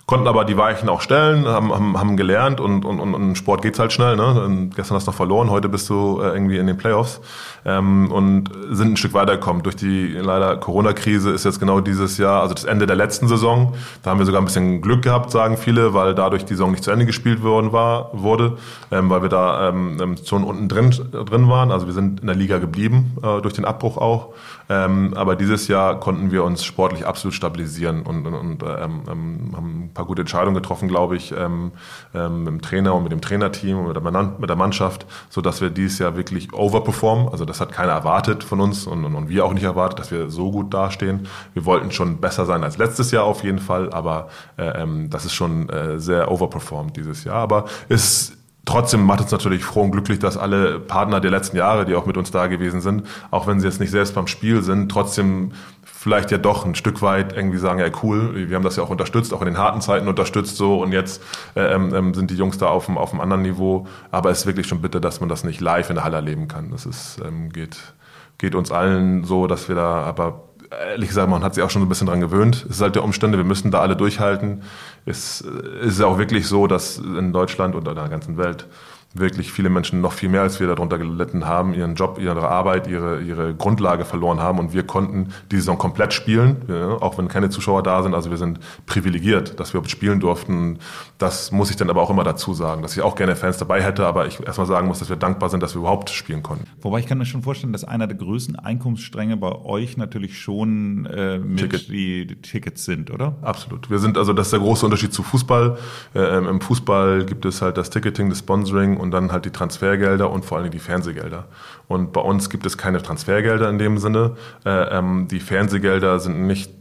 konnten 0.10 0.28
aber 0.28 0.44
die 0.44 0.58
Weichen 0.58 0.90
auch 0.90 1.02
stellen, 1.02 1.46
haben, 1.46 1.72
haben, 1.72 2.00
haben 2.00 2.18
gelernt 2.18 2.60
und, 2.60 2.84
und, 2.84 3.00
und, 3.00 3.14
und 3.14 3.36
Sport 3.36 3.62
geht's 3.62 3.78
halt 3.78 3.94
schnell. 3.94 4.16
Ne? 4.16 4.72
Gestern 4.76 4.96
hast 4.96 5.06
du 5.06 5.12
noch 5.12 5.16
verloren, 5.16 5.52
heute 5.52 5.70
bist 5.70 5.88
du 5.88 6.20
äh, 6.20 6.30
irgendwie 6.30 6.58
in 6.58 6.66
den 6.66 6.78
Playoffs 6.78 7.22
ähm, 7.64 8.12
und 8.12 8.50
sind 8.72 8.94
ein 8.94 8.98
Stück 8.98 9.14
weitergekommen. 9.14 9.62
Durch 9.62 9.76
die 9.76 10.08
leider 10.14 10.58
Corona-Krise 10.58 11.30
ist 11.30 11.46
jetzt 11.46 11.60
genau 11.60 11.80
dieses 11.80 12.18
Jahr, 12.18 12.42
also 12.42 12.56
das 12.56 12.64
Ende 12.64 12.88
der 12.88 12.96
letzten 12.96 13.28
Saison, 13.28 13.76
da 14.02 14.10
haben 14.10 14.18
wir 14.18 14.26
sogar 14.26 14.42
ein 14.42 14.46
bisschen 14.46 14.82
Glück 14.82 15.04
gehabt, 15.04 15.30
sagen 15.30 15.58
viele, 15.58 15.94
weil 15.94 16.16
dadurch 16.16 16.44
die 16.44 16.56
Saison 16.56 16.72
nicht 16.72 16.84
zu 16.84 16.90
Ende 16.90 17.06
gespielt 17.06 17.44
worden 17.44 17.72
war, 17.72 18.10
wurde, 18.14 18.58
ähm, 18.90 19.12
weil 19.12 19.22
wir 19.22 19.30
da 19.30 19.70
ähm, 19.70 20.16
schon 20.26 20.44
unten 20.44 20.70
drin, 20.70 20.90
drin 21.12 21.50
waren. 21.50 21.72
Also 21.72 21.86
wir 21.86 21.94
sind 21.94 22.22
in 22.22 22.26
der 22.26 22.36
Liga 22.36 22.58
geblieben, 22.58 23.16
äh, 23.22 23.42
durch 23.42 23.54
den 23.54 23.66
Abbruch 23.66 23.98
auch. 23.98 24.30
Ähm, 24.70 25.14
aber 25.16 25.36
dieses 25.36 25.68
Jahr 25.68 26.00
konnten 26.00 26.32
wir 26.32 26.44
uns 26.44 26.64
sportlich 26.64 27.06
absolut 27.06 27.34
stabilisieren 27.34 28.04
und, 28.04 28.26
und, 28.28 28.34
und 28.36 28.64
ähm, 28.64 29.02
ähm 29.10 29.52
haben 29.56 29.84
ein 29.86 29.92
paar 29.94 30.06
gute 30.06 30.22
Entscheidungen 30.22 30.54
getroffen, 30.54 30.88
glaube 30.88 31.18
ich, 31.18 31.32
ähm, 31.32 31.72
ähm, 32.14 32.44
mit 32.44 32.48
dem 32.48 32.62
Trainer 32.62 32.94
und 32.94 33.04
mit 33.04 33.12
dem 33.12 33.22
Trainerteam 33.22 33.80
und 33.80 33.88
mit 33.88 33.96
der, 33.96 34.24
mit 34.38 34.50
der 34.50 34.56
Mannschaft, 34.56 35.08
sodass 35.30 35.60
wir 35.60 35.72
dieses 35.72 35.98
Jahr 35.98 36.16
wirklich 36.16 36.54
overperformen. 36.54 37.30
Also 37.30 37.46
das 37.46 37.60
hat 37.60 37.72
keiner 37.72 37.94
erwartet 37.94 38.44
von 38.44 38.62
uns 38.62 38.86
und, 38.86 39.06
und, 39.06 39.16
und 39.16 39.30
wir 39.30 39.44
auch 39.44 39.54
nicht 39.54 39.64
erwartet, 39.64 40.00
dass 40.00 40.12
wir 40.12 40.30
so 40.30 40.52
gut 40.52 40.74
dastehen. 40.74 41.28
Wir 41.54 41.66
wollten 41.66 41.92
schon 41.92 42.18
besser 42.18 42.46
sein 42.46 42.64
als 42.64 42.78
letztes 42.78 43.12
Jahr 43.12 43.24
auf 43.24 43.44
jeden 43.44 43.60
Fall, 43.60 43.92
aber 43.92 44.30
äh, 44.58 44.84
ähm, 44.84 45.10
das 45.10 45.26
ist 45.26 45.34
schon 45.34 45.68
äh, 45.70 46.00
sehr 46.00 46.32
overperformed 46.32 46.96
dieses 46.96 47.24
Jahr. 47.24 47.38
Aber 47.38 47.66
es 47.88 48.39
Trotzdem 48.70 49.04
macht 49.04 49.22
es 49.22 49.32
natürlich 49.32 49.64
froh 49.64 49.82
und 49.82 49.90
glücklich, 49.90 50.20
dass 50.20 50.38
alle 50.38 50.80
Partner 50.80 51.20
der 51.20 51.32
letzten 51.32 51.58
Jahre, 51.58 51.86
die 51.86 51.96
auch 51.96 52.06
mit 52.06 52.18
uns 52.18 52.30
da 52.30 52.46
gewesen 52.46 52.82
sind, 52.82 53.08
auch 53.32 53.48
wenn 53.48 53.60
sie 53.60 53.66
jetzt 53.66 53.80
nicht 53.80 53.90
selbst 53.90 54.14
beim 54.14 54.28
Spiel 54.28 54.62
sind, 54.62 54.92
trotzdem 54.92 55.54
vielleicht 55.82 56.30
ja 56.30 56.38
doch 56.38 56.68
ein 56.68 56.76
Stück 56.76 57.02
weit 57.02 57.34
irgendwie 57.36 57.58
sagen, 57.58 57.80
ja 57.80 57.88
cool, 58.04 58.48
wir 58.48 58.56
haben 58.56 58.64
das 58.64 58.76
ja 58.76 58.84
auch 58.84 58.92
unterstützt, 58.92 59.34
auch 59.34 59.42
in 59.42 59.48
den 59.48 59.58
harten 59.58 59.82
Zeiten 59.82 60.08
unterstützt 60.08 60.56
so 60.56 60.84
und 60.84 60.92
jetzt 60.92 61.20
äh, 61.56 61.62
ähm, 61.62 61.96
ähm, 61.96 62.14
sind 62.14 62.30
die 62.30 62.36
Jungs 62.36 62.60
da 62.60 62.68
auf 62.68 62.86
dem, 62.86 63.00
auf 63.00 63.12
einem 63.12 63.22
anderen 63.22 63.42
Niveau. 63.42 63.88
Aber 64.12 64.30
es 64.30 64.42
ist 64.42 64.46
wirklich 64.46 64.68
schon 64.68 64.82
bitte, 64.82 65.02
dass 65.02 65.20
man 65.20 65.30
das 65.30 65.44
nicht 65.44 65.62
live 65.62 65.90
in 65.90 65.96
der 65.96 66.04
Halle 66.04 66.18
erleben 66.18 66.48
kann. 66.48 66.70
Das 66.70 66.86
ist, 66.86 67.20
ähm, 67.26 67.50
geht, 67.50 67.96
geht 68.38 68.54
uns 68.54 68.72
allen 68.72 69.24
so, 69.24 69.48
dass 69.48 69.68
wir 69.68 69.76
da 69.76 70.04
aber 70.04 70.44
ehrlich 70.72 71.10
gesagt, 71.10 71.30
man 71.30 71.44
hat 71.44 71.56
sich 71.56 71.64
auch 71.64 71.70
schon 71.70 71.82
so 71.82 71.86
ein 71.86 71.90
bisschen 71.90 72.08
dran 72.08 72.20
gewöhnt. 72.20 72.66
Es 72.70 72.78
ist 72.78 72.82
halt 72.82 72.96
der 72.96 73.04
Umstände, 73.04 73.38
wir 73.38 73.46
müssen 73.46 73.72
da 73.72 73.82
alle 73.82 73.96
durchhalten. 73.96 74.64
Es 75.06 75.42
ist 75.42 76.02
auch 76.02 76.18
wirklich 76.18 76.48
so, 76.48 76.68
dass 76.68 76.98
in 76.98 77.34
Deutschland 77.34 77.76
und 77.76 77.88
in 77.88 77.96
der 77.96 78.10
ganzen 78.10 78.38
Welt 78.38 78.68
wirklich 79.14 79.52
viele 79.52 79.70
Menschen 79.70 80.02
noch 80.02 80.14
viel 80.14 80.30
mehr 80.30 80.42
als 80.42 80.60
wir 80.60 80.68
darunter 80.68 81.00
gelitten 81.00 81.48
haben, 81.48 81.74
ihren 81.74 81.96
Job, 81.96 82.20
ihre 82.22 82.48
Arbeit, 82.48 82.88
ihre, 82.88 83.22
ihre 83.22 83.56
Grundlage 83.56 84.06
verloren 84.06 84.40
haben 84.40 84.60
und 84.60 84.74
wir 84.74 84.84
konnten 84.84 85.30
die 85.52 85.56
Saison 85.56 85.80
komplett 85.80 86.14
spielen, 86.14 86.58
ja, 86.68 86.90
auch 87.02 87.18
wenn 87.18 87.28
keine 87.28 87.50
Zuschauer 87.50 87.82
da 87.82 88.04
sind. 88.04 88.14
Also 88.14 88.30
wir 88.30 88.38
sind 88.38 88.60
privilegiert, 88.86 89.60
dass 89.60 89.74
wir 89.74 89.84
spielen 89.86 90.20
durften. 90.20 90.78
Das 91.18 91.52
muss 91.52 91.72
ich 91.72 91.76
dann 91.76 91.90
aber 91.90 92.02
auch 92.04 92.12
immer 92.12 92.24
dazu 92.24 92.54
sagen, 92.54 92.84
dass 92.84 92.96
ich 92.96 93.02
auch 93.02 93.16
gerne 93.16 93.36
Fans 93.36 93.58
dabei 93.58 93.82
hätte, 93.82 94.06
aber 94.06 94.28
ich 94.28 94.46
erstmal 94.46 94.68
sagen 94.68 94.88
muss, 94.88 95.00
dass 95.00 95.10
wir 95.10 95.16
dankbar 95.16 95.50
sind, 95.50 95.64
dass 95.64 95.74
wir 95.74 95.80
überhaupt 95.80 96.12
spielen 96.12 96.44
konnten. 96.44 96.66
Wobei 96.82 97.00
ich 97.00 97.08
kann 97.08 97.18
mir 97.18 97.26
schon 97.26 97.42
vorstellen, 97.42 97.74
dass 97.74 97.84
einer 97.84 98.06
der 98.06 98.18
größten 98.18 98.58
Einkommensstränge 98.58 99.38
bei 99.38 99.54
euch 99.54 99.98
natürlich 99.98 100.40
schon 100.40 101.08
äh, 101.08 101.40
mit 101.40 101.72
Ticket. 101.72 101.90
die 101.90 102.28
Tickets 102.42 102.86
sind, 102.86 103.10
oder? 103.10 103.36
Absolut. 103.42 103.90
Wir 103.90 103.98
sind 103.98 104.20
also 104.20 104.34
das 104.34 104.48
ist 104.48 104.52
der 104.52 104.60
große 104.60 104.86
Unterschied 104.86 105.14
zu 105.14 105.24
Fußball. 105.24 105.78
Äh, 106.14 106.38
Im 106.38 106.62
Fußball 106.62 107.26
gibt 107.26 107.46
es 107.46 107.64
halt 107.64 107.78
das 107.78 107.90
Ticketing, 107.90 108.30
das 108.30 108.40
Sponsoring 108.40 108.99
und 109.00 109.12
dann 109.12 109.32
halt 109.32 109.46
die 109.46 109.52
Transfergelder 109.52 110.30
und 110.30 110.46
vor 110.46 110.58
allem 110.58 110.72
die 110.72 110.80
Fernsehgelder. 110.80 111.48
Und 111.88 112.14
bei 112.14 112.22
uns 112.22 112.50
gibt 112.50 112.66
es 112.66 112.78
keine 112.78 113.02
Transfergelder 113.02 113.70
in 113.70 113.78
dem 113.78 113.98
Sinne. 113.98 114.36
Äh, 114.66 114.98
ähm, 114.98 115.28
die 115.30 115.40
Fernsehgelder 115.40 116.20
sind 116.20 116.48
nicht 116.48 116.72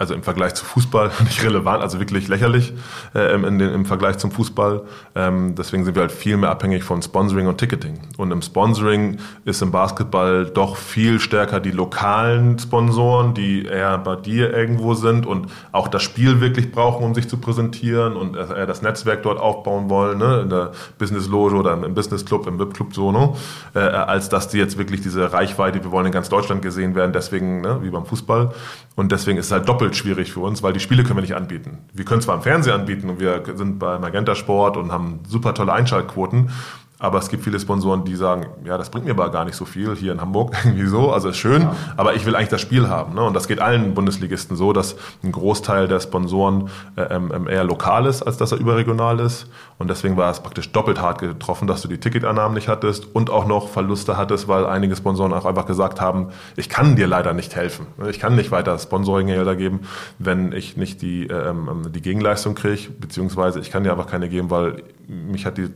also 0.00 0.14
im 0.14 0.22
Vergleich 0.22 0.54
zu 0.54 0.64
Fußball 0.64 1.10
nicht 1.24 1.44
relevant, 1.44 1.82
also 1.82 2.00
wirklich 2.00 2.26
lächerlich 2.26 2.72
äh, 3.14 3.34
in 3.34 3.58
den, 3.58 3.74
im 3.74 3.84
Vergleich 3.84 4.16
zum 4.16 4.30
Fußball. 4.30 4.82
Ähm, 5.14 5.54
deswegen 5.54 5.84
sind 5.84 5.94
wir 5.94 6.00
halt 6.00 6.10
viel 6.10 6.38
mehr 6.38 6.48
abhängig 6.48 6.84
von 6.84 7.02
Sponsoring 7.02 7.46
und 7.46 7.58
Ticketing. 7.58 8.00
Und 8.16 8.30
im 8.30 8.40
Sponsoring 8.40 9.18
ist 9.44 9.60
im 9.60 9.70
Basketball 9.70 10.46
doch 10.46 10.78
viel 10.78 11.20
stärker 11.20 11.60
die 11.60 11.70
lokalen 11.70 12.58
Sponsoren, 12.58 13.34
die 13.34 13.66
eher 13.66 13.98
bei 13.98 14.16
dir 14.16 14.54
irgendwo 14.54 14.94
sind 14.94 15.26
und 15.26 15.48
auch 15.70 15.86
das 15.86 16.02
Spiel 16.02 16.40
wirklich 16.40 16.72
brauchen, 16.72 17.04
um 17.04 17.14
sich 17.14 17.28
zu 17.28 17.36
präsentieren 17.36 18.16
und 18.16 18.36
eher 18.36 18.66
das 18.66 18.80
Netzwerk 18.80 19.22
dort 19.22 19.38
aufbauen 19.38 19.90
wollen, 19.90 20.16
ne? 20.16 20.40
in 20.40 20.48
der 20.48 20.72
Business 20.98 21.28
Loge 21.28 21.54
oder 21.56 21.74
im 21.74 21.92
Business 21.92 22.24
Club, 22.24 22.46
im 22.46 22.58
VIP 22.58 22.72
Club 22.72 22.94
so, 22.94 23.12
ne? 23.12 23.34
äh, 23.74 23.80
als 23.80 24.30
dass 24.30 24.48
die 24.48 24.56
jetzt 24.56 24.78
wirklich 24.78 25.02
diese 25.02 25.30
Reichweite, 25.30 25.84
wir 25.84 25.90
wollen 25.90 26.06
in 26.06 26.12
ganz 26.12 26.30
Deutschland 26.30 26.62
gesehen 26.62 26.94
werden, 26.94 27.12
deswegen 27.12 27.60
ne? 27.60 27.80
wie 27.82 27.90
beim 27.90 28.06
Fußball. 28.06 28.54
Und 28.96 29.12
deswegen 29.12 29.38
ist 29.38 29.46
es 29.46 29.52
halt 29.52 29.68
doppelt 29.68 29.89
schwierig 29.96 30.32
für 30.32 30.40
uns, 30.40 30.62
weil 30.62 30.72
die 30.72 30.80
Spiele 30.80 31.02
können 31.02 31.16
wir 31.16 31.22
nicht 31.22 31.34
anbieten. 31.34 31.78
Wir 31.92 32.04
können 32.04 32.20
zwar 32.20 32.36
im 32.36 32.42
Fernsehen 32.42 32.74
anbieten 32.74 33.08
und 33.10 33.20
wir 33.20 33.42
sind 33.54 33.78
bei 33.78 33.98
Magenta 33.98 34.34
Sport 34.34 34.76
und 34.76 34.92
haben 34.92 35.20
super 35.28 35.54
tolle 35.54 35.72
Einschaltquoten, 35.72 36.50
aber 37.00 37.18
es 37.18 37.30
gibt 37.30 37.42
viele 37.42 37.58
Sponsoren, 37.58 38.04
die 38.04 38.14
sagen, 38.14 38.46
ja, 38.62 38.76
das 38.76 38.90
bringt 38.90 39.06
mir 39.06 39.12
aber 39.12 39.30
gar 39.30 39.46
nicht 39.46 39.56
so 39.56 39.64
viel 39.64 39.96
hier 39.96 40.12
in 40.12 40.20
Hamburg 40.20 40.54
irgendwie 40.64 40.86
so. 40.86 41.10
Also 41.10 41.30
ist 41.30 41.38
schön, 41.38 41.62
ja. 41.62 41.74
aber 41.96 42.14
ich 42.14 42.26
will 42.26 42.36
eigentlich 42.36 42.50
das 42.50 42.60
Spiel 42.60 42.88
haben. 42.88 43.14
Ne? 43.14 43.22
Und 43.22 43.34
das 43.34 43.48
geht 43.48 43.58
allen 43.58 43.94
Bundesligisten 43.94 44.54
so, 44.54 44.74
dass 44.74 44.96
ein 45.24 45.32
Großteil 45.32 45.88
der 45.88 46.00
Sponsoren 46.00 46.68
äh, 46.96 47.02
ähm, 47.02 47.48
eher 47.48 47.64
lokal 47.64 48.04
ist, 48.04 48.22
als 48.22 48.36
dass 48.36 48.52
er 48.52 48.58
überregional 48.58 49.18
ist. 49.18 49.46
Und 49.78 49.88
deswegen 49.88 50.18
war 50.18 50.30
es 50.30 50.40
praktisch 50.40 50.72
doppelt 50.72 51.00
hart 51.00 51.20
getroffen, 51.20 51.66
dass 51.66 51.80
du 51.80 51.88
die 51.88 51.96
Ticketannahmen 51.96 52.54
nicht 52.54 52.68
hattest 52.68 53.06
und 53.14 53.30
auch 53.30 53.46
noch 53.46 53.68
Verluste 53.68 54.18
hattest, 54.18 54.46
weil 54.46 54.66
einige 54.66 54.94
Sponsoren 54.94 55.32
auch 55.32 55.46
einfach 55.46 55.64
gesagt 55.64 56.02
haben, 56.02 56.28
ich 56.56 56.68
kann 56.68 56.96
dir 56.96 57.06
leider 57.06 57.32
nicht 57.32 57.56
helfen. 57.56 57.86
Ich 58.10 58.20
kann 58.20 58.36
nicht 58.36 58.50
weiter 58.50 58.78
Sponsoring-Gelder 58.78 59.56
geben, 59.56 59.80
wenn 60.18 60.52
ich 60.52 60.76
nicht 60.76 61.00
die, 61.00 61.28
äh, 61.28 61.48
ähm, 61.48 61.90
die 61.94 62.02
Gegenleistung 62.02 62.54
kriege, 62.54 62.90
beziehungsweise 62.90 63.58
ich 63.60 63.70
kann 63.70 63.84
dir 63.84 63.92
einfach 63.92 64.06
keine 64.06 64.28
geben, 64.28 64.50
weil 64.50 64.82
mich 65.10 65.44
hat 65.44 65.58
die 65.58 65.68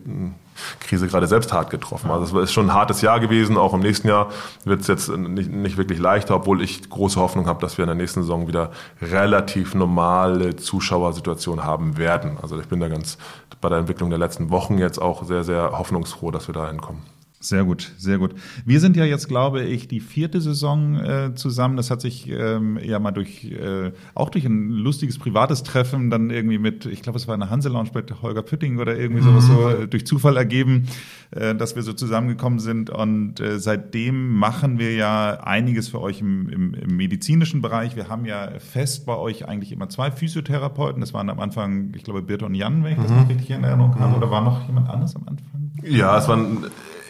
Krise 0.81 1.09
gerade 1.09 1.27
selbst 1.27 1.53
hart 1.53 1.71
getroffen. 1.71 2.11
Also 2.11 2.39
es 2.39 2.45
ist 2.45 2.53
schon 2.53 2.71
ein 2.71 2.75
hartes 2.75 3.01
Jahr 3.01 3.19
gewesen. 3.19 3.57
Auch 3.57 3.75
im 3.75 3.81
nächsten 3.81 4.09
Jahr 4.09 4.31
wird 4.65 4.81
es 4.81 4.87
jetzt 4.87 5.09
nicht, 5.09 5.51
nicht 5.51 5.77
wirklich 5.77 5.99
leichter, 5.99 6.37
obwohl 6.37 6.63
ich 6.63 6.89
große 6.89 7.21
Hoffnung 7.21 7.47
habe, 7.47 7.61
dass 7.61 7.77
wir 7.77 7.83
in 7.83 7.89
der 7.89 7.97
nächsten 7.97 8.23
Saison 8.23 8.47
wieder 8.47 8.71
relativ 9.03 9.75
normale 9.75 10.57
Zuschauersituation 10.57 11.65
haben 11.65 11.97
werden. 11.97 12.39
Also 12.41 12.59
ich 12.61 12.67
bin 12.67 12.81
da 12.81 12.89
ganz 12.89 13.19
bei 13.61 13.69
der 13.69 13.79
Entwicklung 13.79 14.11
der 14.11 14.19
letzten 14.19 14.51
Wochen 14.51 14.79
jetzt 14.79 15.01
auch 15.01 15.25
sehr, 15.25 15.43
sehr 15.43 15.79
hoffnungsfroh, 15.79 16.31
dass 16.31 16.49
wir 16.49 16.55
da 16.55 16.69
hinkommen. 16.69 17.03
Sehr 17.45 17.63
gut, 17.65 17.93
sehr 17.99 18.17
gut. 18.17 18.35
Wir 18.65 18.81
sind 18.81 18.97
ja 18.97 19.05
jetzt, 19.05 19.29
glaube 19.29 19.63
ich, 19.65 19.87
die 19.87 20.01
vierte 20.01 20.41
Saison 20.41 20.99
äh, 20.99 21.35
zusammen. 21.35 21.77
Das 21.77 21.91
hat 21.91 22.01
sich 22.01 22.27
ähm, 22.31 22.79
ja 22.83 22.99
mal 22.99 23.11
durch, 23.11 23.45
äh, 23.45 23.93
auch 24.15 24.31
durch 24.31 24.47
ein 24.47 24.71
lustiges 24.71 25.19
privates 25.19 25.63
Treffen 25.63 26.09
dann 26.09 26.31
irgendwie 26.31 26.57
mit, 26.57 26.87
ich 26.87 27.03
glaube, 27.03 27.19
es 27.19 27.29
war 27.29 27.35
eine 27.35 27.51
Hanse-Lounge 27.51 27.91
mit 27.93 28.23
Holger 28.23 28.41
Pütting 28.41 28.79
oder 28.79 28.97
irgendwie 28.97 29.21
mhm. 29.21 29.41
sowas 29.41 29.47
so 29.47 29.69
äh, 29.69 29.87
durch 29.87 30.07
Zufall 30.07 30.39
ergeben, 30.39 30.87
äh, 31.33 31.55
dass 31.55 31.77
wir 31.77 31.83
so 31.83 31.93
zusammengekommen 31.93 32.61
sind. 32.61 32.89
Und 32.89 33.41
äh, 33.41 33.59
seitdem 33.59 34.39
machen 34.39 34.79
wir 34.79 34.95
ja 34.95 35.41
einiges 35.43 35.89
für 35.91 36.01
euch 36.01 36.23
im, 36.23 36.49
im, 36.49 36.73
im 36.73 36.97
medizinischen 36.97 37.61
Bereich. 37.61 37.95
Wir 37.95 38.09
haben 38.09 38.25
ja 38.25 38.53
fest 38.59 39.05
bei 39.05 39.17
euch 39.17 39.47
eigentlich 39.47 39.71
immer 39.71 39.91
zwei 39.91 40.11
Physiotherapeuten. 40.11 41.03
Das 41.03 41.13
waren 41.13 41.29
am 41.29 41.41
Anfang, 41.41 41.93
ich 41.95 42.05
glaube, 42.05 42.23
Birte 42.23 42.47
und 42.47 42.55
Jan, 42.55 42.85
wenn 42.85 42.93
ich 42.93 42.99
das 43.01 43.11
mhm. 43.11 43.17
noch 43.19 43.29
richtig 43.29 43.51
in 43.51 43.65
Erinnerung 43.65 44.01
habe. 44.01 44.17
Oder 44.17 44.31
war 44.31 44.41
noch 44.41 44.67
jemand 44.67 44.89
anders 44.89 45.15
am 45.15 45.25
Anfang? 45.29 45.73
Ja, 45.83 46.17
es 46.17 46.27
waren 46.27 46.65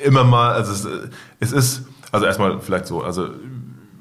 immer 0.05 0.25
mal, 0.25 0.53
also 0.53 0.73
es, 0.73 1.11
es 1.40 1.53
ist, 1.53 1.83
also 2.12 2.27
erstmal 2.27 2.61
vielleicht 2.61 2.87
so, 2.87 3.03
also 3.03 3.29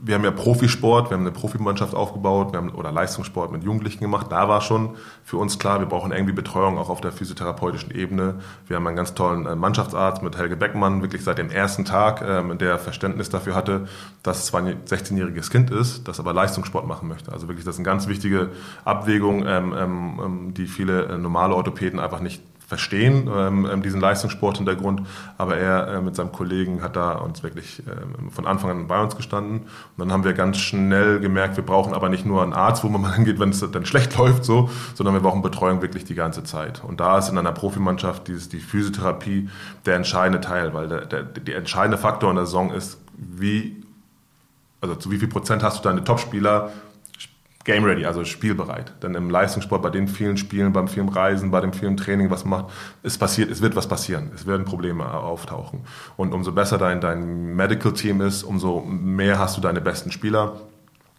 wir 0.06 0.16
haben 0.16 0.26
ja 0.26 0.32
Profisport, 0.32 1.10
wir 1.10 1.16
haben 1.16 1.24
eine 1.24 1.32
Profimannschaft 1.32 1.96
aufgebaut, 1.96 2.52
wir 2.52 2.58
haben 2.58 2.72
oder 2.72 2.92
Leistungssport 2.92 3.54
mit 3.54 3.64
Jugendlichen 3.64 4.02
gemacht. 4.02 4.28
Da 4.30 4.50
war 4.50 4.60
schon 4.60 4.98
für 5.24 5.38
uns 5.38 5.60
klar, 5.60 5.80
wir 5.80 5.86
brauchen 5.86 6.12
irgendwie 6.12 6.34
Betreuung 6.34 6.78
auch 6.78 6.90
auf 6.90 7.00
der 7.00 7.14
physiotherapeutischen 7.14 7.92
Ebene. 7.92 8.36
Wir 8.68 8.76
haben 8.76 8.86
einen 8.86 8.98
ganz 8.98 9.14
tollen 9.14 9.46
äh, 9.46 9.56
Mannschaftsarzt 9.56 10.22
mit 10.22 10.38
Helge 10.38 10.58
Beckmann, 10.58 11.02
wirklich 11.02 11.24
seit 11.24 11.38
dem 11.38 11.50
ersten 11.50 11.86
Tag, 11.86 12.22
ähm, 12.22 12.58
der 12.58 12.80
Verständnis 12.80 13.30
dafür 13.30 13.56
hatte, 13.56 13.88
dass 14.24 14.40
es 14.40 14.46
zwar 14.48 14.62
ein 14.62 14.84
16-jähriges 14.84 15.50
Kind 15.50 15.72
ist, 15.72 16.06
das 16.06 16.20
aber 16.20 16.34
Leistungssport 16.34 16.86
machen 16.86 17.08
möchte. 17.08 17.32
Also 17.32 17.48
wirklich, 17.48 17.64
das 17.64 17.76
ist 17.76 17.80
eine 17.80 17.86
ganz 17.86 18.08
wichtige 18.08 18.50
Abwägung, 18.84 19.46
ähm, 19.48 19.74
ähm, 19.74 20.54
die 20.54 20.68
viele 20.68 21.06
äh, 21.06 21.18
normale 21.18 21.56
Orthopäden 21.56 22.02
einfach 22.02 22.20
nicht 22.20 22.42
verstehen, 22.68 23.30
ähm, 23.34 23.68
ähm, 23.72 23.82
diesen 23.82 24.00
Leistungssporthintergrund. 24.00 25.02
Aber 25.38 25.58
er 25.58 25.88
äh, 25.88 26.02
mit 26.02 26.16
seinem 26.16 26.32
Kollegen 26.32 26.82
hat 26.82 26.96
da 26.96 27.14
uns 27.14 27.44
wirklich 27.44 27.84
ähm, 27.88 28.32
von 28.32 28.48
Anfang 28.48 28.72
an 28.72 28.88
bei 28.88 29.02
uns 29.02 29.16
gestanden. 29.16 29.62
Und 29.62 29.68
dann 29.98 30.12
haben 30.12 30.24
wir 30.24 30.34
ganz 30.34 30.58
schnell 30.58 31.20
gemerkt, 31.20 31.58
wir 31.58 31.66
brauchen 31.66 31.94
aber 31.94 32.10
nicht 32.10 32.26
nur 32.26 32.42
einen 32.42 32.54
Arzt, 32.54 32.84
wo 32.84 32.90
man 32.90 33.02
mal 33.04 33.14
hingeht, 33.14 33.40
wenn 33.40 33.50
es 33.50 33.60
dann 33.60 33.86
schlecht 33.86 34.18
läuft, 34.18 34.46
so, 34.46 34.70
sondern 34.96 35.14
wir 35.14 35.22
brauchen 35.22 35.42
Betreuung 35.42 35.82
wirklich 35.82 36.06
die 36.06 36.16
ganze 36.16 36.44
Zeit. 36.44 36.84
Und 36.84 37.00
da 37.00 37.18
ist 37.18 37.30
in 37.30 37.38
einer 37.38 37.52
Profimannschaft 37.52 38.28
dieses, 38.28 38.50
die 38.50 38.60
Physiotherapie 38.60 39.50
der 39.86 39.96
entscheidende 39.96 40.42
Teil, 40.42 40.74
weil 40.74 40.88
der, 40.88 41.06
der, 41.06 41.24
der 41.24 41.58
entscheidende 41.58 41.98
Faktor 41.98 42.30
in 42.30 42.38
der 42.38 42.46
Saison 42.46 42.72
ist, 42.72 42.98
wie, 43.18 43.84
also 44.82 44.96
zu 44.96 45.12
wie 45.12 45.18
viel 45.18 45.28
Prozent 45.28 45.64
hast 45.64 45.80
du 45.80 45.90
deine 45.90 46.04
Topspieler 46.04 46.72
game 47.64 47.86
ready, 47.86 48.06
also 48.06 48.24
spielbereit. 48.26 48.94
Denn 49.02 49.16
im 49.16 49.30
Leistungssport, 49.30 49.82
bei 49.82 49.90
den 49.90 50.08
vielen 50.08 50.38
Spielen, 50.38 50.74
beim 50.74 50.88
vielen 50.88 51.10
Reisen, 51.10 51.52
bei 51.52 51.62
dem 51.62 51.74
vielen 51.74 51.98
Training, 51.98 52.30
was 52.30 52.46
macht, 52.46 52.66
es 53.04 53.18
passiert, 53.18 53.50
es 53.50 53.62
wird 53.62 53.76
was 53.76 53.88
passieren. 53.88 54.32
Es 54.36 54.46
werden 54.46 54.66
Probleme 54.66 55.12
auftauchen. 55.14 55.82
Und 56.18 56.34
umso 56.34 56.52
besser 56.52 56.78
dein, 56.78 57.02
dein 57.02 57.56
Medical 57.56 57.94
Team 57.94 58.22
ist, 58.22 58.44
umso 58.44 58.82
mehr 58.82 59.40
hast 59.40 59.58
du 59.58 59.62
deine 59.62 59.82
besten 59.82 60.12
Spieler 60.12 60.58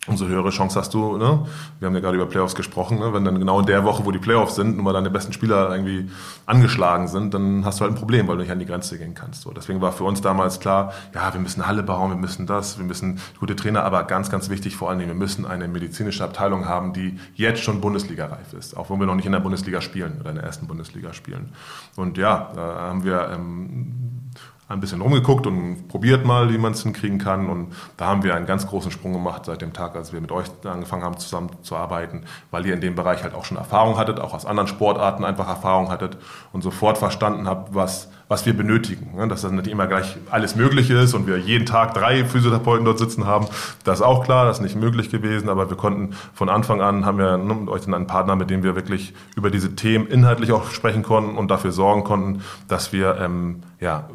umso 0.06 0.26
höhere 0.26 0.50
Chance 0.50 0.78
hast 0.78 0.92
du, 0.94 1.16
ne? 1.16 1.46
wir 1.78 1.86
haben 1.86 1.94
ja 1.94 2.00
gerade 2.00 2.16
über 2.16 2.26
Playoffs 2.26 2.54
gesprochen, 2.54 2.98
ne? 2.98 3.12
wenn 3.12 3.24
dann 3.24 3.38
genau 3.38 3.60
in 3.60 3.66
der 3.66 3.84
Woche, 3.84 4.04
wo 4.04 4.10
die 4.10 4.18
Playoffs 4.18 4.54
sind, 4.54 4.76
nur 4.76 4.84
mal 4.84 4.92
deine 4.92 5.10
besten 5.10 5.32
Spieler 5.32 5.70
irgendwie 5.70 6.10
angeschlagen 6.46 7.08
sind, 7.08 7.32
dann 7.32 7.64
hast 7.64 7.80
du 7.80 7.84
halt 7.84 7.92
ein 7.92 7.96
Problem, 7.96 8.28
weil 8.28 8.36
du 8.36 8.42
nicht 8.42 8.52
an 8.52 8.58
die 8.58 8.66
Grenze 8.66 8.98
gehen 8.98 9.14
kannst. 9.14 9.42
So, 9.42 9.52
deswegen 9.52 9.80
war 9.80 9.92
für 9.92 10.04
uns 10.04 10.20
damals 10.20 10.60
klar, 10.60 10.92
ja, 11.14 11.32
wir 11.32 11.40
müssen 11.40 11.66
Halle 11.66 11.82
bauen, 11.82 12.10
wir 12.10 12.18
müssen 12.18 12.46
das, 12.46 12.78
wir 12.78 12.84
müssen 12.84 13.20
gute 13.40 13.56
Trainer, 13.56 13.84
aber 13.84 14.04
ganz, 14.04 14.30
ganz 14.30 14.50
wichtig 14.50 14.76
vor 14.76 14.90
allen 14.90 14.98
Dingen, 14.98 15.10
wir 15.10 15.18
müssen 15.18 15.46
eine 15.46 15.68
medizinische 15.68 16.22
Abteilung 16.22 16.66
haben, 16.66 16.92
die 16.92 17.18
jetzt 17.34 17.62
schon 17.62 17.80
Bundesliga-reif 17.80 18.52
ist, 18.52 18.76
auch 18.76 18.90
wenn 18.90 19.00
wir 19.00 19.06
noch 19.06 19.14
nicht 19.14 19.26
in 19.26 19.32
der 19.32 19.40
Bundesliga 19.40 19.80
spielen 19.80 20.18
oder 20.20 20.30
in 20.30 20.36
der 20.36 20.44
ersten 20.44 20.66
Bundesliga 20.66 21.12
spielen. 21.12 21.50
Und 21.96 22.18
ja, 22.18 22.52
da 22.54 22.80
haben 22.80 23.04
wir 23.04 23.30
ähm, 23.34 24.30
ein 24.68 24.80
bisschen 24.80 25.00
rumgeguckt 25.00 25.46
und 25.46 25.88
probiert 25.88 26.24
mal, 26.24 26.52
wie 26.52 26.58
man 26.58 26.72
es 26.72 26.82
hinkriegen 26.82 27.18
kann. 27.18 27.48
Und 27.48 27.74
da 27.96 28.06
haben 28.06 28.22
wir 28.22 28.34
einen 28.34 28.46
ganz 28.46 28.66
großen 28.66 28.90
Sprung 28.90 29.12
gemacht 29.12 29.44
seit 29.44 29.60
dem 29.60 29.72
Tag, 29.72 29.94
als 29.94 30.12
wir 30.12 30.20
mit 30.20 30.32
euch 30.32 30.46
angefangen 30.64 31.02
haben, 31.02 31.18
zusammenzuarbeiten, 31.18 32.24
weil 32.50 32.64
ihr 32.66 32.74
in 32.74 32.80
dem 32.80 32.94
Bereich 32.94 33.22
halt 33.22 33.34
auch 33.34 33.44
schon 33.44 33.58
Erfahrung 33.58 33.98
hattet, 33.98 34.20
auch 34.20 34.32
aus 34.32 34.46
anderen 34.46 34.68
Sportarten 34.68 35.24
einfach 35.24 35.48
Erfahrung 35.48 35.90
hattet 35.90 36.16
und 36.52 36.62
sofort 36.62 36.98
verstanden 36.98 37.46
habt, 37.46 37.74
was 37.74 38.08
was 38.28 38.46
wir 38.46 38.56
benötigen. 38.56 39.28
Dass 39.28 39.42
das 39.42 39.52
nicht 39.52 39.66
immer 39.66 39.86
gleich 39.86 40.16
alles 40.30 40.56
Mögliche 40.56 40.94
ist 40.94 41.14
und 41.14 41.26
wir 41.26 41.38
jeden 41.38 41.66
Tag 41.66 41.94
drei 41.94 42.24
Physiotherapeuten 42.24 42.84
dort 42.84 42.98
sitzen 42.98 43.26
haben, 43.26 43.46
das 43.84 44.00
ist 44.00 44.04
auch 44.04 44.24
klar, 44.24 44.46
das 44.46 44.58
ist 44.58 44.62
nicht 44.62 44.76
möglich 44.76 45.10
gewesen, 45.10 45.48
aber 45.48 45.68
wir 45.70 45.76
konnten 45.76 46.14
von 46.32 46.48
Anfang 46.48 46.80
an, 46.80 47.04
haben 47.04 47.18
wir 47.18 47.36
mit 47.38 47.68
euch 47.68 47.86
einen 47.86 48.06
Partner, 48.06 48.36
mit 48.36 48.50
dem 48.50 48.62
wir 48.62 48.74
wirklich 48.74 49.14
über 49.36 49.50
diese 49.50 49.74
Themen 49.74 50.06
inhaltlich 50.06 50.52
auch 50.52 50.70
sprechen 50.70 51.02
konnten 51.02 51.36
und 51.36 51.50
dafür 51.50 51.72
sorgen 51.72 52.04
konnten, 52.04 52.42
dass 52.68 52.92
wir 52.92 53.18
ähm, 53.20 53.62
ja, 53.80 54.08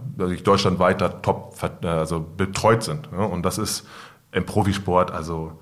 Deutschland 0.44 0.80
weiter 0.80 1.22
top 1.22 1.56
also 1.84 2.26
betreut 2.38 2.84
sind. 2.84 3.12
Und 3.12 3.44
das 3.44 3.58
ist 3.58 3.88
im 4.32 4.46
Profisport, 4.46 5.12
also 5.12 5.60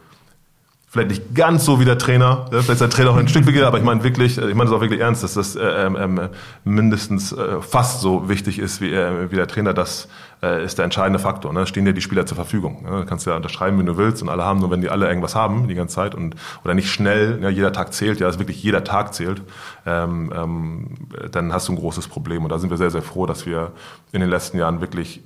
vielleicht 0.89 1.09
nicht 1.09 1.35
ganz 1.35 1.65
so 1.65 1.81
wie 1.81 1.85
der 1.85 1.97
Trainer, 1.97 2.45
vielleicht 2.49 2.69
ist 2.69 2.81
der 2.81 2.89
Trainer 2.89 3.11
auch 3.11 3.17
ein 3.17 3.27
Stück 3.27 3.45
wichtiger, 3.45 3.67
aber 3.67 3.77
ich 3.77 3.83
meine 3.83 4.03
wirklich, 4.03 4.37
ich 4.37 4.55
meine 4.55 4.69
das 4.69 4.77
auch 4.77 4.81
wirklich 4.81 5.01
ernst, 5.01 5.21
dass 5.21 5.33
das 5.33 5.57
äh, 5.57 5.61
ähm, 5.61 5.97
ähm, 5.99 6.29
mindestens 6.63 7.33
äh, 7.33 7.61
fast 7.61 7.99
so 7.99 8.29
wichtig 8.29 8.57
ist 8.57 8.79
wie, 8.79 8.93
äh, 8.93 9.29
wie 9.29 9.35
der 9.35 9.47
Trainer, 9.47 9.73
das 9.73 10.07
äh, 10.41 10.63
ist 10.63 10.77
der 10.77 10.85
entscheidende 10.85 11.19
Faktor. 11.19 11.51
Ne? 11.51 11.67
Stehen 11.67 11.83
dir 11.83 11.93
die 11.93 12.01
Spieler 12.01 12.25
zur 12.25 12.35
Verfügung. 12.35 12.83
Ne? 12.83 13.01
Du 13.01 13.05
kannst 13.05 13.25
ja 13.25 13.35
unterschreiben, 13.35 13.77
wenn 13.79 13.85
du 13.85 13.97
willst 13.97 14.21
und 14.21 14.29
alle 14.29 14.45
haben, 14.45 14.59
nur 14.61 14.71
wenn 14.71 14.79
die 14.79 14.89
alle 14.89 15.07
irgendwas 15.07 15.35
haben 15.35 15.67
die 15.67 15.75
ganze 15.75 15.95
Zeit 15.95 16.15
und 16.15 16.35
oder 16.63 16.73
nicht 16.73 16.89
schnell, 16.89 17.39
ja, 17.41 17.49
jeder 17.49 17.73
Tag 17.73 17.93
zählt, 17.93 18.21
ja, 18.21 18.27
dass 18.27 18.39
wirklich 18.39 18.63
jeder 18.63 18.85
Tag 18.85 19.13
zählt, 19.13 19.41
ähm, 19.85 20.31
ähm, 20.33 20.87
dann 21.31 21.51
hast 21.51 21.67
du 21.67 21.73
ein 21.73 21.77
großes 21.77 22.07
Problem. 22.07 22.43
Und 22.43 22.49
da 22.49 22.59
sind 22.59 22.69
wir 22.69 22.77
sehr, 22.77 22.91
sehr 22.91 23.01
froh, 23.01 23.25
dass 23.25 23.45
wir 23.45 23.73
in 24.13 24.21
den 24.21 24.29
letzten 24.29 24.57
Jahren 24.57 24.79
wirklich 24.79 25.21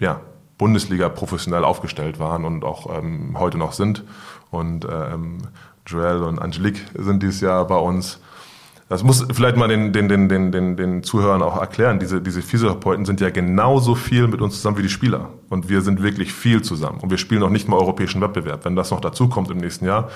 ja, 0.00 0.20
Bundesliga 0.58 1.08
professionell 1.08 1.64
aufgestellt 1.64 2.18
waren 2.18 2.44
und 2.44 2.62
auch 2.62 2.98
ähm, 2.98 3.36
heute 3.38 3.56
noch 3.56 3.72
sind. 3.72 4.04
Und 4.52 4.86
ähm, 4.88 5.38
Joel 5.86 6.22
und 6.22 6.38
Angelique 6.38 6.84
sind 6.94 7.22
dieses 7.22 7.40
Jahr 7.40 7.66
bei 7.66 7.76
uns. 7.76 8.20
Das 8.88 9.02
muss 9.02 9.26
vielleicht 9.32 9.56
mal 9.56 9.68
den, 9.68 9.92
den, 9.94 10.08
den, 10.08 10.28
den, 10.28 10.52
den, 10.52 10.76
den 10.76 11.02
Zuhörern 11.02 11.40
auch 11.40 11.58
erklären. 11.58 11.98
Diese, 11.98 12.20
diese 12.20 12.42
Physiotherapeuten 12.42 13.06
sind 13.06 13.22
ja 13.22 13.30
genauso 13.30 13.94
viel 13.94 14.28
mit 14.28 14.42
uns 14.42 14.56
zusammen 14.56 14.76
wie 14.76 14.82
die 14.82 14.90
Spieler. 14.90 15.30
Und 15.48 15.70
wir 15.70 15.80
sind 15.80 16.02
wirklich 16.02 16.34
viel 16.34 16.60
zusammen. 16.60 17.00
Und 17.00 17.10
wir 17.10 17.16
spielen 17.16 17.40
noch 17.40 17.48
nicht 17.48 17.68
mal 17.68 17.76
europäischen 17.78 18.20
Wettbewerb. 18.20 18.66
Wenn 18.66 18.76
das 18.76 18.90
noch 18.90 19.00
dazu 19.00 19.28
kommt 19.28 19.50
im 19.50 19.56
nächsten 19.58 19.86
Jahr, 19.86 20.10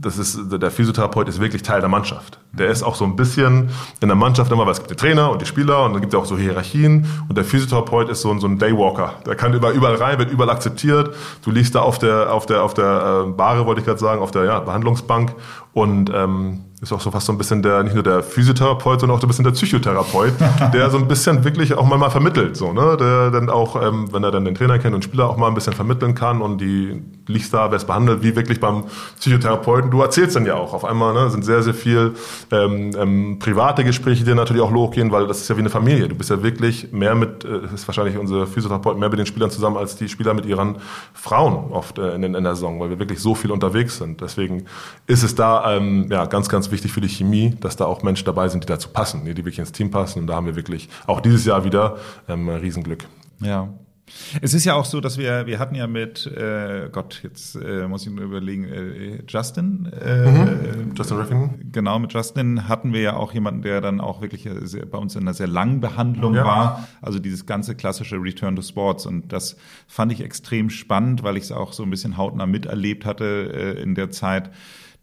das 0.00 0.16
ist, 0.16 0.38
der 0.50 0.70
Physiotherapeut 0.70 1.28
ist 1.28 1.40
wirklich 1.40 1.62
Teil 1.62 1.80
der 1.80 1.88
Mannschaft. 1.88 2.38
Der 2.52 2.68
ist 2.68 2.82
auch 2.82 2.94
so 2.94 3.04
ein 3.04 3.16
bisschen 3.16 3.70
in 4.00 4.08
der 4.08 4.16
Mannschaft 4.16 4.52
immer, 4.52 4.64
weil 4.64 4.72
es 4.72 4.78
gibt 4.78 4.90
den 4.90 4.96
Trainer 4.96 5.30
und 5.30 5.42
die 5.42 5.46
Spieler 5.46 5.84
und 5.84 5.92
dann 5.92 6.00
gibt 6.00 6.14
es 6.14 6.18
auch 6.18 6.24
so 6.24 6.38
Hierarchien 6.38 7.06
und 7.28 7.36
der 7.36 7.44
Physiotherapeut 7.44 8.08
ist 8.08 8.20
so 8.20 8.30
ein, 8.30 8.38
so 8.38 8.46
ein 8.46 8.58
Daywalker. 8.58 9.14
Der 9.26 9.34
kann 9.34 9.52
überall, 9.52 9.96
rein, 9.96 10.18
wird 10.18 10.30
überall 10.30 10.50
akzeptiert. 10.50 11.14
Du 11.42 11.50
liegst 11.50 11.74
da 11.74 11.80
auf 11.80 11.98
der, 11.98 12.32
auf 12.32 12.46
der, 12.46 12.62
auf 12.62 12.74
der 12.74 13.24
äh, 13.26 13.30
Bahre, 13.30 13.66
wollte 13.66 13.80
ich 13.80 13.86
gerade 13.86 13.98
sagen, 13.98 14.22
auf 14.22 14.30
der 14.30 14.44
ja, 14.44 14.60
Behandlungsbank 14.60 15.34
und 15.72 16.10
ähm, 16.14 16.64
ist 16.80 16.92
auch 16.92 17.00
so 17.00 17.10
fast 17.10 17.26
so 17.26 17.32
ein 17.32 17.38
bisschen 17.38 17.62
der, 17.62 17.82
nicht 17.82 17.94
nur 17.94 18.04
der 18.04 18.22
Physiotherapeut, 18.22 19.00
sondern 19.00 19.16
auch 19.16 19.20
so 19.20 19.26
ein 19.26 19.28
bisschen 19.28 19.44
der 19.44 19.50
Psychotherapeut, 19.50 20.34
der 20.72 20.90
so 20.90 20.98
ein 20.98 21.08
bisschen 21.08 21.44
wirklich 21.44 21.74
auch 21.74 21.84
mal, 21.84 21.98
mal 21.98 22.10
vermittelt, 22.10 22.56
so, 22.56 22.72
ne, 22.72 22.96
der 22.98 23.30
dann 23.30 23.50
auch, 23.50 23.82
ähm, 23.82 24.12
wenn 24.12 24.22
er 24.22 24.30
dann 24.30 24.44
den 24.44 24.54
Trainer 24.54 24.78
kennt 24.78 24.94
und 24.94 25.02
Spieler 25.02 25.28
auch 25.28 25.36
mal 25.36 25.48
ein 25.48 25.54
bisschen 25.54 25.72
vermitteln 25.72 26.14
kann 26.14 26.40
und 26.40 26.60
die 26.60 27.02
liegst 27.26 27.52
da, 27.52 27.70
wer 27.70 27.76
es 27.76 27.84
behandelt, 27.84 28.22
wie 28.22 28.36
wirklich 28.36 28.60
beim 28.60 28.84
Psychotherapeuten. 29.18 29.90
Du 29.90 30.00
erzählst 30.02 30.36
dann 30.36 30.46
ja 30.46 30.54
auch 30.54 30.72
auf 30.72 30.84
einmal, 30.84 31.14
ne, 31.14 31.30
sind 31.30 31.44
sehr, 31.44 31.62
sehr 31.62 31.74
viel 31.74 32.14
ähm, 32.52 32.92
ähm, 32.96 33.38
private 33.40 33.82
Gespräche, 33.82 34.24
die 34.24 34.34
natürlich 34.34 34.62
auch 34.62 34.70
losgehen, 34.70 35.10
weil 35.10 35.26
das 35.26 35.40
ist 35.40 35.48
ja 35.48 35.56
wie 35.56 35.60
eine 35.60 35.70
Familie. 35.70 36.08
Du 36.08 36.14
bist 36.14 36.30
ja 36.30 36.42
wirklich 36.42 36.92
mehr 36.92 37.16
mit, 37.16 37.44
äh, 37.44 37.74
ist 37.74 37.88
wahrscheinlich 37.88 38.16
unsere 38.16 38.46
Physiotherapeuten 38.46 39.00
mehr 39.00 39.08
mit 39.08 39.18
den 39.18 39.26
Spielern 39.26 39.50
zusammen 39.50 39.76
als 39.76 39.96
die 39.96 40.08
Spieler 40.08 40.32
mit 40.32 40.46
ihren 40.46 40.76
Frauen 41.12 41.72
oft 41.72 41.98
äh, 41.98 42.14
in, 42.14 42.22
in 42.22 42.44
der 42.44 42.54
Saison, 42.54 42.78
weil 42.78 42.90
wir 42.90 43.00
wirklich 43.00 43.18
so 43.18 43.34
viel 43.34 43.50
unterwegs 43.50 43.98
sind. 43.98 44.20
Deswegen 44.20 44.66
ist 45.08 45.24
es 45.24 45.34
da 45.34 45.76
ähm, 45.76 46.06
ja 46.08 46.26
ganz, 46.26 46.48
ganz 46.48 46.67
wichtig 46.70 46.92
für 46.92 47.00
die 47.00 47.08
Chemie, 47.08 47.54
dass 47.60 47.76
da 47.76 47.86
auch 47.86 48.02
Menschen 48.02 48.24
dabei 48.24 48.48
sind, 48.48 48.64
die 48.64 48.68
dazu 48.68 48.88
passen, 48.90 49.24
die 49.24 49.36
wirklich 49.36 49.58
ins 49.58 49.72
Team 49.72 49.90
passen. 49.90 50.20
Und 50.20 50.26
da 50.26 50.34
haben 50.34 50.46
wir 50.46 50.56
wirklich 50.56 50.88
auch 51.06 51.20
dieses 51.20 51.44
Jahr 51.44 51.64
wieder 51.64 51.96
ähm, 52.28 52.48
Riesenglück. 52.48 53.06
Ja, 53.40 53.68
es 54.40 54.54
ist 54.54 54.64
ja 54.64 54.74
auch 54.74 54.84
so, 54.84 55.00
dass 55.00 55.18
wir, 55.18 55.46
wir 55.46 55.58
hatten 55.58 55.74
ja 55.74 55.86
mit, 55.86 56.26
äh, 56.26 56.88
Gott, 56.90 57.20
jetzt 57.22 57.56
äh, 57.56 57.86
muss 57.88 58.06
ich 58.06 58.12
nur 58.12 58.24
überlegen, 58.24 58.64
äh, 58.64 59.22
Justin. 59.26 59.90
Äh, 59.92 60.30
mhm. 60.30 60.94
Justin 60.94 61.16
Reffingen. 61.18 61.70
Genau, 61.72 61.98
mit 61.98 62.12
Justin 62.12 62.68
hatten 62.68 62.92
wir 62.92 63.00
ja 63.00 63.16
auch 63.16 63.32
jemanden, 63.32 63.62
der 63.62 63.80
dann 63.80 64.00
auch 64.00 64.20
wirklich 64.20 64.48
sehr, 64.62 64.86
bei 64.86 64.98
uns 64.98 65.14
in 65.14 65.22
einer 65.22 65.34
sehr 65.34 65.48
langen 65.48 65.80
Behandlung 65.80 66.34
ja. 66.34 66.44
war. 66.44 66.88
Also 67.00 67.18
dieses 67.18 67.46
ganze 67.46 67.74
klassische 67.74 68.16
Return 68.16 68.56
to 68.56 68.62
Sports. 68.62 69.06
Und 69.06 69.32
das 69.32 69.56
fand 69.86 70.12
ich 70.12 70.20
extrem 70.20 70.70
spannend, 70.70 71.22
weil 71.22 71.36
ich 71.36 71.44
es 71.44 71.52
auch 71.52 71.72
so 71.72 71.82
ein 71.82 71.90
bisschen 71.90 72.16
hautnah 72.16 72.46
miterlebt 72.46 73.04
hatte 73.04 73.52
äh, 73.54 73.82
in 73.82 73.94
der 73.94 74.10
Zeit 74.10 74.50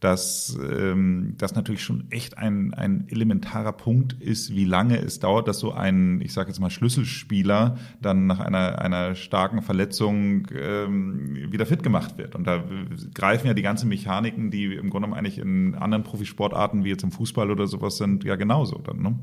dass 0.01 0.57
ähm, 0.61 1.35
das 1.37 1.55
natürlich 1.55 1.83
schon 1.83 2.05
echt 2.11 2.37
ein, 2.37 2.73
ein 2.73 3.07
elementarer 3.09 3.71
Punkt 3.71 4.13
ist, 4.13 4.53
wie 4.53 4.65
lange 4.65 4.99
es 4.99 5.19
dauert, 5.19 5.47
dass 5.47 5.59
so 5.59 5.71
ein, 5.71 6.21
ich 6.21 6.33
sage 6.33 6.49
jetzt 6.49 6.59
mal, 6.59 6.69
Schlüsselspieler 6.69 7.77
dann 8.01 8.27
nach 8.27 8.39
einer, 8.39 8.79
einer 8.79 9.15
starken 9.15 9.61
Verletzung 9.61 10.47
ähm, 10.53 11.51
wieder 11.51 11.65
fit 11.65 11.81
gemacht 11.81 12.17
wird. 12.17 12.35
Und 12.35 12.45
da 12.45 12.63
greifen 13.13 13.47
ja 13.47 13.53
die 13.53 13.61
ganzen 13.61 13.87
Mechaniken, 13.87 14.51
die 14.51 14.65
im 14.65 14.89
Grunde 14.89 15.07
genommen 15.07 15.13
eigentlich 15.13 15.39
in 15.39 15.75
anderen 15.75 16.03
Profisportarten 16.03 16.83
wie 16.83 16.89
jetzt 16.89 17.03
im 17.03 17.11
Fußball 17.11 17.49
oder 17.49 17.65
sowas 17.65 17.97
sind, 17.97 18.25
ja 18.25 18.35
genauso 18.35 18.79
dann. 18.79 19.01
Ne? 19.01 19.15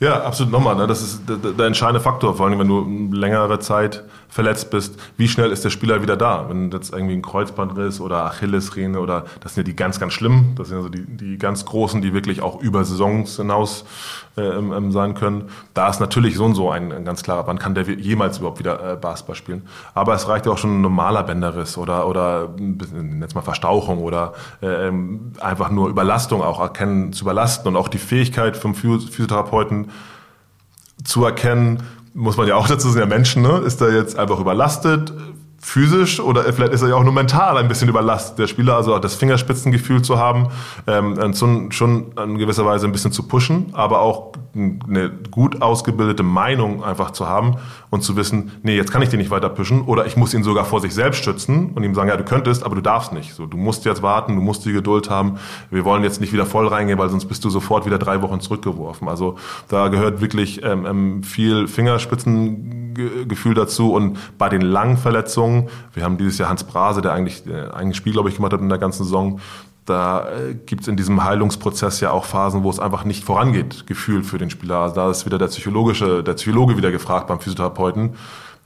Ja, 0.00 0.22
absolut 0.24 0.52
nochmal. 0.52 0.74
Ne? 0.74 0.86
Das 0.86 1.02
ist 1.02 1.28
der, 1.28 1.36
der 1.36 1.66
entscheidende 1.66 2.00
Faktor, 2.00 2.34
vor 2.34 2.46
allem 2.46 2.58
wenn 2.58 2.68
du 2.68 3.14
längere 3.14 3.60
Zeit 3.60 4.04
verletzt 4.28 4.70
bist. 4.70 5.00
Wie 5.16 5.28
schnell 5.28 5.50
ist 5.50 5.64
der 5.64 5.70
Spieler 5.70 6.02
wieder 6.02 6.16
da? 6.16 6.48
Wenn 6.48 6.70
jetzt 6.70 6.92
irgendwie 6.92 7.14
ein 7.14 7.22
Kreuzbandriss 7.22 8.00
oder 8.00 8.24
Achillesrene 8.24 9.00
oder 9.00 9.24
das 9.40 9.54
sind 9.54 9.66
ja 9.66 9.72
die 9.72 9.76
ganz, 9.76 10.00
ganz 10.00 10.12
schlimm. 10.16 10.54
Das 10.56 10.68
sind 10.68 10.78
also 10.78 10.88
die, 10.88 11.04
die 11.06 11.38
ganz 11.38 11.64
großen, 11.64 12.02
die 12.02 12.12
wirklich 12.12 12.42
auch 12.42 12.60
über 12.60 12.84
Saisons 12.84 13.36
hinaus 13.36 13.84
äh, 14.36 14.42
ähm, 14.42 14.90
sein 14.90 15.14
können. 15.14 15.50
Da 15.74 15.88
ist 15.88 16.00
natürlich 16.00 16.36
so 16.36 16.44
und 16.44 16.54
so 16.54 16.70
ein, 16.70 16.90
ein 16.90 17.04
ganz 17.04 17.22
klarer, 17.22 17.46
wann 17.46 17.58
kann 17.58 17.74
der 17.74 17.84
jemals 17.84 18.38
überhaupt 18.38 18.58
wieder 18.58 18.92
äh, 18.92 18.96
Basketball 18.96 19.36
spielen. 19.36 19.62
Aber 19.94 20.14
es 20.14 20.26
reicht 20.26 20.46
ja 20.46 20.52
auch 20.52 20.58
schon 20.58 20.78
ein 20.78 20.80
normaler 20.80 21.22
Bänderriss 21.22 21.78
oder, 21.78 22.08
oder 22.08 22.54
jetzt 23.20 23.34
mal 23.34 23.42
Verstauchung 23.42 23.98
oder 23.98 24.32
äh, 24.62 24.88
ähm, 24.88 25.32
einfach 25.40 25.70
nur 25.70 25.88
Überlastung 25.88 26.42
auch 26.42 26.60
erkennen, 26.60 27.12
zu 27.12 27.24
überlasten 27.24 27.68
und 27.68 27.76
auch 27.76 27.88
die 27.88 27.98
Fähigkeit 27.98 28.56
vom 28.56 28.74
Physiotherapeuten 28.74 29.90
zu 31.04 31.24
erkennen, 31.24 31.82
muss 32.14 32.36
man 32.36 32.48
ja 32.48 32.56
auch 32.56 32.68
dazu 32.68 32.88
sagen, 32.88 33.08
der 33.08 33.18
Menschen, 33.18 33.42
ne? 33.42 33.58
ist 33.58 33.80
er 33.80 33.94
jetzt 33.94 34.18
einfach 34.18 34.40
überlastet, 34.40 35.12
physisch 35.66 36.20
oder 36.20 36.44
vielleicht 36.52 36.72
ist 36.72 36.82
er 36.82 36.90
ja 36.90 36.94
auch 36.94 37.02
nur 37.02 37.12
mental 37.12 37.58
ein 37.58 37.66
bisschen 37.66 37.88
überlastet. 37.88 38.38
Der 38.38 38.46
Spieler 38.46 38.76
also 38.76 38.96
das 39.00 39.16
Fingerspitzengefühl 39.16 40.00
zu 40.00 40.16
haben, 40.16 40.46
ähm, 40.86 41.34
schon 41.72 42.12
in 42.16 42.38
gewisser 42.38 42.64
Weise 42.64 42.86
ein 42.86 42.92
bisschen 42.92 43.10
zu 43.10 43.24
pushen, 43.24 43.70
aber 43.72 44.00
auch 44.00 44.32
eine 44.54 45.10
gut 45.32 45.62
ausgebildete 45.62 46.22
Meinung 46.22 46.84
einfach 46.84 47.10
zu 47.10 47.28
haben 47.28 47.56
und 47.90 48.02
zu 48.02 48.16
wissen, 48.16 48.52
nee, 48.62 48.76
jetzt 48.76 48.92
kann 48.92 49.02
ich 49.02 49.08
den 49.08 49.18
nicht 49.18 49.32
weiter 49.32 49.48
pushen 49.48 49.82
oder 49.82 50.06
ich 50.06 50.16
muss 50.16 50.34
ihn 50.34 50.44
sogar 50.44 50.64
vor 50.64 50.80
sich 50.80 50.94
selbst 50.94 51.24
schützen 51.24 51.72
und 51.74 51.82
ihm 51.82 51.96
sagen, 51.96 52.10
ja, 52.10 52.16
du 52.16 52.24
könntest, 52.24 52.62
aber 52.62 52.76
du 52.76 52.80
darfst 52.80 53.12
nicht. 53.12 53.34
So, 53.34 53.46
du 53.46 53.56
musst 53.56 53.84
jetzt 53.84 54.02
warten, 54.02 54.36
du 54.36 54.42
musst 54.42 54.64
die 54.64 54.72
Geduld 54.72 55.10
haben. 55.10 55.38
Wir 55.72 55.84
wollen 55.84 56.04
jetzt 56.04 56.20
nicht 56.20 56.32
wieder 56.32 56.46
voll 56.46 56.68
reingehen, 56.68 56.98
weil 57.00 57.08
sonst 57.08 57.26
bist 57.26 57.44
du 57.44 57.50
sofort 57.50 57.86
wieder 57.86 57.98
drei 57.98 58.22
Wochen 58.22 58.40
zurückgeworfen. 58.40 59.08
Also 59.08 59.34
da 59.66 59.88
gehört 59.88 60.20
wirklich 60.20 60.62
ähm, 60.62 60.86
ähm 60.86 61.22
viel 61.24 61.66
Fingerspitzengefühl 62.96 63.54
dazu 63.54 63.92
und 63.92 64.18
bei 64.38 64.48
den 64.48 64.62
langen 64.62 64.96
Verletzungen, 64.96 65.68
wir 65.94 66.04
haben 66.04 66.18
dieses 66.18 66.38
Jahr 66.38 66.48
Hans 66.48 66.64
Brase, 66.64 67.02
der 67.02 67.12
eigentlich 67.12 67.46
äh, 67.46 67.70
ein 67.70 67.94
Spiel, 67.94 68.12
glaube 68.12 68.28
ich, 68.28 68.36
gemacht 68.36 68.52
hat 68.52 68.60
in 68.60 68.68
der 68.68 68.78
ganzen 68.78 69.04
Saison, 69.04 69.40
da 69.84 70.28
äh, 70.28 70.54
gibt 70.54 70.82
es 70.82 70.88
in 70.88 70.96
diesem 70.96 71.22
Heilungsprozess 71.22 72.00
ja 72.00 72.10
auch 72.10 72.24
Phasen, 72.24 72.64
wo 72.64 72.70
es 72.70 72.80
einfach 72.80 73.04
nicht 73.04 73.24
vorangeht, 73.24 73.86
gefühlt 73.86 74.26
für 74.26 74.38
den 74.38 74.50
Spieler. 74.50 74.78
Also 74.78 74.94
da 74.96 75.10
ist 75.10 75.26
wieder 75.26 75.38
der 75.38 75.46
psychologische, 75.46 76.24
der 76.24 76.34
Psychologe 76.34 76.76
wieder 76.76 76.90
gefragt 76.90 77.28
beim 77.28 77.38
Physiotherapeuten, 77.38 78.14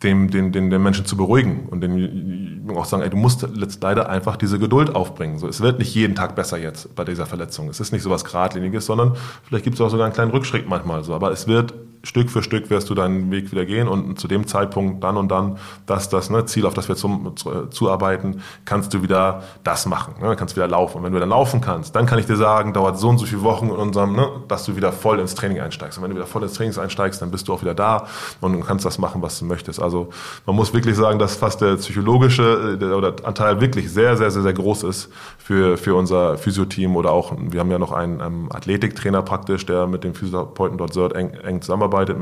dem, 0.03 0.31
den, 0.31 0.51
den, 0.51 0.71
den 0.71 0.83
Menschen 0.83 1.05
zu 1.05 1.15
beruhigen 1.19 1.67
und 1.69 1.83
den 1.83 2.71
auch 2.75 2.87
sagen, 2.87 3.03
ey, 3.03 3.11
du 3.11 3.19
musst 3.19 3.47
leider 3.83 4.09
einfach 4.09 4.39
diese 4.39 4.59
Geduld 4.59 4.95
aufbringen. 4.95 5.39
So, 5.39 5.47
es 5.47 5.61
wird 5.61 5.79
nicht 5.79 5.95
jeden 5.95 6.15
Tag 6.15 6.35
besser 6.37 6.57
jetzt 6.57 6.95
bei 6.95 7.05
dieser 7.05 7.27
Verletzung. 7.27 7.69
Es 7.69 7.81
ist 7.81 7.93
nicht 7.93 8.03
so 8.03 8.09
was 8.09 8.25
Gradliniges, 8.25 8.87
sondern 8.87 9.15
vielleicht 9.47 9.65
gibt 9.65 9.75
es 9.75 9.81
auch 9.83 9.91
sogar 9.91 10.07
einen 10.07 10.15
kleinen 10.15 10.31
Rückschritt 10.31 10.67
manchmal 10.67 11.05
so. 11.05 11.13
Aber 11.13 11.33
es 11.33 11.47
wird 11.47 11.75
Stück 12.03 12.31
für 12.31 12.43
Stück 12.43 12.71
wirst 12.71 12.89
du 12.89 12.95
deinen 12.95 13.31
Weg 13.31 13.53
wieder 13.53 13.67
gehen 13.67 13.87
und 13.87 14.19
zu 14.19 14.27
dem 14.27 14.47
Zeitpunkt 14.47 15.05
dann 15.05 15.19
und 15.19 15.29
dann, 15.29 15.59
dass 15.85 16.09
das 16.09 16.31
ne, 16.31 16.47
Ziel, 16.47 16.65
auf 16.65 16.73
das 16.73 16.89
wir 16.89 16.97
zum, 16.97 17.37
zu, 17.37 17.51
äh, 17.53 17.71
zuarbeiten, 17.71 18.41
kannst 18.65 18.95
du 18.95 19.03
wieder 19.03 19.43
das 19.65 19.85
machen, 19.85 20.15
ne, 20.21 20.35
kannst 20.35 20.57
wieder 20.57 20.67
laufen. 20.67 20.99
Und 20.99 21.05
wenn 21.05 21.13
du 21.13 21.21
dann 21.21 21.29
laufen 21.29 21.61
kannst, 21.61 21.95
dann 21.95 22.07
kann 22.07 22.19
ich 22.19 22.25
dir 22.25 22.37
sagen, 22.37 22.73
dauert 22.73 22.99
so 22.99 23.11
und 23.11 23.19
so 23.19 23.27
viele 23.27 23.43
Wochen 23.43 23.67
in 23.67 23.77
unserem, 23.77 24.15
ne, 24.15 24.29
dass 24.49 24.65
du 24.65 24.77
wieder 24.77 24.93
voll 24.93 25.19
ins 25.19 25.35
Training 25.35 25.61
einsteigst. 25.61 25.99
Und 25.99 26.05
wenn 26.05 26.11
du 26.11 26.17
wieder 26.17 26.27
voll 26.27 26.43
ins 26.43 26.55
Training 26.55 26.77
einsteigst, 26.79 27.21
dann 27.21 27.31
bist 27.31 27.49
du 27.49 27.53
auch 27.53 27.61
wieder 27.61 27.75
da 27.75 28.07
und 28.41 28.65
kannst 28.65 28.87
das 28.87 28.99
machen, 28.99 29.21
was 29.21 29.39
du 29.39 29.45
möchtest. 29.45 29.81
Also 29.81 30.09
man 30.47 30.57
muss 30.57 30.73
wirklich 30.73 30.97
sagen, 30.97 31.19
dass 31.19 31.37
fast 31.37 31.61
der 31.61 31.77
psychologische 31.77 32.79
äh, 32.81 32.85
oder 32.85 33.15
Anteil 33.25 33.61
wirklich 33.61 33.93
sehr, 33.93 34.17
sehr, 34.17 34.31
sehr, 34.31 34.43
sehr 34.43 34.55
groß 34.55 34.85
ist 34.85 35.11
für, 35.37 35.77
für 35.77 35.95
unser 35.95 36.39
Physioteam 36.39 36.97
oder 36.97 37.13
auch, 37.13 37.35
wir 37.39 37.61
haben 37.61 37.71
ja 37.71 37.79
noch 37.79 37.93
einen, 37.93 38.23
einen 38.23 38.51
Athletiktrainer 38.51 39.21
praktisch, 39.21 39.67
der 39.67 39.87
mit 39.87 40.03
dem 40.03 40.15
Physiotherapeuten 40.15 40.79
dort 40.79 41.13
eng, 41.15 41.35
eng 41.35 41.61
zusammenarbeitet 41.61 41.90
zusammenarbeitet 41.91 42.19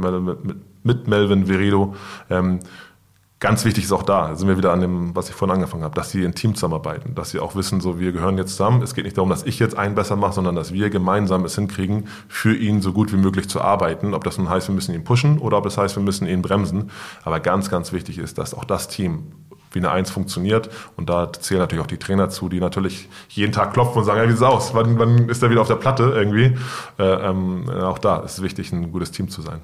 mit, 0.85 1.09
Melvin 1.09 1.47
Veredo. 1.47 1.95
Ähm, 2.31 2.61
ganz 3.41 3.65
wichtig 3.65 3.85
ist 3.85 3.93
auch 3.93 4.03
da, 4.03 4.35
sind 4.35 4.49
wir 4.49 4.57
wieder 4.57 4.73
an 4.73 4.81
dem, 4.81 5.15
was 5.15 5.29
ich 5.29 5.35
vorhin 5.35 5.57
angefangen 5.57 5.85
habe, 5.85 5.95
dass 5.95 6.11
sie 6.11 6.25
in 6.25 6.35
Team 6.35 6.55
zusammenarbeiten, 6.55 7.15
dass 7.15 7.31
sie 7.31 7.39
auch 7.39 7.55
wissen, 7.55 7.81
so 7.81 8.01
wir 8.01 8.13
gehören 8.13 8.37
jetzt 8.39 8.53
zusammen. 8.53 8.83
Es 8.83 8.95
geht 8.95 9.05
nicht 9.05 9.17
darum, 9.17 9.31
dass 9.31 9.45
ich 9.45 9.59
jetzt 9.59 9.77
einen 9.77 9.95
besser 9.95 10.17
mache, 10.17 10.33
sondern 10.33 10.57
dass 10.57 10.73
wir 10.73 10.91
gemeinsam 10.91 11.45
es 11.45 11.55
hinkriegen, 11.55 12.09
für 12.29 12.55
ihn 12.55 12.81
so 12.81 12.93
gut 12.93 13.13
wie 13.13 13.17
möglich 13.17 13.49
zu 13.49 13.61
arbeiten. 13.61 14.15
Ob 14.15 14.25
das 14.25 14.39
nun 14.39 14.49
heißt, 14.49 14.69
wir 14.69 14.75
müssen 14.75 14.95
ihn 14.95 15.05
pushen 15.05 15.39
oder 15.39 15.59
ob 15.59 15.65
das 15.65 15.79
heißt, 15.79 15.97
wir 15.97 16.03
müssen 16.03 16.27
ihn 16.27 16.43
bremsen. 16.43 16.91
Aber 17.25 17.41
ganz, 17.41 17.71
ganz 17.71 17.93
wichtig 17.93 18.19
ist, 18.19 18.39
dass 18.39 18.55
auch 18.55 18.65
das 18.65 18.89
Team 18.89 19.33
wie 19.73 19.79
eine 19.79 19.91
Eins 19.91 20.11
funktioniert. 20.11 20.71
Und 20.97 21.09
da 21.09 21.33
zählen 21.33 21.61
natürlich 21.61 21.83
auch 21.83 21.89
die 21.89 21.99
Trainer 21.99 22.31
zu, 22.31 22.49
die 22.49 22.61
natürlich 22.61 23.09
jeden 23.29 23.53
Tag 23.53 23.73
klopfen 23.73 23.99
und 23.99 24.05
sagen, 24.05 24.19
ja, 24.19 24.27
wie 24.27 24.33
sieht's 24.33 24.43
aus? 24.43 24.75
Wann, 24.75 24.99
wann 24.99 25.29
ist 25.29 25.43
er 25.43 25.51
wieder 25.51 25.61
auf 25.61 25.69
der 25.69 25.77
Platte 25.77 26.05
irgendwie? 26.15 26.57
Äh, 26.99 27.05
ähm, 27.05 27.69
auch 27.69 27.99
da 27.99 28.21
ist 28.21 28.39
es 28.39 28.43
wichtig, 28.43 28.73
ein 28.73 28.93
gutes 28.93 29.11
Team 29.11 29.29
zu 29.29 29.43
sein. 29.43 29.61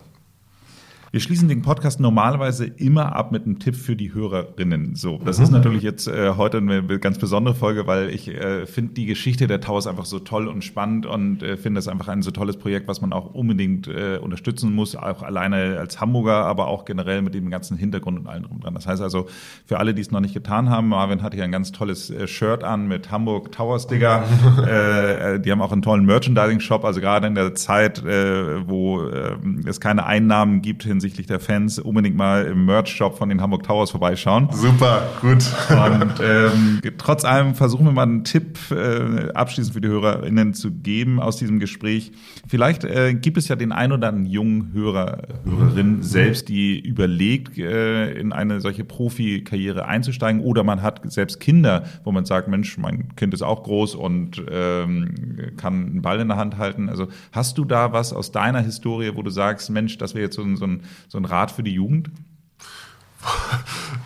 Wir 1.14 1.20
schließen 1.20 1.46
den 1.46 1.62
Podcast 1.62 2.00
normalerweise 2.00 2.66
immer 2.66 3.14
ab 3.14 3.30
mit 3.30 3.44
einem 3.44 3.60
Tipp 3.60 3.76
für 3.76 3.94
die 3.94 4.12
Hörerinnen. 4.12 4.96
So, 4.96 5.20
das 5.24 5.38
mhm. 5.38 5.44
ist 5.44 5.50
natürlich 5.52 5.84
jetzt 5.84 6.08
äh, 6.08 6.32
heute 6.36 6.56
eine 6.56 6.82
ganz 6.98 7.18
besondere 7.18 7.54
Folge, 7.54 7.86
weil 7.86 8.10
ich 8.10 8.26
äh, 8.26 8.66
finde 8.66 8.94
die 8.94 9.06
Geschichte 9.06 9.46
der 9.46 9.60
Towers 9.60 9.86
einfach 9.86 10.06
so 10.06 10.18
toll 10.18 10.48
und 10.48 10.64
spannend 10.64 11.06
und 11.06 11.40
äh, 11.44 11.56
finde 11.56 11.78
es 11.78 11.86
einfach 11.86 12.08
ein 12.08 12.22
so 12.22 12.32
tolles 12.32 12.56
Projekt, 12.56 12.88
was 12.88 13.00
man 13.00 13.12
auch 13.12 13.32
unbedingt 13.32 13.86
äh, 13.86 14.18
unterstützen 14.20 14.74
muss, 14.74 14.96
auch 14.96 15.22
alleine 15.22 15.78
als 15.78 16.00
Hamburger, 16.00 16.46
aber 16.46 16.66
auch 16.66 16.84
generell 16.84 17.22
mit 17.22 17.32
dem 17.32 17.48
ganzen 17.48 17.76
Hintergrund 17.76 18.18
und 18.18 18.26
allem 18.26 18.42
drum 18.42 18.58
dran. 18.58 18.74
Das 18.74 18.88
heißt 18.88 19.00
also, 19.00 19.28
für 19.66 19.78
alle, 19.78 19.94
die 19.94 20.00
es 20.02 20.10
noch 20.10 20.18
nicht 20.18 20.34
getan 20.34 20.68
haben, 20.68 20.88
Marvin 20.88 21.22
hat 21.22 21.32
hier 21.32 21.44
ein 21.44 21.52
ganz 21.52 21.70
tolles 21.70 22.10
äh, 22.10 22.26
Shirt 22.26 22.64
an 22.64 22.88
mit 22.88 23.12
Hamburg 23.12 23.52
Towers 23.52 23.86
Digger. 23.86 24.24
äh, 24.66 25.38
die 25.38 25.52
haben 25.52 25.62
auch 25.62 25.70
einen 25.70 25.82
tollen 25.82 26.06
Merchandising-Shop, 26.06 26.84
also 26.84 27.00
gerade 27.00 27.28
in 27.28 27.36
der 27.36 27.54
Zeit, 27.54 28.04
äh, 28.04 28.68
wo 28.68 29.04
äh, 29.04 29.36
es 29.64 29.78
keine 29.78 30.06
Einnahmen 30.06 30.60
gibt 30.60 30.82
hinsichtlich 30.82 31.03
hinsichtlich 31.04 31.26
der 31.26 31.38
Fans 31.38 31.78
unbedingt 31.78 32.16
mal 32.16 32.46
im 32.46 32.64
Merch-Shop 32.64 33.18
von 33.18 33.28
den 33.28 33.42
Hamburg 33.42 33.62
Towers 33.62 33.90
vorbeischauen. 33.90 34.48
Super, 34.52 35.02
gut. 35.20 35.44
Und 35.68 36.14
ähm, 36.22 36.80
trotz 36.96 37.26
allem 37.26 37.54
versuchen 37.54 37.84
wir 37.84 37.92
mal 37.92 38.04
einen 38.04 38.24
Tipp 38.24 38.58
äh, 38.70 39.30
abschließend 39.34 39.74
für 39.74 39.82
die 39.82 39.88
HörerInnen 39.88 40.54
zu 40.54 40.70
geben 40.70 41.20
aus 41.20 41.36
diesem 41.36 41.58
Gespräch. 41.58 42.12
Vielleicht 42.48 42.84
äh, 42.84 43.12
gibt 43.12 43.36
es 43.36 43.48
ja 43.48 43.56
den 43.56 43.72
ein 43.72 43.92
oder 43.92 44.08
anderen 44.08 44.24
jungen 44.24 44.72
Hörer, 44.72 45.28
Hörerin 45.44 46.02
selbst, 46.02 46.48
die 46.48 46.80
überlegt, 46.80 47.58
äh, 47.58 48.12
in 48.12 48.32
eine 48.32 48.62
solche 48.62 48.84
Profikarriere 48.84 49.84
einzusteigen 49.84 50.40
oder 50.40 50.64
man 50.64 50.80
hat 50.80 51.02
selbst 51.12 51.38
Kinder, 51.38 51.84
wo 52.04 52.12
man 52.12 52.24
sagt, 52.24 52.48
Mensch, 52.48 52.78
mein 52.78 53.14
Kind 53.16 53.34
ist 53.34 53.42
auch 53.42 53.62
groß 53.62 53.94
und 53.94 54.42
ähm, 54.50 55.52
kann 55.58 55.74
einen 55.74 56.02
Ball 56.02 56.20
in 56.20 56.28
der 56.28 56.38
Hand 56.38 56.56
halten. 56.56 56.88
Also 56.88 57.08
hast 57.30 57.58
du 57.58 57.66
da 57.66 57.92
was 57.92 58.14
aus 58.14 58.32
deiner 58.32 58.60
Historie, 58.60 59.10
wo 59.14 59.22
du 59.22 59.30
sagst, 59.30 59.68
Mensch, 59.68 59.98
das 59.98 60.14
wäre 60.14 60.24
jetzt 60.24 60.36
so, 60.36 60.56
so 60.56 60.64
ein 60.64 60.80
so 61.08 61.18
ein 61.18 61.24
Rat 61.24 61.50
für 61.50 61.62
die 61.62 61.72
Jugend? 61.72 62.10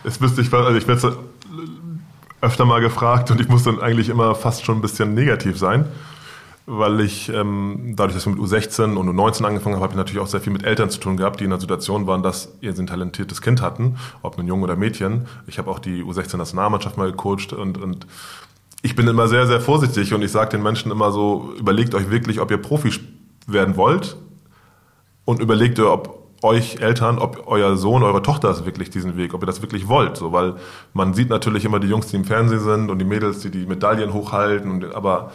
Es 0.03 0.19
müsste 0.19 0.41
ich, 0.41 0.53
also 0.53 0.77
ich 0.77 0.87
werde 0.87 1.17
öfter 2.41 2.65
mal 2.65 2.81
gefragt 2.81 3.31
und 3.31 3.41
ich 3.41 3.49
muss 3.49 3.63
dann 3.63 3.81
eigentlich 3.81 4.09
immer 4.09 4.35
fast 4.35 4.65
schon 4.65 4.77
ein 4.77 4.81
bisschen 4.81 5.13
negativ 5.13 5.57
sein, 5.57 5.85
weil 6.65 7.01
ich 7.01 7.29
ähm, 7.29 7.93
dadurch, 7.95 8.15
dass 8.15 8.25
wir 8.25 8.33
mit 8.33 8.41
U16 8.41 8.95
und 8.95 9.09
U19 9.09 9.43
angefangen 9.43 9.75
haben, 9.75 9.83
habe 9.83 9.93
ich 9.93 9.97
natürlich 9.97 10.21
auch 10.21 10.27
sehr 10.27 10.39
viel 10.39 10.53
mit 10.53 10.63
Eltern 10.63 10.89
zu 10.89 10.99
tun 10.99 11.17
gehabt, 11.17 11.39
die 11.39 11.43
in 11.43 11.49
der 11.49 11.59
Situation 11.59 12.07
waren, 12.07 12.23
dass 12.23 12.53
ihr 12.61 12.73
ein 12.77 12.87
talentiertes 12.87 13.41
Kind 13.41 13.61
hatten, 13.61 13.97
ob 14.21 14.37
nun 14.37 14.47
Jung 14.47 14.61
oder 14.61 14.75
Mädchen. 14.75 15.27
Ich 15.47 15.57
habe 15.57 15.69
auch 15.69 15.79
die 15.79 16.03
U16-Nationalmannschaft 16.03 16.97
mal 16.97 17.11
gecoacht 17.11 17.51
und, 17.53 17.77
und 17.77 18.07
ich 18.81 18.95
bin 18.95 19.07
immer 19.07 19.27
sehr, 19.27 19.45
sehr 19.47 19.59
vorsichtig 19.59 20.13
und 20.13 20.21
ich 20.21 20.31
sage 20.31 20.51
den 20.51 20.63
Menschen 20.63 20.91
immer 20.91 21.11
so, 21.11 21.53
überlegt 21.57 21.93
euch 21.93 22.09
wirklich, 22.09 22.39
ob 22.39 22.51
ihr 22.51 22.57
Profi 22.57 22.93
werden 23.47 23.75
wollt 23.75 24.15
und 25.25 25.41
überlegt 25.41 25.79
euch, 25.79 25.87
ob 25.87 26.18
euch 26.41 26.77
Eltern, 26.79 27.19
ob 27.19 27.43
euer 27.47 27.75
Sohn, 27.77 28.03
eure 28.03 28.21
Tochter 28.21 28.51
ist 28.51 28.65
wirklich 28.65 28.89
diesen 28.89 29.17
Weg, 29.17 29.33
ob 29.33 29.43
ihr 29.43 29.45
das 29.45 29.61
wirklich 29.61 29.87
wollt, 29.87 30.17
so, 30.17 30.31
weil 30.31 30.55
man 30.93 31.13
sieht 31.13 31.29
natürlich 31.29 31.65
immer 31.65 31.79
die 31.79 31.87
Jungs, 31.87 32.07
die 32.07 32.15
im 32.15 32.25
Fernsehen 32.25 32.59
sind 32.59 32.89
und 32.89 32.99
die 32.99 33.05
Mädels, 33.05 33.39
die 33.39 33.51
die 33.51 33.65
Medaillen 33.65 34.13
hochhalten, 34.13 34.71
und, 34.71 34.95
aber 34.95 35.31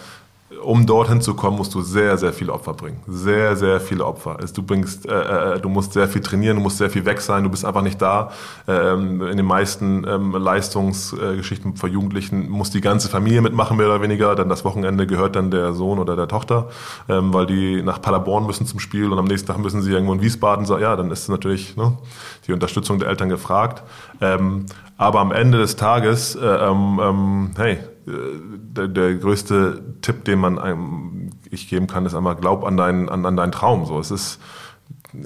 um 0.62 0.86
dorthin 0.86 1.20
zu 1.20 1.34
kommen, 1.34 1.56
musst 1.56 1.74
du 1.74 1.80
sehr, 1.80 2.18
sehr 2.18 2.32
viele 2.32 2.52
Opfer 2.52 2.74
bringen. 2.74 2.98
Sehr, 3.06 3.56
sehr 3.56 3.80
viele 3.80 4.04
Opfer. 4.04 4.38
Du 4.54 4.62
bringst, 4.62 5.06
äh, 5.06 5.54
äh, 5.54 5.60
du 5.60 5.68
musst 5.68 5.92
sehr 5.94 6.08
viel 6.08 6.20
trainieren, 6.20 6.56
du 6.56 6.62
musst 6.62 6.78
sehr 6.78 6.90
viel 6.90 7.04
weg 7.04 7.20
sein, 7.20 7.44
du 7.44 7.50
bist 7.50 7.64
einfach 7.64 7.82
nicht 7.82 8.00
da. 8.00 8.30
Ähm, 8.68 9.22
in 9.22 9.36
den 9.36 9.46
meisten 9.46 10.06
ähm, 10.06 10.32
Leistungsgeschichten 10.32 11.76
für 11.76 11.88
Jugendlichen 11.88 12.50
muss 12.50 12.70
die 12.70 12.80
ganze 12.80 13.08
Familie 13.08 13.40
mitmachen, 13.40 13.76
mehr 13.76 13.86
oder 13.86 14.02
weniger. 14.02 14.34
Dann 14.34 14.48
das 14.48 14.64
Wochenende 14.64 15.06
gehört 15.06 15.36
dann 15.36 15.50
der 15.50 15.72
Sohn 15.72 15.98
oder 15.98 16.14
der 16.14 16.28
Tochter, 16.28 16.68
ähm, 17.08 17.32
weil 17.32 17.46
die 17.46 17.82
nach 17.82 18.00
Paderborn 18.00 18.46
müssen 18.46 18.66
zum 18.66 18.80
Spiel 18.80 19.10
und 19.10 19.18
am 19.18 19.26
nächsten 19.26 19.48
Tag 19.48 19.58
müssen 19.58 19.82
sie 19.82 19.92
irgendwo 19.92 20.12
in 20.12 20.22
Wiesbaden 20.22 20.66
sein. 20.66 20.80
Ja, 20.80 20.94
dann 20.96 21.10
ist 21.10 21.28
natürlich 21.28 21.76
ne, 21.76 21.96
die 22.46 22.52
Unterstützung 22.52 22.98
der 22.98 23.08
Eltern 23.08 23.28
gefragt. 23.28 23.82
Ähm, 24.20 24.66
aber 24.96 25.20
am 25.20 25.32
Ende 25.32 25.58
des 25.58 25.76
Tages, 25.76 26.36
äh, 26.36 26.46
ähm, 26.46 27.00
ähm, 27.02 27.50
hey, 27.56 27.78
der, 28.06 28.88
der 28.88 29.14
größte 29.14 29.82
Tipp, 30.02 30.24
den 30.24 30.38
man 30.38 30.58
einem, 30.58 31.30
ich 31.50 31.68
geben 31.68 31.86
kann, 31.86 32.06
ist 32.06 32.14
einmal 32.14 32.36
glaub 32.36 32.64
an 32.64 32.76
deinen, 32.76 33.08
an, 33.08 33.24
an 33.24 33.36
deinen 33.36 33.52
Traum. 33.52 33.86
So, 33.86 33.98
es 33.98 34.10
ist, 34.10 34.40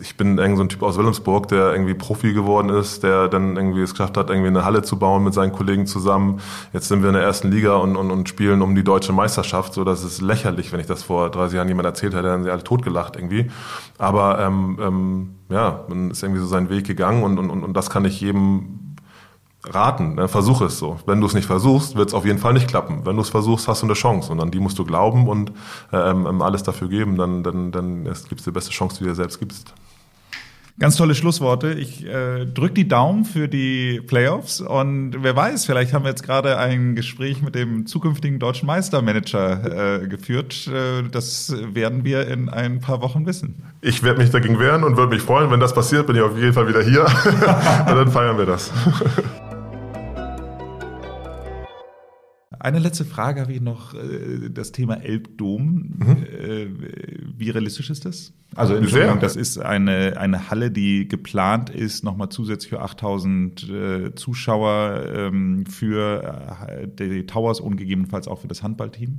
ich 0.00 0.16
bin 0.16 0.38
irgend 0.38 0.58
so 0.58 0.62
ein 0.62 0.68
Typ 0.68 0.82
aus 0.82 0.96
Wilhelmsburg, 0.96 1.48
der 1.48 1.72
irgendwie 1.72 1.94
Profi 1.94 2.32
geworden 2.34 2.68
ist, 2.68 3.02
der 3.02 3.28
dann 3.28 3.56
irgendwie 3.56 3.80
es 3.80 3.92
geschafft 3.92 4.16
hat, 4.16 4.30
irgendwie 4.30 4.48
eine 4.48 4.64
Halle 4.64 4.82
zu 4.82 4.98
bauen 4.98 5.24
mit 5.24 5.34
seinen 5.34 5.52
Kollegen 5.52 5.86
zusammen. 5.86 6.40
Jetzt 6.72 6.88
sind 6.88 7.02
wir 7.02 7.08
in 7.08 7.14
der 7.14 7.24
ersten 7.24 7.50
Liga 7.50 7.76
und, 7.76 7.96
und, 7.96 8.10
und 8.10 8.28
spielen 8.28 8.62
um 8.62 8.74
die 8.74 8.84
deutsche 8.84 9.12
Meisterschaft. 9.12 9.72
So, 9.74 9.84
das 9.84 10.04
ist 10.04 10.20
lächerlich, 10.20 10.72
wenn 10.72 10.80
ich 10.80 10.86
das 10.86 11.02
vor 11.02 11.30
30 11.30 11.56
Jahren 11.56 11.68
jemand 11.68 11.86
erzählt 11.86 12.12
hätte, 12.12 12.24
dann 12.24 12.32
haben 12.32 12.44
sie 12.44 12.50
alle 12.50 12.64
totgelacht 12.64 13.16
irgendwie. 13.16 13.50
Aber 13.96 14.38
ähm, 14.40 14.78
ähm, 14.80 15.34
ja, 15.48 15.84
man 15.88 16.10
ist 16.12 16.22
irgendwie 16.22 16.40
so 16.40 16.46
seinen 16.46 16.70
Weg 16.70 16.86
gegangen 16.86 17.24
und, 17.24 17.38
und, 17.38 17.50
und 17.50 17.74
das 17.74 17.90
kann 17.90 18.04
ich 18.04 18.20
jedem 18.20 18.87
raten. 19.64 20.14
Ne? 20.14 20.28
Versuch 20.28 20.60
es 20.60 20.78
so. 20.78 20.98
Wenn 21.06 21.20
du 21.20 21.26
es 21.26 21.34
nicht 21.34 21.46
versuchst, 21.46 21.96
wird 21.96 22.08
es 22.08 22.14
auf 22.14 22.24
jeden 22.24 22.38
Fall 22.38 22.52
nicht 22.52 22.68
klappen. 22.68 23.04
Wenn 23.04 23.16
du 23.16 23.22
es 23.22 23.28
versuchst, 23.28 23.68
hast 23.68 23.82
du 23.82 23.86
eine 23.86 23.94
Chance. 23.94 24.30
Und 24.30 24.40
an 24.40 24.50
die 24.50 24.60
musst 24.60 24.78
du 24.78 24.84
glauben 24.84 25.28
und 25.28 25.52
ähm, 25.92 26.26
ähm 26.26 26.42
alles 26.42 26.62
dafür 26.62 26.88
geben. 26.88 27.16
Dann, 27.16 27.42
dann, 27.42 27.72
dann 27.72 28.04
gibt 28.04 28.40
es 28.40 28.44
die 28.44 28.50
beste 28.50 28.70
Chance, 28.70 28.98
die 28.98 29.04
du 29.04 29.10
dir 29.10 29.16
selbst 29.16 29.38
gibst. 29.38 29.74
Ganz 30.78 30.94
tolle 30.94 31.16
Schlussworte. 31.16 31.72
Ich 31.72 32.06
äh, 32.06 32.46
drücke 32.46 32.74
die 32.74 32.86
Daumen 32.86 33.24
für 33.24 33.48
die 33.48 34.00
Playoffs 34.00 34.60
und 34.60 35.16
wer 35.18 35.34
weiß, 35.34 35.64
vielleicht 35.64 35.92
haben 35.92 36.04
wir 36.04 36.10
jetzt 36.10 36.22
gerade 36.22 36.56
ein 36.56 36.94
Gespräch 36.94 37.42
mit 37.42 37.56
dem 37.56 37.86
zukünftigen 37.86 38.38
deutschen 38.38 38.66
Meistermanager 38.66 40.02
äh, 40.02 40.06
geführt. 40.06 40.68
Äh, 40.68 41.08
das 41.10 41.52
werden 41.72 42.04
wir 42.04 42.28
in 42.28 42.48
ein 42.48 42.78
paar 42.78 43.02
Wochen 43.02 43.26
wissen. 43.26 43.60
Ich 43.80 44.04
werde 44.04 44.20
mich 44.20 44.30
dagegen 44.30 44.60
wehren 44.60 44.84
und 44.84 44.96
würde 44.96 45.12
mich 45.12 45.22
freuen, 45.22 45.50
wenn 45.50 45.58
das 45.58 45.74
passiert, 45.74 46.06
bin 46.06 46.14
ich 46.14 46.22
auf 46.22 46.38
jeden 46.38 46.52
Fall 46.52 46.68
wieder 46.68 46.82
hier 46.84 47.02
und 47.88 47.96
dann 47.96 48.12
feiern 48.12 48.38
wir 48.38 48.46
das. 48.46 48.70
Eine 52.60 52.78
letzte 52.78 53.04
Frage 53.04 53.40
habe 53.40 53.52
ich 53.52 53.60
noch, 53.60 53.94
äh, 53.94 54.50
das 54.50 54.72
Thema 54.72 55.02
Elbdom. 55.02 55.94
Mhm. 55.98 56.22
Äh, 56.24 56.66
wie 57.36 57.50
realistisch 57.50 57.90
ist 57.90 58.04
das? 58.04 58.32
Also 58.54 58.82
Sehr. 58.86 59.14
das 59.16 59.36
ist 59.36 59.58
eine, 59.58 60.16
eine 60.16 60.50
Halle, 60.50 60.70
die 60.70 61.06
geplant 61.06 61.70
ist, 61.70 62.02
nochmal 62.02 62.30
zusätzlich 62.30 62.70
für 62.70 62.80
8000 62.80 63.68
äh, 63.68 64.14
Zuschauer 64.14 65.04
ähm, 65.14 65.66
für 65.66 66.88
die 66.98 67.26
Towers 67.26 67.60
und 67.60 67.76
gegebenenfalls 67.76 68.26
auch 68.26 68.40
für 68.40 68.48
das 68.48 68.62
Handballteam. 68.62 69.18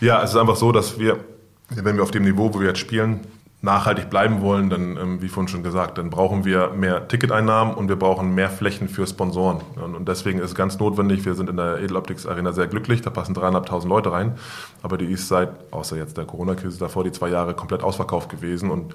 Ja, 0.00 0.22
es 0.22 0.30
ist 0.30 0.36
einfach 0.36 0.56
so, 0.56 0.72
dass 0.72 0.98
wir, 0.98 1.24
wenn 1.70 1.96
wir 1.96 2.02
auf 2.02 2.10
dem 2.10 2.24
Niveau, 2.24 2.52
wo 2.52 2.60
wir 2.60 2.68
jetzt 2.68 2.80
spielen, 2.80 3.20
nachhaltig 3.64 4.10
bleiben 4.10 4.42
wollen, 4.42 4.68
dann, 4.70 4.96
ähm, 4.96 5.22
wie 5.22 5.28
vorhin 5.28 5.48
schon 5.48 5.62
gesagt, 5.62 5.98
dann 5.98 6.10
brauchen 6.10 6.44
wir 6.44 6.70
mehr 6.70 7.08
Ticketeinnahmen 7.08 7.74
und 7.74 7.88
wir 7.88 7.96
brauchen 7.96 8.34
mehr 8.34 8.50
Flächen 8.50 8.88
für 8.88 9.06
Sponsoren. 9.06 9.62
Und 9.76 10.06
deswegen 10.06 10.38
ist 10.38 10.50
es 10.50 10.54
ganz 10.54 10.78
notwendig, 10.78 11.24
wir 11.24 11.34
sind 11.34 11.48
in 11.48 11.56
der 11.56 11.78
Edeloptics 11.78 12.26
Arena 12.26 12.52
sehr 12.52 12.66
glücklich, 12.66 13.00
da 13.00 13.10
passen 13.10 13.34
dreieinhalbtausend 13.34 13.90
Leute 13.90 14.12
rein, 14.12 14.34
aber 14.82 14.98
die 14.98 15.06
ist 15.06 15.28
seit, 15.28 15.50
außer 15.72 15.96
jetzt 15.96 16.16
der 16.18 16.26
Corona-Krise 16.26 16.78
davor, 16.78 17.04
die 17.04 17.12
zwei 17.12 17.30
Jahre 17.30 17.54
komplett 17.54 17.82
ausverkauft 17.82 18.28
gewesen 18.28 18.70
und 18.70 18.94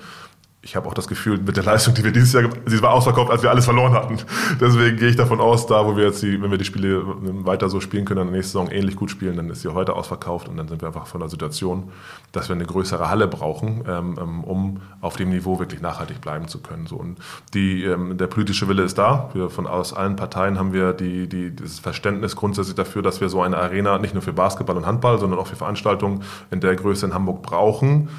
ich 0.61 0.75
habe 0.75 0.89
auch 0.89 0.93
das 0.93 1.07
Gefühl, 1.07 1.37
mit 1.37 1.55
der 1.55 1.63
Leistung, 1.63 1.93
die 1.93 2.03
wir 2.03 2.11
dieses 2.11 2.33
Jahr, 2.33 2.49
sie 2.65 2.81
war 2.81 2.91
ausverkauft, 2.91 3.31
als 3.31 3.41
wir 3.41 3.49
alles 3.49 3.63
verloren 3.63 3.93
hatten. 3.93 4.17
Deswegen 4.59 4.97
gehe 4.97 5.07
ich 5.07 5.15
davon 5.15 5.39
aus, 5.39 5.67
da, 5.67 5.85
wo 5.85 5.95
wir 5.95 6.07
jetzt 6.07 6.21
die, 6.21 6.41
wenn 6.41 6.51
wir 6.51 6.57
die 6.57 6.65
Spiele 6.65 7.01
weiter 7.45 7.69
so 7.69 7.79
spielen 7.79 8.03
können, 8.03 8.17
dann 8.17 8.31
nächsten 8.31 8.51
Saison 8.51 8.69
ähnlich 8.69 8.97
gut 8.97 9.09
spielen, 9.09 9.37
dann 9.37 9.49
ist 9.49 9.61
sie 9.61 9.73
heute 9.73 9.93
ausverkauft 9.95 10.49
und 10.49 10.57
dann 10.57 10.67
sind 10.67 10.81
wir 10.81 10.87
einfach 10.87 11.07
von 11.07 11.21
der 11.21 11.29
Situation, 11.29 11.91
dass 12.33 12.49
wir 12.49 12.57
eine 12.57 12.65
größere 12.65 13.09
Halle 13.09 13.29
brauchen, 13.29 13.85
ähm, 13.87 14.17
ähm, 14.19 14.43
um 14.43 14.81
auf 14.99 15.15
dem 15.15 15.29
Niveau 15.29 15.59
wirklich 15.59 15.81
nachhaltig 15.81 16.19
bleiben 16.19 16.49
zu 16.49 16.59
können. 16.59 16.87
So 16.87 16.97
und 16.97 17.19
die, 17.53 17.85
ähm, 17.85 18.17
der 18.17 18.27
politische 18.27 18.67
Wille 18.67 18.83
ist 18.83 18.97
da. 18.97 19.29
Wir 19.33 19.49
von 19.49 19.65
aus 19.65 19.93
allen 19.93 20.17
Parteien 20.17 20.59
haben 20.59 20.73
wir 20.73 20.91
die, 20.91 21.29
die, 21.29 21.55
das 21.55 21.79
Verständnis 21.79 22.35
grundsätzlich 22.35 22.75
dafür, 22.75 23.01
dass 23.01 23.21
wir 23.21 23.29
so 23.29 23.41
eine 23.41 23.57
Arena 23.57 23.97
nicht 23.97 24.13
nur 24.13 24.23
für 24.23 24.33
Basketball 24.33 24.75
und 24.75 24.85
Handball, 24.85 25.19
sondern 25.19 25.39
auch 25.39 25.47
für 25.47 25.55
Veranstaltungen 25.55 26.23
in 26.51 26.59
der 26.59 26.75
Größe 26.75 27.05
in 27.05 27.13
Hamburg 27.13 27.43
brauchen 27.43 28.09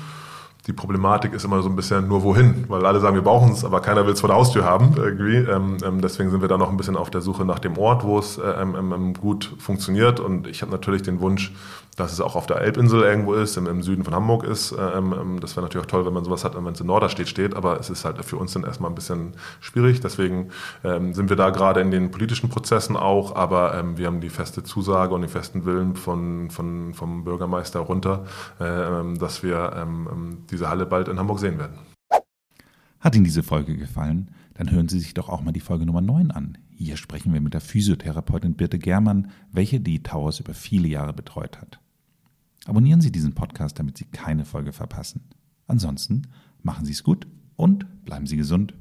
die 0.67 0.73
Problematik 0.73 1.33
ist 1.33 1.45
immer 1.45 1.63
so 1.63 1.69
ein 1.69 1.77
bisschen 1.77 2.07
nur 2.07 2.23
wohin, 2.23 2.67
weil 2.69 2.85
alle 2.85 3.01
sagen, 3.01 3.15
wir 3.15 3.23
brauchen 3.23 3.53
es, 3.53 3.65
aber 3.65 3.81
keiner 3.81 4.07
will 4.07 4.13
es 4.13 4.21
vor 4.21 4.29
der 4.29 4.37
Haustür 4.37 4.65
haben 4.65 4.95
irgendwie. 4.97 5.37
Ähm, 5.37 5.79
ähm, 5.85 6.01
deswegen 6.01 6.31
sind 6.31 6.43
wir 6.43 6.49
da 6.49 6.59
noch 6.59 6.71
ein 6.71 6.77
bisschen 6.77 6.97
auf 6.97 7.11
der 7.11 7.23
Suche 7.23 7.45
nach 7.45 7.59
dem 7.59 7.79
Ort, 7.79 8.05
wo 8.05 8.19
es 8.19 8.39
äh, 8.39 8.43
ähm, 8.43 8.75
ähm, 8.77 9.15
gut 9.15 9.55
funktioniert. 9.59 10.21
Und 10.21 10.47
ich 10.47 10.63
habe 10.63 10.71
natürlich 10.71 11.03
den 11.03 11.21
Wunsch, 11.21 11.53
dass 11.97 12.13
es 12.13 12.21
auch 12.21 12.37
auf 12.37 12.47
der 12.47 12.61
Elbinsel 12.61 13.03
irgendwo 13.03 13.35
ist, 13.35 13.57
im, 13.57 13.67
im 13.67 13.83
Süden 13.83 14.05
von 14.05 14.15
Hamburg 14.15 14.45
ist. 14.45 14.73
Ähm, 14.73 15.15
ähm, 15.19 15.41
das 15.41 15.57
wäre 15.57 15.65
natürlich 15.65 15.87
auch 15.87 15.91
toll, 15.91 16.07
wenn 16.07 16.13
man 16.13 16.25
sowas 16.25 16.45
hat, 16.45 16.55
wenn 16.55 16.73
es 16.73 16.81
in 16.81 16.87
Norderstedt 16.87 17.29
steht, 17.29 17.55
aber 17.55 17.79
es 17.79 17.91
ist 17.91 18.05
halt 18.05 18.25
für 18.25 18.37
uns 18.37 18.53
dann 18.53 18.65
erstmal 18.65 18.91
ein 18.91 18.95
bisschen 18.95 19.33
schwierig. 19.61 20.01
Deswegen 20.01 20.51
ähm, 20.85 21.15
sind 21.15 21.29
wir 21.29 21.37
da 21.37 21.51
gerade 21.51 21.81
in 21.81 21.91
den 21.91 22.11
politischen 22.11 22.49
Prozessen 22.49 22.97
auch, 22.97 23.35
aber 23.37 23.75
ähm, 23.75 23.99
wir 23.99 24.07
haben 24.07 24.21
die 24.21 24.31
feste 24.31 24.63
Zusage 24.63 25.15
und 25.15 25.23
den 25.23 25.31
festen 25.31 25.65
Willen 25.65 25.95
von, 25.97 26.51
von, 26.51 26.95
vom 26.95 27.25
Bürgermeister 27.25 27.81
runter, 27.81 28.25
äh, 28.59 29.19
dass 29.19 29.43
wir 29.43 29.73
ähm, 29.77 30.47
diese 30.51 30.69
Halle 30.69 30.87
bald 30.87 31.09
in 31.09 31.19
Hamburg 31.19 31.39
sehen 31.39 31.59
werden. 31.59 31.79
Hat 33.01 33.15
Ihnen 33.15 33.25
diese 33.25 33.43
Folge 33.43 33.77
gefallen? 33.77 34.31
Dann 34.55 34.71
hören 34.71 34.89
Sie 34.89 34.99
sich 34.99 35.15
doch 35.15 35.29
auch 35.29 35.41
mal 35.43 35.53
die 35.53 35.61
Folge 35.61 35.87
Nummer 35.87 36.03
9 36.03 36.31
an. 36.31 36.59
Hier 36.69 36.97
sprechen 36.97 37.33
wir 37.33 37.41
mit 37.41 37.55
der 37.55 37.61
Physiotherapeutin 37.63 38.55
Birte 38.55 38.79
Germann, 38.79 39.31
welche 39.53 39.81
die 39.81 40.03
Towers 40.03 40.41
über 40.41 40.53
viele 40.53 40.89
Jahre 40.89 41.15
betreut 41.15 41.59
hat. 41.61 41.81
Abonnieren 42.67 43.01
Sie 43.01 43.11
diesen 43.11 43.35
Podcast, 43.35 43.79
damit 43.79 43.97
Sie 43.97 44.05
keine 44.05 44.45
Folge 44.45 44.73
verpassen. 44.73 45.23
Ansonsten 45.67 46.23
machen 46.63 46.85
Sie 46.85 46.93
es 46.93 47.03
gut 47.03 47.27
und 47.57 48.05
bleiben 48.05 48.27
Sie 48.27 48.37
gesund. 48.37 48.75